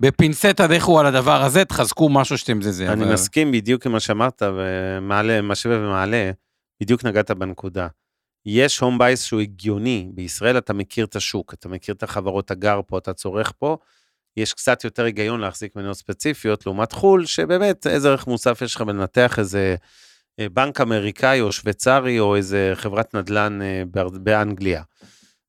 בפינצטה 0.00 0.66
לכו 0.66 1.00
על 1.00 1.06
הדבר 1.06 1.42
הזה, 1.42 1.64
תחזקו 1.64 2.08
משהו 2.08 2.38
שאתם 2.38 2.62
זה 2.62 2.72
זה. 2.72 2.92
אני 2.92 3.04
אבל- 3.04 3.12
מסכים 3.12 3.52
בדיוק 3.52 3.86
עם 3.86 3.92
מה 3.92 4.00
שאמרת, 4.00 4.42
ומעלה, 4.42 5.42
משווה 5.42 5.78
ומעלה, 5.78 6.30
בדיוק 6.82 7.04
נגעת 7.04 7.30
בנקודה. 7.30 7.88
יש 8.46 8.78
הום 8.78 8.98
בייס 8.98 9.22
שהוא 9.22 9.40
הגיוני, 9.40 10.08
בישראל 10.14 10.58
אתה 10.58 10.72
מכיר 10.72 11.04
את 11.04 11.16
השוק, 11.16 11.54
אתה 11.54 11.68
מכיר 11.68 11.94
את 11.94 12.02
החברות 12.02 12.50
הגר 12.50 12.80
פה, 12.86 12.98
אתה 12.98 13.12
צורך 13.12 13.52
פה, 13.58 13.76
יש 14.36 14.52
קצת 14.52 14.84
יותר 14.84 15.04
היגיון 15.04 15.40
להחזיק 15.40 15.76
מניות 15.76 15.96
ספציפיות 15.96 16.66
לעומת 16.66 16.92
חו"ל, 16.92 17.26
שבאמת 17.26 17.86
איזה 17.86 18.08
ערך 18.08 18.26
מוסף 18.26 18.62
יש 18.62 18.74
לך 18.74 18.82
בלנתח 18.82 19.38
איזה 19.38 19.76
אה, 20.40 20.48
בנק 20.48 20.80
אמריקאי 20.80 21.40
או 21.40 21.52
שוויצרי 21.52 22.20
או 22.20 22.36
איזה 22.36 22.72
חברת 22.74 23.14
נדל"ן 23.14 23.62
אה, 23.62 23.82
באנגליה. 24.12 24.82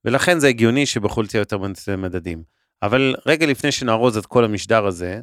ולכן 0.05 0.39
זה 0.39 0.47
הגיוני 0.47 0.85
שבחו"ל 0.85 1.27
תהיה 1.27 1.41
יותר 1.41 1.57
מדדים. 1.97 2.43
אבל 2.83 3.15
רגע 3.25 3.45
לפני 3.45 3.71
שנארוז 3.71 4.17
את 4.17 4.25
כל 4.25 4.45
המשדר 4.45 4.85
הזה, 4.85 5.21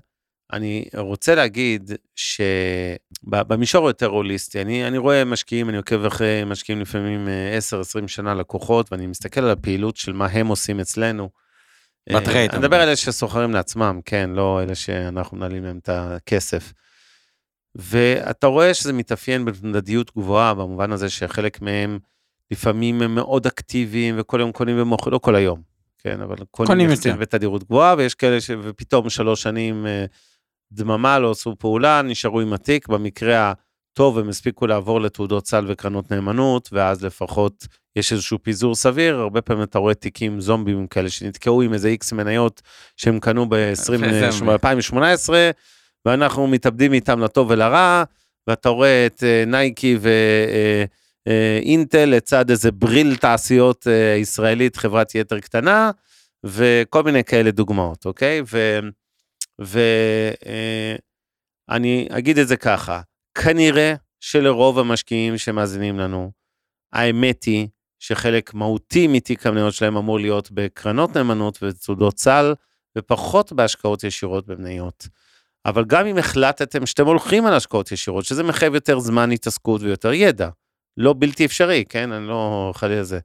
אני 0.53 0.89
רוצה 0.95 1.35
להגיד 1.35 1.91
שבמישור 2.17 3.87
היותר 3.87 4.07
הוליסטי, 4.07 4.61
אני, 4.63 4.89
אני 4.89 4.99
רואה 4.99 5.25
משקיעים, 5.25 5.69
אני 5.69 5.77
עוקב 5.77 6.05
אחרי 6.05 6.43
משקיעים 6.47 6.81
לפעמים 6.81 7.29
10-20 7.99 8.03
אה, 8.03 8.09
שנה 8.09 8.35
לקוחות, 8.35 8.93
ואני 8.93 9.07
מסתכל 9.07 9.41
על 9.41 9.51
הפעילות 9.51 9.97
של 9.97 10.13
מה 10.13 10.27
הם 10.27 10.47
עושים 10.47 10.81
אצלנו. 10.81 11.29
בטרייד. 12.13 12.51
אני 12.51 12.59
מדבר 12.59 12.77
על 12.77 12.89
אלה 12.89 12.97
שסוחרים 12.97 13.53
לעצמם, 13.53 14.01
כן, 14.05 14.31
לא 14.31 14.63
אלה 14.63 14.75
שאנחנו 14.75 15.37
מנהלים 15.37 15.65
להם 15.65 15.79
את 15.79 15.89
הכסף. 15.89 16.73
ואתה 17.75 18.47
רואה 18.47 18.75
שזה 18.75 18.93
מתאפיין 18.93 19.45
בתנודתיות 19.45 20.17
גבוהה, 20.17 20.55
במובן 20.55 20.93
הזה 20.93 21.11
שחלק 21.11 21.63
מהם 21.63 21.99
לפעמים 22.51 23.03
הם 23.03 23.15
מאוד 23.15 23.47
אקטיביים 23.47 24.15
וכל 24.19 24.41
יום 24.41 24.53
קונים 24.53 24.83
ומוכרים, 24.83 25.13
לא 25.13 25.19
כל 25.19 25.35
היום, 25.35 25.63
כן, 26.07 26.21
אבל 26.21 26.37
קונים 26.51 26.91
יחסים 26.91 27.19
בתדירות 27.19 27.65
גבוהה, 27.65 27.95
ויש 27.99 28.15
כאלה 28.15 28.41
שפתאום 28.41 29.11
שלוש 29.11 29.43
שנים 29.43 29.87
אה, 29.87 30.05
דממה, 30.73 31.19
לא 31.19 31.31
עשו 31.31 31.57
פעולה, 31.59 32.03
נשארו 32.03 32.41
עם 32.41 32.53
התיק, 32.53 32.89
במקרה 32.89 33.53
הטוב 33.93 34.19
הם 34.19 34.29
הספיקו 34.29 34.67
לעבור 34.67 35.01
לתעודות 35.01 35.47
סל 35.47 35.65
וקרנות 35.69 36.11
נאמנות, 36.11 36.69
ואז 36.73 37.05
לפחות 37.05 37.67
יש 37.97 38.13
איזשהו 38.13 38.39
פיזור 38.43 38.75
סביר, 38.75 39.17
הרבה 39.17 39.43
פעמים 39.43 39.63
אתה 39.63 39.79
רואה 39.79 39.95
תיקים 39.95 40.41
זומבים 40.41 40.87
כאלה 40.87 41.09
שנתקעו 41.09 41.63
עם 41.63 41.73
איזה 41.73 41.89
איקס 41.89 42.13
מניות 42.13 42.63
שהם 42.97 43.21
קנו 43.21 43.49
ב-2018, 43.49 45.29
ואנחנו 46.05 46.47
מתאבדים 46.47 46.93
איתם 46.93 47.21
לטוב 47.21 47.51
ולרע, 47.51 48.05
ואתה 48.47 48.69
רואה 48.69 49.07
את 49.07 49.25
אה, 49.25 49.45
נייקי 49.47 49.99
ואינטל 50.01 51.06
אה, 51.29 52.05
לצד 52.07 52.51
איזה 52.51 52.71
בריל 52.73 53.17
תעשיות 53.17 53.87
אה, 53.87 54.17
ישראלית, 54.17 54.77
חברת 54.77 55.15
יתר 55.15 55.41
קטנה, 55.41 55.91
וכל 56.45 57.03
מיני 57.03 57.25
כאלה 57.25 57.51
דוגמאות, 57.51 58.07
אוקיי? 58.07 58.43
ואני 61.69 62.09
אגיד 62.11 62.39
את 62.39 62.49
זה 62.49 62.57
ככה, 62.57 63.01
כנראה 63.35 63.95
שלרוב 64.21 64.79
המשקיעים 64.79 65.39
שמאזינים 65.39 65.99
לנו, 65.99 66.31
האמת 66.93 67.45
היא 67.45 67.69
שחלק 67.99 68.55
מהותי 68.55 69.07
מתיק 69.07 69.47
המניות 69.47 69.75
שלהם 69.75 69.97
אמור 69.97 70.21
להיות 70.21 70.51
בקרנות 70.51 71.17
נאמנות 71.17 71.59
ותעודות 71.63 72.19
סל, 72.19 72.55
ופחות 72.99 73.53
בהשקעות 73.53 74.05
ישירות 74.05 74.47
במניות. 74.47 75.09
אבל 75.67 75.85
גם 75.85 76.07
אם 76.07 76.19
החלטתם 76.19 76.87
שאתם 76.87 77.07
הולכים 77.07 77.47
על 77.47 77.55
השקעות 77.55 77.93
ישירות, 77.93 78.25
שזה 78.25 78.43
מחייב 78.43 78.75
יותר 78.75 78.99
זמן 78.99 79.33
התעסקות 79.33 79.83
ויותר 79.83 80.13
ידע, 80.13 80.49
לא 80.97 81.15
בלתי 81.19 81.45
אפשרי, 81.45 81.85
כן? 81.89 82.13
אני 82.13 82.29
לא 82.29 82.73
חלילה 82.77 83.05
זה. 83.05 83.19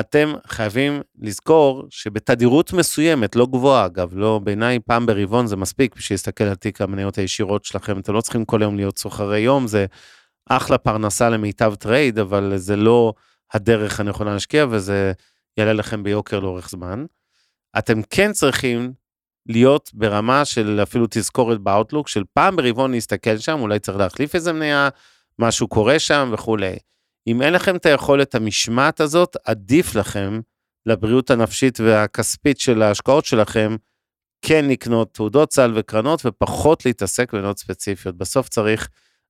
אתם 0.00 0.34
חייבים 0.46 1.00
לזכור 1.18 1.86
שבתדירות 1.90 2.72
מסוימת, 2.72 3.36
לא 3.36 3.46
גבוהה 3.46 3.86
אגב, 3.86 4.10
לא 4.16 4.40
בעיניי 4.44 4.78
פעם 4.86 5.06
ברבעון 5.06 5.46
זה 5.46 5.56
מספיק 5.56 5.96
בשביל 5.96 6.14
להסתכל 6.14 6.44
על 6.44 6.54
תיק 6.54 6.80
המניות 6.80 7.18
הישירות 7.18 7.64
שלכם, 7.64 7.98
אתם 7.98 8.12
לא 8.12 8.20
צריכים 8.20 8.44
כל 8.44 8.62
יום 8.62 8.76
להיות 8.76 8.98
סוחרי 8.98 9.40
יום, 9.40 9.66
זה 9.66 9.86
אחלה 10.48 10.78
פרנסה 10.78 11.30
למיטב 11.30 11.74
טרייד, 11.74 12.18
אבל 12.18 12.52
זה 12.56 12.76
לא 12.76 13.12
הדרך 13.52 14.00
הנכונה 14.00 14.32
להשקיע 14.32 14.66
וזה 14.70 15.12
יעלה 15.56 15.72
לכם 15.72 16.02
ביוקר 16.02 16.40
לאורך 16.40 16.70
זמן. 16.70 17.04
אתם 17.78 18.02
כן 18.02 18.32
צריכים 18.32 18.92
להיות 19.46 19.90
ברמה 19.94 20.44
של 20.44 20.80
אפילו 20.82 21.06
תזכורת 21.10 21.60
באוטלוק, 21.60 22.08
של 22.08 22.22
פעם 22.32 22.56
ברבעון 22.56 22.90
להסתכל 22.90 23.38
שם, 23.38 23.60
אולי 23.60 23.78
צריך 23.78 23.98
להחליף 23.98 24.34
איזה 24.34 24.52
מניה, 24.52 24.88
משהו 25.38 25.68
קורה 25.68 25.98
שם 25.98 26.30
וכולי. 26.32 26.76
אם 27.26 27.42
אין 27.42 27.52
לכם 27.52 27.76
את 27.76 27.86
היכולת 27.86 28.34
המשמעת 28.34 29.00
הזאת, 29.00 29.36
עדיף 29.44 29.94
לכם 29.94 30.40
לבריאות 30.86 31.30
הנפשית 31.30 31.80
והכספית 31.80 32.60
של 32.60 32.82
ההשקעות 32.82 33.24
שלכם, 33.24 33.76
כן 34.42 34.64
לקנות 34.68 35.14
תעודות 35.14 35.52
סל 35.52 35.72
וקרנות 35.74 36.26
ופחות 36.26 36.86
להתעסק 36.86 37.32
בנות 37.32 37.58
ספציפיות. 37.58 38.16
בסוף 38.16 38.48
צריך 38.48 38.88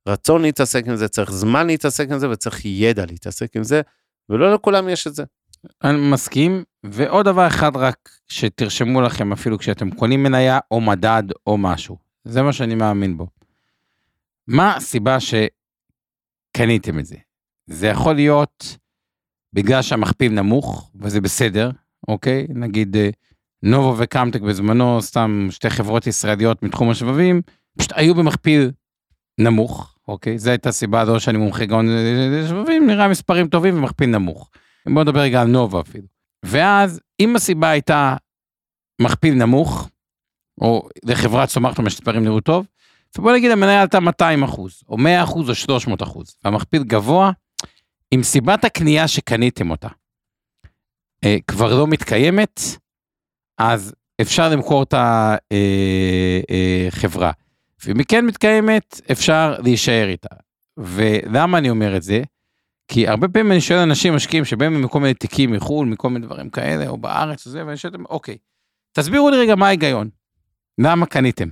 רצון 0.09 0.43
להתעסק 0.43 0.87
עם 0.87 0.97
זה, 0.97 1.09
צריך 1.09 1.31
זמן 1.31 1.67
להתעסק 1.67 2.11
עם 2.11 2.19
זה 2.19 2.31
וצריך 2.31 2.65
ידע 2.65 3.05
להתעסק 3.07 3.57
עם 3.57 3.63
זה, 3.63 3.81
ולא 4.29 4.55
לכולם 4.55 4.89
יש 4.89 5.07
את 5.07 5.15
זה. 5.15 5.25
אני 5.85 6.11
מסכים, 6.11 6.65
ועוד 6.85 7.27
דבר 7.27 7.47
אחד 7.47 7.77
רק 7.77 8.09
שתרשמו 8.29 9.01
לכם 9.01 9.33
אפילו 9.33 9.59
כשאתם 9.59 9.91
קונים 9.91 10.23
מניה 10.23 10.59
או 10.71 10.81
מדד 10.81 11.23
או 11.47 11.59
משהו, 11.59 11.97
זה 12.25 12.43
מה 12.43 12.53
שאני 12.53 12.75
מאמין 12.75 13.17
בו. 13.17 13.27
מה 14.47 14.77
הסיבה 14.77 15.21
שקניתם 16.57 16.99
את 16.99 17.07
זה? 17.07 17.17
זה 17.67 17.87
יכול 17.87 18.15
להיות 18.15 18.77
בגלל 19.53 19.83
שהמכפיל 19.83 20.33
נמוך, 20.33 20.91
וזה 20.95 21.21
בסדר, 21.21 21.71
אוקיי? 22.09 22.47
נגיד 22.49 22.97
אה, 22.97 23.11
נובו 23.63 23.95
וקמטק 23.99 24.41
בזמנו, 24.41 25.03
סתם 25.03 25.47
שתי 25.51 25.71
חברות 25.71 26.07
ישראליות 26.07 26.63
מתחום 26.63 26.91
השבבים, 26.91 27.43
פשוט 27.79 27.93
היו 27.95 28.15
במכפיל 28.15 28.71
נמוך, 29.41 29.97
אוקיי? 30.09 30.39
זו 30.39 30.51
הייתה 30.51 30.69
הסיבה 30.69 31.01
הזו 31.01 31.21
שאני 31.21 31.39
מומחה 31.39 31.65
גאון 31.65 31.87
לשבבים, 32.33 32.87
נראה 32.87 33.09
מספרים 33.09 33.49
טובים 33.49 33.79
ומכפיל 33.79 34.11
נמוך. 34.11 34.51
בוא 34.95 35.03
נדבר 35.03 35.21
רגע 35.21 35.41
על 35.41 35.49
נובה 35.49 35.81
אפילו. 35.81 36.07
ואז, 36.45 37.01
אם 37.21 37.37
הסיבה 37.37 37.71
הייתה 37.71 38.17
מכפיל 39.01 39.35
נמוך, 39.35 39.89
או 40.61 40.89
לחברת 41.05 41.49
צומחת 41.49 41.79
המספרים 41.79 42.25
נראו 42.25 42.41
טוב, 42.41 42.67
ובוא 43.19 43.33
נגיד 43.33 43.51
המניה 43.51 43.83
עלתה 43.83 44.01
200 44.01 44.43
אחוז, 44.43 44.83
או 44.89 44.97
100 44.97 45.23
אחוז, 45.23 45.51
או 45.51 45.55
300 45.55 46.03
אחוז, 46.03 46.37
והמכפיל 46.45 46.83
גבוה, 46.83 47.31
אם 48.15 48.23
סיבת 48.23 48.65
הקנייה 48.65 49.09
שקניתם 49.09 49.71
אותה 49.71 49.89
אה, 51.25 51.37
כבר 51.47 51.79
לא 51.79 51.87
מתקיימת, 51.87 52.61
אז 53.59 53.95
אפשר 54.21 54.49
למכור 54.49 54.83
את 54.83 54.95
החברה. 56.89 57.27
אה, 57.27 57.33
אה, 57.33 57.45
ואם 57.85 57.99
היא 57.99 58.07
כן 58.09 58.27
מתקיימת, 58.27 59.01
אפשר 59.13 59.57
להישאר 59.65 60.09
איתה. 60.09 60.35
ולמה 60.77 61.59
אני 61.59 61.71
אומר 61.71 61.97
את 61.97 62.03
זה? 62.03 62.23
כי 62.89 63.09
הרבה 63.09 63.29
פעמים 63.29 63.53
אני 63.53 63.61
שואל 63.61 63.79
אנשים 63.79 64.15
משקיעים 64.15 64.45
שבאים 64.45 64.83
מכל 64.83 65.01
מיני 65.01 65.15
תיקים 65.15 65.53
מחו"ל, 65.53 65.87
מכל 65.87 66.11
מיני 66.11 66.27
דברים 66.27 66.51
כאלה, 66.51 66.89
או 66.89 66.97
בארץ 66.97 67.47
וזה, 67.47 67.67
ואני 67.67 67.77
שואל 67.77 67.93
אותם, 67.93 68.05
אוקיי, 68.07 68.37
תסבירו 68.93 69.31
לי 69.31 69.37
רגע 69.37 69.55
מה 69.55 69.67
ההיגיון. 69.67 70.09
למה 70.79 71.07
קניתם? 71.07 71.49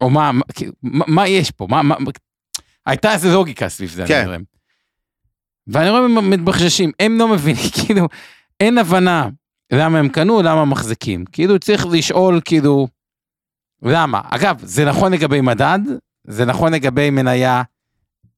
או 0.00 0.10
מה, 0.10 0.30
מה, 0.82 1.04
מה, 1.08 1.28
יש 1.28 1.50
פה? 1.50 1.66
מה, 1.70 1.82
מה, 1.82 1.96
הייתה 2.86 3.12
איזה 3.12 3.32
לוגיקה 3.32 3.68
סביב 3.68 3.90
זה, 3.90 4.04
כן. 4.08 4.18
אני 4.18 4.26
רואה. 4.26 4.38
ואני 5.66 5.90
רואה 5.90 6.04
הם 6.04 6.30
מתבחששים, 6.30 6.92
הם 7.00 7.18
לא 7.18 7.28
מבינים, 7.28 7.62
כאילו, 7.86 8.08
אין 8.60 8.78
הבנה 8.78 9.28
למה 9.72 9.98
הם 9.98 10.08
קנו, 10.08 10.42
למה 10.42 10.64
מחזיקים. 10.64 11.24
כאילו 11.24 11.58
צריך 11.58 11.86
לשאול, 11.90 12.40
כאילו, 12.44 12.88
למה? 13.82 14.20
אגב, 14.30 14.60
זה 14.62 14.84
נכון 14.84 15.12
לגבי 15.12 15.40
מדד, 15.40 15.78
זה 16.26 16.44
נכון 16.44 16.74
לגבי 16.74 17.10
מניה 17.10 17.62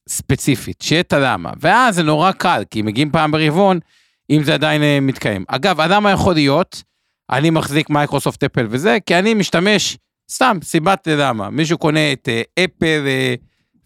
ספציפית, 0.09 0.83
שיהיה 0.83 1.01
את 1.01 1.13
הלמה. 1.13 1.53
ואז 1.61 1.95
זה 1.95 2.03
נורא 2.03 2.33
קל, 2.33 2.63
כי 2.71 2.83
מגיעים 2.83 3.11
פעם 3.11 3.31
ברבעון, 3.31 3.79
אם 4.31 4.43
זה 4.45 4.55
עדיין 4.55 4.83
אה, 4.83 4.99
מתקיים. 5.03 5.45
אגב, 5.49 5.81
הלמה 5.81 6.11
יכול 6.11 6.35
להיות, 6.35 6.83
אני 7.31 7.51
מחזיק 7.51 7.91
מייקרוסופט 7.91 8.45
אפל 8.45 8.67
וזה, 8.71 8.99
כי 9.07 9.19
אני 9.19 9.35
משתמש, 9.35 9.99
סתם, 10.31 10.59
סיבת 10.63 11.09
למה. 11.11 11.51
מישהו 11.51 11.79
קונה 11.79 12.13
את 12.13 12.29
אה, 12.29 12.65
אפל, 12.65 13.05
אה, 13.07 13.35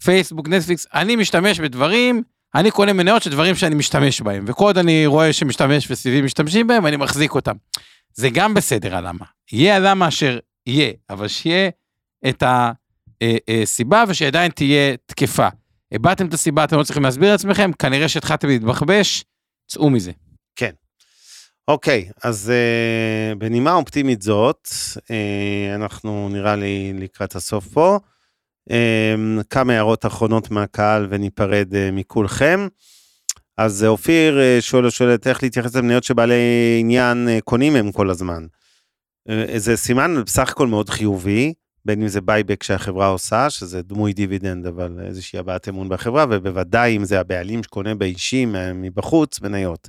פייסבוק, 0.05 0.49
נטפליקס, 0.49 0.86
אני 0.95 1.16
משתמש 1.16 1.61
בדברים, 1.61 2.22
אני 2.55 2.70
קונה 2.70 2.93
מניות 2.93 3.22
של 3.22 3.30
דברים 3.30 3.55
שאני 3.55 3.74
משתמש 3.74 4.20
בהם, 4.20 4.45
וכל 4.47 4.64
עוד 4.64 4.78
אני 4.78 5.07
רואה 5.07 5.32
שמשתמש 5.32 5.91
וסביבי 5.91 6.22
משתמשים 6.22 6.66
בהם, 6.66 6.86
אני 6.86 6.97
מחזיק 6.97 7.34
אותם. 7.34 7.55
זה 8.14 8.28
גם 8.32 8.55
בסדר 8.55 8.97
הלמה. 8.97 9.24
יהיה 9.53 9.76
הלמה 9.76 10.09
אשר 10.09 10.38
יהיה, 10.66 10.93
אבל 11.11 11.28
שיהיה 11.28 11.70
את 12.28 12.43
הסיבה 13.49 14.05
ושעדיין 14.09 14.51
תהיה 14.51 14.97
תקפה. 15.07 15.49
הבעתם 15.93 16.26
את 16.26 16.34
הסיבה, 16.34 16.64
אתם 16.64 16.76
לא 16.78 16.82
צריכים 16.82 17.03
להסביר 17.03 17.32
לעצמכם, 17.32 17.70
כנראה 17.72 18.09
שהתחלתם 18.09 18.49
להתבחבש, 18.49 19.24
צאו 19.68 19.91
מזה. 19.91 20.12
כן. 20.57 20.70
אוקיי, 21.71 22.11
אז 22.23 22.53
uh, 22.53 23.39
בנימה 23.39 23.75
אופטימית 23.75 24.23
זאת, 24.23 24.68
uh, 24.97 25.01
אנחנו 25.75 26.29
נראה 26.29 26.57
לי 26.57 26.93
לקראת 26.99 27.35
הסוף 27.35 27.66
פה. 27.68 27.99
Uh, 28.71 29.43
כמה 29.51 29.73
הערות 29.73 30.07
אחרונות 30.07 30.51
מהקהל 30.51 31.07
וניפרד 31.11 31.73
uh, 31.73 31.77
מכולכם. 31.93 32.68
אז 33.57 33.85
אופיר 33.85 34.39
אה, 34.39 34.62
שואל 34.62 34.85
או 34.87 34.91
שואלת 34.91 35.27
איך 35.27 35.43
להתייחס 35.43 35.77
למניות 35.77 36.05
שבעלי 36.05 36.35
עניין 36.81 37.29
אה, 37.29 37.41
קונים 37.41 37.77
הם 37.77 37.93
כל 37.93 38.11
הזמן. 38.11 38.47
זה 39.57 39.77
סימן 39.77 40.23
בסך 40.27 40.51
הכל 40.51 40.66
מאוד 40.66 40.91
חיובי. 40.91 41.55
בין 41.85 42.03
אם 42.03 42.09
זה 42.09 42.21
buyback 42.21 42.62
שהחברה 42.62 43.07
עושה, 43.07 43.51
שזה 43.51 43.83
דמוי 43.83 44.12
דיבידנד, 44.12 44.66
אבל 44.66 44.99
איזושהי 45.07 45.39
הבעת 45.39 45.68
אמון 45.68 45.89
בחברה, 45.89 46.25
ובוודאי 46.31 46.97
אם 46.97 47.05
זה 47.05 47.21
הבעלים 47.21 47.62
שקונה 47.62 47.95
באישים 47.95 48.55
מבחוץ, 48.75 49.41
מניות. 49.41 49.89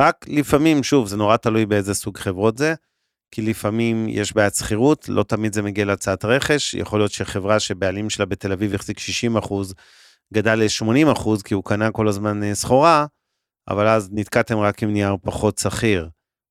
רק 0.00 0.24
לפעמים, 0.28 0.82
שוב, 0.82 1.08
זה 1.08 1.16
נורא 1.16 1.36
תלוי 1.36 1.66
באיזה 1.66 1.94
סוג 1.94 2.18
חברות 2.18 2.58
זה, 2.58 2.74
כי 3.30 3.42
לפעמים 3.42 4.06
יש 4.08 4.32
בעיית 4.32 4.54
סחירות, 4.54 5.08
לא 5.08 5.22
תמיד 5.22 5.52
זה 5.52 5.62
מגיע 5.62 5.84
להצעת 5.84 6.24
רכש, 6.24 6.74
יכול 6.74 7.00
להיות 7.00 7.12
שחברה 7.12 7.60
שבעלים 7.60 8.10
שלה 8.10 8.26
בתל 8.26 8.52
אביב 8.52 8.74
החזיק 8.74 8.98
60 8.98 9.36
אחוז, 9.36 9.74
גדל 10.34 10.54
ל-80 10.54 11.12
אחוז, 11.12 11.42
כי 11.42 11.54
הוא 11.54 11.64
קנה 11.64 11.90
כל 11.90 12.08
הזמן 12.08 12.42
אה, 12.42 12.54
סחורה, 12.54 13.06
אבל 13.68 13.86
אז 13.88 14.08
נתקעתם 14.12 14.58
רק 14.58 14.82
עם 14.82 14.92
נייר 14.92 15.16
פחות 15.22 15.58
שכיר. 15.58 16.08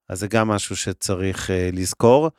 אז 0.10 0.20
זה 0.20 0.28
גם 0.28 0.48
משהו 0.48 0.76
שצריך 0.76 1.50
uh, 1.50 1.76
לזכור. 1.76 2.30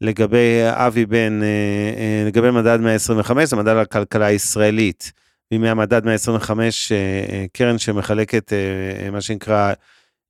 לגבי 0.00 0.60
אבי 0.64 1.06
בן, 1.06 1.40
uh, 1.40 1.96
uh, 1.96 2.28
לגבי 2.28 2.50
מדד 2.50 2.80
125, 2.80 3.48
זה 3.48 3.56
מדד 3.56 3.76
הכלכלה 3.76 4.26
הישראלית. 4.26 5.12
בימי 5.50 5.68
המדד 5.68 6.04
125, 6.04 6.92
uh, 6.92 7.30
uh, 7.30 7.34
קרן 7.52 7.78
שמחלקת 7.78 8.52
uh, 8.52 9.10
מה 9.10 9.20
שנקרא 9.20 9.72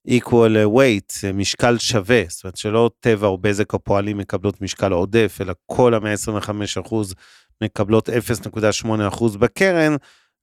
equal 0.08 0.76
weight, 0.76 1.32
משקל 1.34 1.78
שווה, 1.78 2.22
זאת 2.28 2.44
אומרת 2.44 2.56
שלא 2.56 2.90
טבע 3.00 3.26
או 3.26 3.38
בזק 3.38 3.72
או 3.72 3.84
פועלים 3.84 4.18
מקבלות 4.18 4.60
משקל 4.60 4.92
עודף, 4.92 5.38
אלא 5.40 5.52
כל 5.66 5.94
ה-125 5.94 6.50
אחוז 6.80 7.14
מקבלות 7.62 8.08
0.8 8.08 8.88
אחוז 9.08 9.36
בקרן, 9.36 9.96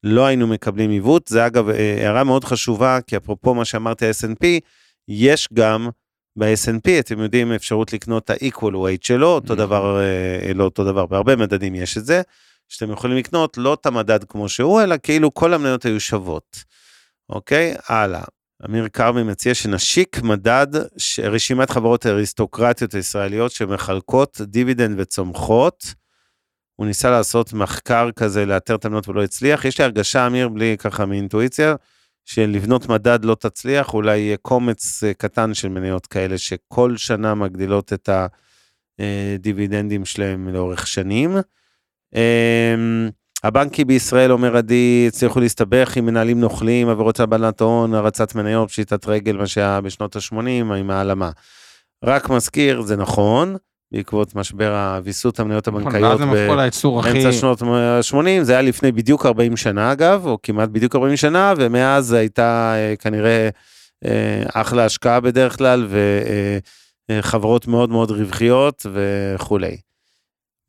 לא 0.03 0.25
היינו 0.25 0.47
מקבלים 0.47 0.89
עיוות. 0.89 1.27
זה 1.27 1.45
אגב 1.45 1.69
הערה 1.69 2.23
מאוד 2.23 2.43
חשובה, 2.43 2.99
כי 3.07 3.17
אפרופו 3.17 3.53
מה 3.53 3.65
שאמרתי 3.65 4.07
ה-S&P, 4.07 4.45
יש 5.07 5.49
גם 5.53 5.89
ב-S&P, 6.35 6.99
אתם 6.99 7.19
יודעים, 7.19 7.51
אפשרות 7.51 7.93
לקנות 7.93 8.23
את 8.23 8.29
ה-equal 8.29 8.73
weight 8.73 9.01
שלו, 9.01 9.27
אותו 9.27 9.55
דבר, 9.55 9.99
לא 10.55 10.63
אותו 10.63 10.83
דבר, 10.83 11.05
בהרבה 11.05 11.35
מדדים 11.35 11.75
יש 11.75 11.97
את 11.97 12.05
זה, 12.05 12.21
שאתם 12.69 12.91
יכולים 12.91 13.17
לקנות 13.17 13.57
לא 13.57 13.73
את 13.73 13.85
המדד 13.85 14.23
כמו 14.23 14.49
שהוא, 14.49 14.81
אלא 14.81 14.95
כאילו 15.03 15.33
כל 15.33 15.53
המניות 15.53 15.85
היו 15.85 15.99
שוות. 15.99 16.63
אוקיי? 17.29 17.75
הלאה. 17.87 18.23
אמיר 18.65 18.87
כרמי 18.93 19.23
מציע 19.23 19.53
שנשיק 19.53 20.21
מדד, 20.21 20.67
רשימת 21.23 21.69
חברות 21.69 22.05
אריסטוקרטיות 22.05 22.93
ישראליות 22.93 23.51
שמחלקות 23.51 24.41
דיבידנד 24.41 24.99
וצומחות. 24.99 25.93
הוא 26.75 26.87
ניסה 26.87 27.11
לעשות 27.11 27.53
מחקר 27.53 28.09
כזה, 28.15 28.45
לאתר 28.45 28.75
את 28.75 28.85
המניות 28.85 29.07
ולא 29.07 29.23
הצליח. 29.23 29.65
יש 29.65 29.77
לי 29.77 29.83
הרגשה, 29.83 30.27
אמיר, 30.27 30.49
בלי 30.49 30.75
ככה 30.79 31.05
מאינטואיציה, 31.05 31.75
שלבנות 32.25 32.87
מדד 32.89 33.25
לא 33.25 33.35
תצליח, 33.35 33.93
אולי 33.93 34.17
יהיה 34.17 34.37
קומץ 34.37 35.03
אה, 35.03 35.13
קטן 35.13 35.53
של 35.53 35.69
מניות 35.69 36.07
כאלה 36.07 36.37
שכל 36.37 36.97
שנה 36.97 37.35
מגדילות 37.35 37.93
את 37.93 38.09
הדיבידנדים 38.99 40.05
שלהם 40.05 40.49
לאורך 40.49 40.87
שנים. 40.87 41.37
הבנקים 43.43 43.87
בישראל, 43.87 44.31
אומר 44.31 44.57
עדי, 44.57 45.05
הצליחו 45.07 45.39
להסתבך 45.39 45.97
עם 45.97 46.05
מנהלים 46.05 46.39
נוכלים, 46.39 46.89
עבירות 46.89 47.15
של 47.15 47.23
הלבנת 47.23 47.61
הון, 47.61 47.93
הרצת 47.93 48.35
מניות, 48.35 48.69
פשיטת 48.69 49.07
רגל, 49.07 49.37
מה 49.37 49.47
שהיה 49.47 49.81
בשנות 49.81 50.15
ה-80 50.15 50.37
עם 50.75 50.89
העלמה. 50.89 51.31
רק 52.03 52.29
מזכיר, 52.29 52.81
זה 52.81 52.95
נכון, 52.95 53.55
בעקבות 53.91 54.35
משבר 54.35 54.75
הוויסות 54.75 55.39
המניות 55.39 55.67
נכון, 55.67 55.81
הבנקאיות 55.81 56.21
באמצע 57.13 57.31
שנות 57.31 57.61
ה-80, 57.61 58.43
זה 58.43 58.51
היה 58.51 58.61
לפני 58.61 58.91
בדיוק 58.91 59.25
40 59.25 59.57
שנה 59.57 59.91
אגב, 59.91 60.25
או 60.25 60.37
כמעט 60.43 60.69
בדיוק 60.69 60.95
40 60.95 61.17
שנה, 61.17 61.53
ומאז 61.57 62.13
הייתה 62.13 62.73
אה, 62.75 62.95
כנראה 62.95 63.49
אה, 64.05 64.43
אחלה 64.53 64.85
השקעה 64.85 65.19
בדרך 65.19 65.57
כלל, 65.57 65.87
וחברות 67.11 67.67
מאוד 67.67 67.89
מאוד 67.89 68.11
רווחיות 68.11 68.85
וכולי. 68.93 69.77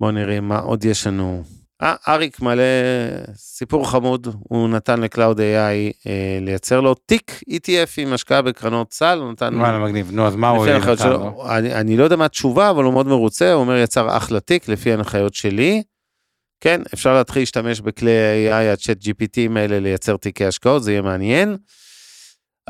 בואו 0.00 0.10
נראה 0.10 0.40
מה 0.40 0.58
עוד 0.58 0.84
יש 0.84 1.06
לנו. 1.06 1.42
אה, 1.84 1.94
אריק 2.08 2.40
מלא 2.40 2.62
סיפור 3.34 3.90
חמוד, 3.90 4.26
הוא 4.38 4.68
נתן 4.68 5.00
לקלאוד 5.00 5.40
AI 5.40 5.42
אה, 6.06 6.38
לייצר 6.40 6.80
לו 6.80 6.94
תיק 6.94 7.42
ETF 7.50 7.90
עם 7.98 8.12
השקעה 8.12 8.42
בקרנות 8.42 8.92
סל, 8.92 9.18
הוא 9.22 9.32
נתן... 9.32 9.54
וואלה 9.54 9.78
מגניב, 9.78 10.10
נו 10.12 10.26
אז 10.26 10.36
מה 10.36 10.48
הוא 10.48 10.66
נתן 10.66 11.10
לו? 11.10 11.46
אני, 11.50 11.74
אני 11.74 11.96
לא 11.96 12.04
יודע 12.04 12.16
מה 12.16 12.24
התשובה, 12.24 12.70
אבל 12.70 12.84
הוא 12.84 12.92
מאוד 12.92 13.06
מרוצה, 13.06 13.52
הוא 13.52 13.60
אומר 13.60 13.76
יצר 13.76 14.16
אחלה 14.16 14.40
תיק 14.40 14.68
לפי 14.68 14.92
הנחיות 14.92 15.34
שלי. 15.34 15.82
כן, 16.60 16.80
אפשר 16.94 17.14
להתחיל 17.14 17.42
להשתמש 17.42 17.80
בכלי 17.80 18.10
AI, 18.50 18.72
ה-ChatGPT 18.72 18.98
ים 19.02 19.58
האלה 19.58 19.80
לייצר 19.80 20.16
תיקי 20.16 20.44
השקעות, 20.44 20.82
זה 20.82 20.92
יהיה 20.92 21.02
מעניין. 21.02 21.56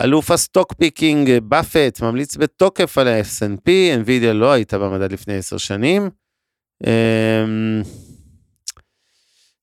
אלוף 0.00 0.30
ה-stock 0.30 0.72
picking, 0.72 1.38
באפט, 1.42 2.02
ממליץ 2.02 2.36
בתוקף 2.36 2.98
על 2.98 3.08
ה-S&P, 3.08 3.68
NVIDIA 4.04 4.32
לא 4.32 4.52
הייתה 4.52 4.78
במדד 4.78 5.12
לפני 5.12 5.34
10 5.34 5.56
שנים. 5.56 6.10
אמ, 6.86 7.82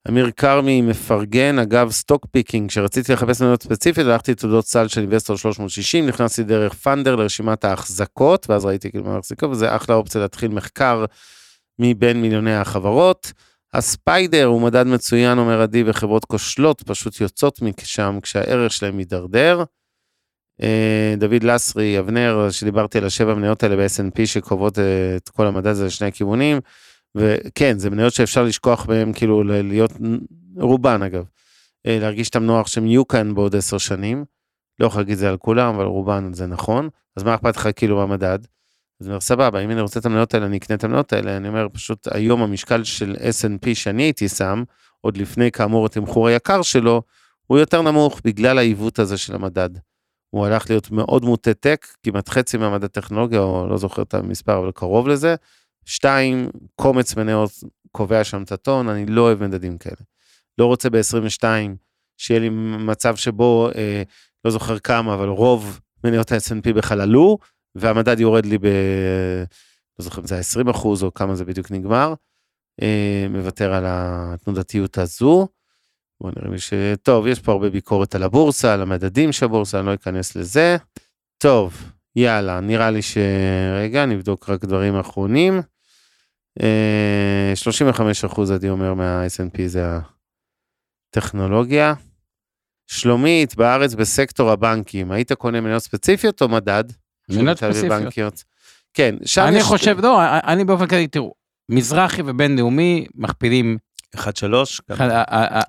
אמיר 0.10 0.32
כרמי 0.32 0.82
מפרגן, 0.82 1.60
אגב 1.60 1.92
stock 1.92 2.26
picking, 2.32 2.70
כשרציתי 2.70 3.14
לחפש 3.14 3.42
מניות 3.42 3.64
ספציפית, 3.64 4.06
הלכתי 4.06 4.32
לתעודות 4.32 4.66
סל 4.66 4.88
של 4.88 5.02
אינבסטור 5.02 5.38
360, 5.38 6.08
נכנסתי 6.08 6.44
דרך 6.44 6.74
פאנדר 6.74 7.16
לרשימת 7.16 7.66
ההחזקות, 7.66 8.50
ואז 8.50 8.66
ראיתי 8.66 8.92
כאילו 8.92 9.06
מה 9.06 9.18
מחזיקות, 9.18 9.50
וזה 9.50 9.76
אחלה 9.76 9.96
אופציה 9.96 10.22
להתחיל 10.22 10.52
מחקר 10.52 11.06
מבין 11.80 12.22
מיליוני 12.22 12.56
החברות. 12.56 13.34
הספיידר 13.74 14.46
הוא 14.46 14.62
מדד 14.62 14.88
מצוין, 14.88 15.38
אומר 15.38 15.62
עדי, 15.62 15.84
וחברות 15.86 16.26
כושלות 16.26 16.82
פשוט 16.82 17.22
יוצאות 17.22 17.60
משם 17.62 18.20
כשהערך 18.22 18.72
שלהם 18.72 18.98
מידרדר. 18.98 19.64
אה, 20.62 21.16
דוד 21.18 21.44
לסרי, 21.44 22.00
אבנר, 22.00 22.48
שדיברתי 22.52 22.98
על 22.98 23.06
השבע 23.06 23.34
מניות 23.34 23.64
האלה 23.64 23.76
ב-SNP 23.76 24.26
שקובעות 24.26 24.80
אה, 24.80 25.16
את 25.16 25.30
כל 25.30 25.48
המדד 25.48 25.68
הזה 25.68 25.86
לשני 25.86 26.08
הכיוונים. 26.08 26.60
וכן, 27.16 27.80
זה 27.80 27.90
מניות 27.90 28.14
שאפשר 28.14 28.44
לשכוח 28.44 28.86
בהן, 28.86 29.14
כאילו 29.14 29.44
להיות, 29.44 29.92
רובן 30.58 31.02
אגב, 31.04 31.26
אה, 31.86 31.98
להרגיש 32.00 32.30
את 32.30 32.36
המנוח 32.36 32.68
שהם 32.68 32.88
יהיו 32.88 33.08
כאן 33.08 33.36
בעוד 33.36 33.56
עשר 33.56 33.78
שנים. 33.78 34.26
לא 34.80 34.88
יכול 34.88 35.02
להגיד 35.02 35.18
זה 35.18 35.30
על 35.30 35.38
כולם, 35.38 35.76
אבל 35.76 35.86
רובן 35.86 36.34
זה 36.34 36.48
נכון. 36.48 36.90
אז 37.18 37.24
מה 37.24 37.36
אכפת 37.36 37.58
לך 37.58 37.70
כאילו 37.76 37.98
במדד? 37.98 38.40
אז 39.02 39.08
אני 39.08 39.12
אומר, 39.12 39.20
סבבה, 39.20 39.60
אם 39.60 39.72
אני 39.72 39.82
רוצה 39.82 40.00
את 40.00 40.06
המניות 40.06 40.34
האלה, 40.34 40.46
אני 40.46 40.58
אקנה 40.58 40.76
את 40.76 40.84
המניות 40.84 41.14
האלה. 41.14 41.38
אני 41.38 41.48
אומר, 41.48 41.68
פשוט 41.74 42.08
היום 42.12 42.42
המשקל 42.42 42.84
של 42.84 43.16
S&P 43.16 43.76
שאני 43.76 44.04
הייתי 44.04 44.30
שם, 44.30 44.64
עוד 45.02 45.18
לפני 45.18 45.52
כאמור 45.52 45.86
התמחור 45.86 46.28
היקר 46.28 46.62
שלו, 46.62 47.02
הוא 47.48 47.60
יותר 47.60 47.82
נמוך 47.82 48.22
בגלל 48.26 48.58
העיוות 48.58 49.00
הזה 49.00 49.18
של 49.18 49.36
המדד. 49.36 49.70
הוא 50.30 50.46
הלך 50.46 50.70
להיות 50.70 50.92
מאוד 50.92 51.26
מוטה 51.26 51.54
טק, 51.54 51.88
כמעט 52.04 52.30
חצי 52.30 52.58
מהמדד 52.58 52.88
טכנולוגיה, 52.88 53.40
או 53.40 53.68
לא 53.70 53.78
זוכר 53.78 54.02
את 54.02 54.14
המספר, 54.14 54.58
אבל 54.58 54.72
קרוב 54.72 55.08
לזה. 55.08 55.36
שתיים, 55.86 56.50
קומץ 56.76 57.16
מניות 57.16 57.52
קובע 57.92 58.24
שם 58.24 58.44
את 58.44 58.52
הטון, 58.52 58.90
אני 58.90 59.06
לא 59.06 59.22
אוהב 59.22 59.44
מדדים 59.44 59.78
כאלה. 59.78 60.02
לא 60.58 60.66
רוצה 60.66 60.90
ב-22 60.90 61.44
שיהיה 62.18 62.40
לי 62.40 62.50
מצב 62.80 63.16
שבו, 63.16 63.70
אה, 63.76 64.04
לא 64.46 64.52
זוכר 64.52 64.80
כמה, 64.80 65.14
אבל 65.14 65.28
רוב 65.28 65.80
מניות 66.04 66.32
ה-S&P 66.32 66.74
בכלל 66.74 67.02
עלו, 67.02 67.38
והמדד 67.76 68.20
יורד 68.20 68.46
לי 68.46 68.58
ב... 68.58 68.66
לא 70.00 70.04
זוכר 70.04 70.22
אם 70.22 70.28
זה 70.28 70.38
ה-20 70.38 70.72
אחוז 70.72 71.04
או 71.04 71.14
כמה 71.14 71.36
זה 71.36 71.46
בדיוק 71.46 71.72
נגמר. 71.72 72.14
אה, 72.82 73.26
מוותר 73.30 73.74
על 73.74 73.84
התנודתיות 73.88 74.98
הזו. 74.98 75.48
בואו 76.22 76.34
נראה 76.38 76.50
מי 76.50 76.60
ש... 76.60 76.74
טוב, 77.04 77.28
יש 77.28 77.40
פה 77.40 77.52
הרבה 77.52 77.70
ביקורת 77.70 78.16
על 78.16 78.24
הבורסה, 78.24 78.74
על 78.74 78.82
המדדים 78.82 79.32
של 79.32 79.46
הבורסה, 79.46 79.80
אני 79.80 79.88
לא 79.88 79.94
אכנס 79.94 80.36
לזה. 80.36 80.78
טוב, 81.38 81.92
יאללה, 82.16 82.60
נראה 82.60 82.92
לי 82.92 83.02
ש... 83.02 83.18
רגע, 83.80 84.06
נבדוק 84.06 84.50
רק 84.50 84.66
דברים 84.66 84.96
אחרונים. 84.96 85.62
35 87.56 88.24
אה, 88.24 88.30
אחוז, 88.30 88.52
אני 88.52 88.70
אומר, 88.70 88.94
מה 88.94 89.26
snp 89.26 89.62
זה 89.68 89.84
הטכנולוגיה. 91.10 91.94
שלומית, 92.88 93.56
בארץ 93.56 93.94
בסקטור 93.94 94.52
הבנקים, 94.52 95.12
היית 95.12 95.32
קונה 95.32 95.62
מניות 95.62 95.84
ספציפיות 95.84 96.42
או 96.42 96.50
מדד? 96.50 96.84
מניות 97.30 97.58
ספציפיות. 97.58 98.44
כן, 98.94 99.16
שם 99.26 99.42
אני 99.42 99.50
יש... 99.50 99.56
אני 99.56 99.64
חושב, 99.64 99.98
לא, 100.00 100.20
אני 100.24 100.66
באופן 100.66 100.88
כללי, 100.88 101.08
תראו, 101.08 101.34
מזרחי 101.70 102.22
ובינלאומי 102.26 103.06
מכפילים 103.16 103.78
1-3, 104.18 104.20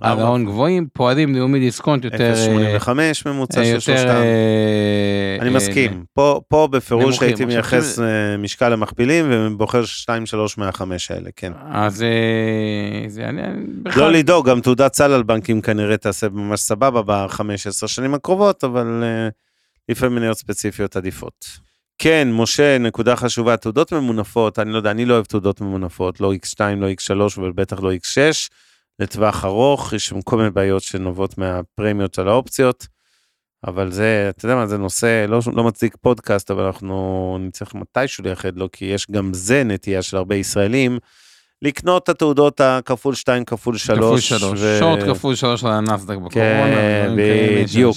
הרעיון 0.00 0.44
גבוהים, 0.44 0.86
פועלים 0.92 1.34
לאומי 1.34 1.60
דיסקונט 1.60 2.04
יותר... 2.04 2.34
0.85 2.78 2.90
ממוצע 3.26 3.64
של 3.64 3.80
שלושתם. 3.80 4.08
אה, 4.08 5.36
אני 5.40 5.50
מסכים, 5.50 6.04
פה 6.48 6.68
בפירוש 6.70 7.22
הייתי 7.22 7.44
מייחס 7.44 7.98
אה, 7.98 8.36
משקל 8.36 8.68
למכפילים 8.68 9.24
ובוחר 9.30 9.82
2-3 10.06 10.08
מהחמש 10.56 11.10
האלה, 11.10 11.30
כן. 11.36 11.52
אז 11.70 12.02
אה, 12.02 13.08
זה... 13.08 13.30
לא 13.96 14.12
לדאוג, 14.12 14.48
גם 14.48 14.60
תעודת 14.60 14.94
סל 14.94 15.12
על 15.12 15.22
בנקים 15.22 15.60
כנראה 15.60 15.96
תעשה 15.96 16.28
ממש 16.28 16.60
סבבה 16.60 17.02
ב-15 17.02 17.86
שנים 17.86 18.14
הקרובות, 18.14 18.64
אבל 18.64 19.04
לפעמים 19.88 20.14
מניות 20.14 20.36
ספציפיות 20.36 20.96
עדיפות. 20.96 21.71
כן, 22.02 22.28
משה, 22.32 22.78
נקודה 22.78 23.16
חשובה, 23.16 23.56
תעודות 23.56 23.92
ממונפות, 23.92 24.58
אני 24.58 24.72
לא 24.72 24.76
יודע, 24.76 24.90
אני 24.90 25.04
לא 25.04 25.14
אוהב 25.14 25.24
תעודות 25.24 25.60
ממונפות, 25.60 26.20
לא 26.20 26.32
X2, 26.34 26.60
לא 26.76 26.86
X3 26.90 27.38
ובטח 27.38 27.80
לא 27.80 27.92
X6, 27.92 28.48
לטווח 28.98 29.44
ארוך, 29.44 29.92
יש 29.92 30.06
שם 30.06 30.22
כל 30.22 30.36
מיני 30.36 30.50
בעיות 30.50 30.82
שנובעות 30.82 31.38
מהפרמיות 31.38 32.14
של 32.14 32.28
האופציות, 32.28 32.86
אבל 33.66 33.90
זה, 33.90 34.26
אתה 34.28 34.46
יודע 34.46 34.56
מה, 34.56 34.66
זה 34.66 34.78
נושא, 34.78 35.26
לא, 35.28 35.40
לא 35.52 35.64
מצדיק 35.64 35.96
פודקאסט, 36.00 36.50
אבל 36.50 36.62
אנחנו 36.62 37.36
נצטרך 37.40 37.74
מתישהו 37.74 38.24
לייחד 38.24 38.56
לו, 38.56 38.68
כי 38.72 38.84
יש 38.84 39.06
גם 39.10 39.30
זה 39.34 39.64
נטייה 39.64 40.02
של 40.02 40.16
הרבה 40.16 40.34
ישראלים, 40.34 40.98
לקנות 41.62 42.02
את 42.02 42.08
התעודות 42.08 42.60
הכפול 42.60 43.14
2 43.14 43.44
כפול 43.44 43.76
3. 43.76 43.98
כפול 43.98 44.20
3, 44.20 44.60
ו... 44.62 44.76
שורט 44.78 45.00
כפול 45.08 45.34
3 45.34 45.64
על 45.64 45.72
הנסדק 45.72 46.16
בקורונה. 46.16 46.76
כן, 46.76 47.16
בדיוק. 47.16 47.96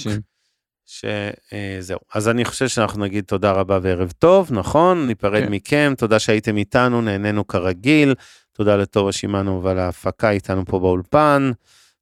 שזהו. 0.86 1.98
אז 2.14 2.28
אני 2.28 2.44
חושב 2.44 2.68
שאנחנו 2.68 3.04
נגיד 3.04 3.24
תודה 3.24 3.52
רבה 3.52 3.78
וערב 3.82 4.12
טוב, 4.18 4.48
נכון? 4.52 5.06
ניפרד 5.06 5.42
כן. 5.42 5.50
מכם, 5.50 5.94
תודה 5.98 6.18
שהייתם 6.18 6.56
איתנו, 6.56 7.00
נהנינו 7.00 7.46
כרגיל. 7.46 8.14
תודה 8.52 8.76
לטובה 8.76 9.12
שמענו 9.12 9.62
ועל 9.62 9.78
ההפקה 9.78 10.30
איתנו 10.30 10.64
פה 10.64 10.78
באולפן. 10.78 11.50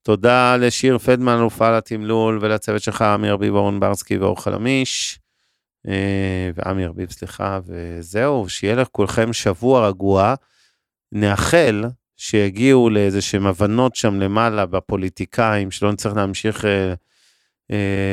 תודה 0.03 0.57
לשיר 0.57 0.99
פדמן, 0.99 1.37
אלופה 1.39 1.69
על 1.69 1.75
התמלול, 1.75 2.39
ולצוות 2.41 2.83
שלך, 2.83 3.03
אמיר 3.03 3.31
ארביב, 3.31 3.55
אורן 3.55 3.81
ברסקי 3.81 4.17
ואור 4.17 4.43
חלמיש. 4.43 5.19
אה, 5.89 6.51
ועמי 6.55 6.85
ארביב, 6.85 7.11
סליחה, 7.11 7.61
וזהו, 7.67 8.49
שיהיה 8.49 8.75
לכולכם 8.75 9.33
שבוע 9.33 9.89
רגוע. 9.89 10.35
נאחל 11.13 11.85
שיגיעו 12.17 12.91
לאיזה 12.91 13.23
שהם 13.23 13.47
הבנות 13.47 13.97
שם 13.97 14.21
למעלה 14.21 14.67
בפוליטיקאים, 14.67 15.71
שלא 15.71 15.93
נצטרך 15.93 16.17
להמשיך 16.17 16.65
אה, 16.65 16.71
אה, 16.71 16.95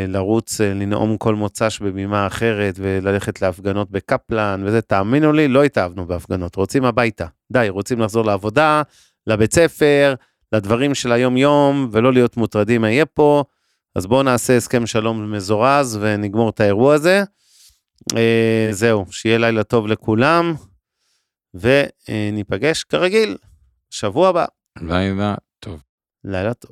לרוץ, 0.07 0.61
אה, 0.61 0.73
לנאום 0.73 1.17
כל 1.17 1.35
מוצ"ש 1.35 1.79
בבימה 1.79 2.27
אחרת 2.27 2.75
וללכת 2.77 3.41
להפגנות 3.41 3.91
בקפלן 3.91 4.63
וזה, 4.65 4.81
תאמינו 4.81 5.33
לי, 5.33 5.47
לא 5.47 5.63
התאהבנו 5.63 6.05
בהפגנות, 6.05 6.55
רוצים 6.55 6.85
הביתה. 6.85 7.25
די, 7.51 7.67
רוצים 7.69 7.99
לחזור 7.99 8.25
לעבודה, 8.25 8.81
לבית 9.27 9.53
ספר, 9.53 10.15
לדברים 10.51 10.95
של 10.95 11.11
היום-יום, 11.11 11.89
ולא 11.91 12.13
להיות 12.13 12.37
מוטרדים 12.37 12.81
מה 12.81 12.91
יהיה 12.91 13.05
פה. 13.05 13.43
אז 13.95 14.05
בואו 14.05 14.23
נעשה 14.23 14.57
הסכם 14.57 14.85
שלום 14.85 15.31
מזורז 15.31 15.99
ונגמור 16.01 16.49
את 16.49 16.59
האירוע 16.59 16.93
הזה. 16.93 17.23
אה, 18.15 18.67
זהו, 18.71 19.05
שיהיה 19.11 19.37
לילה 19.37 19.63
טוב 19.63 19.87
לכולם, 19.87 20.53
וניפגש 21.53 22.83
כרגיל, 22.83 23.37
שבוע 23.89 24.29
הבא. 24.29 24.45
לילה 24.81 25.35
טוב. 25.59 25.81
לילה 26.23 26.53
טוב. 26.53 26.71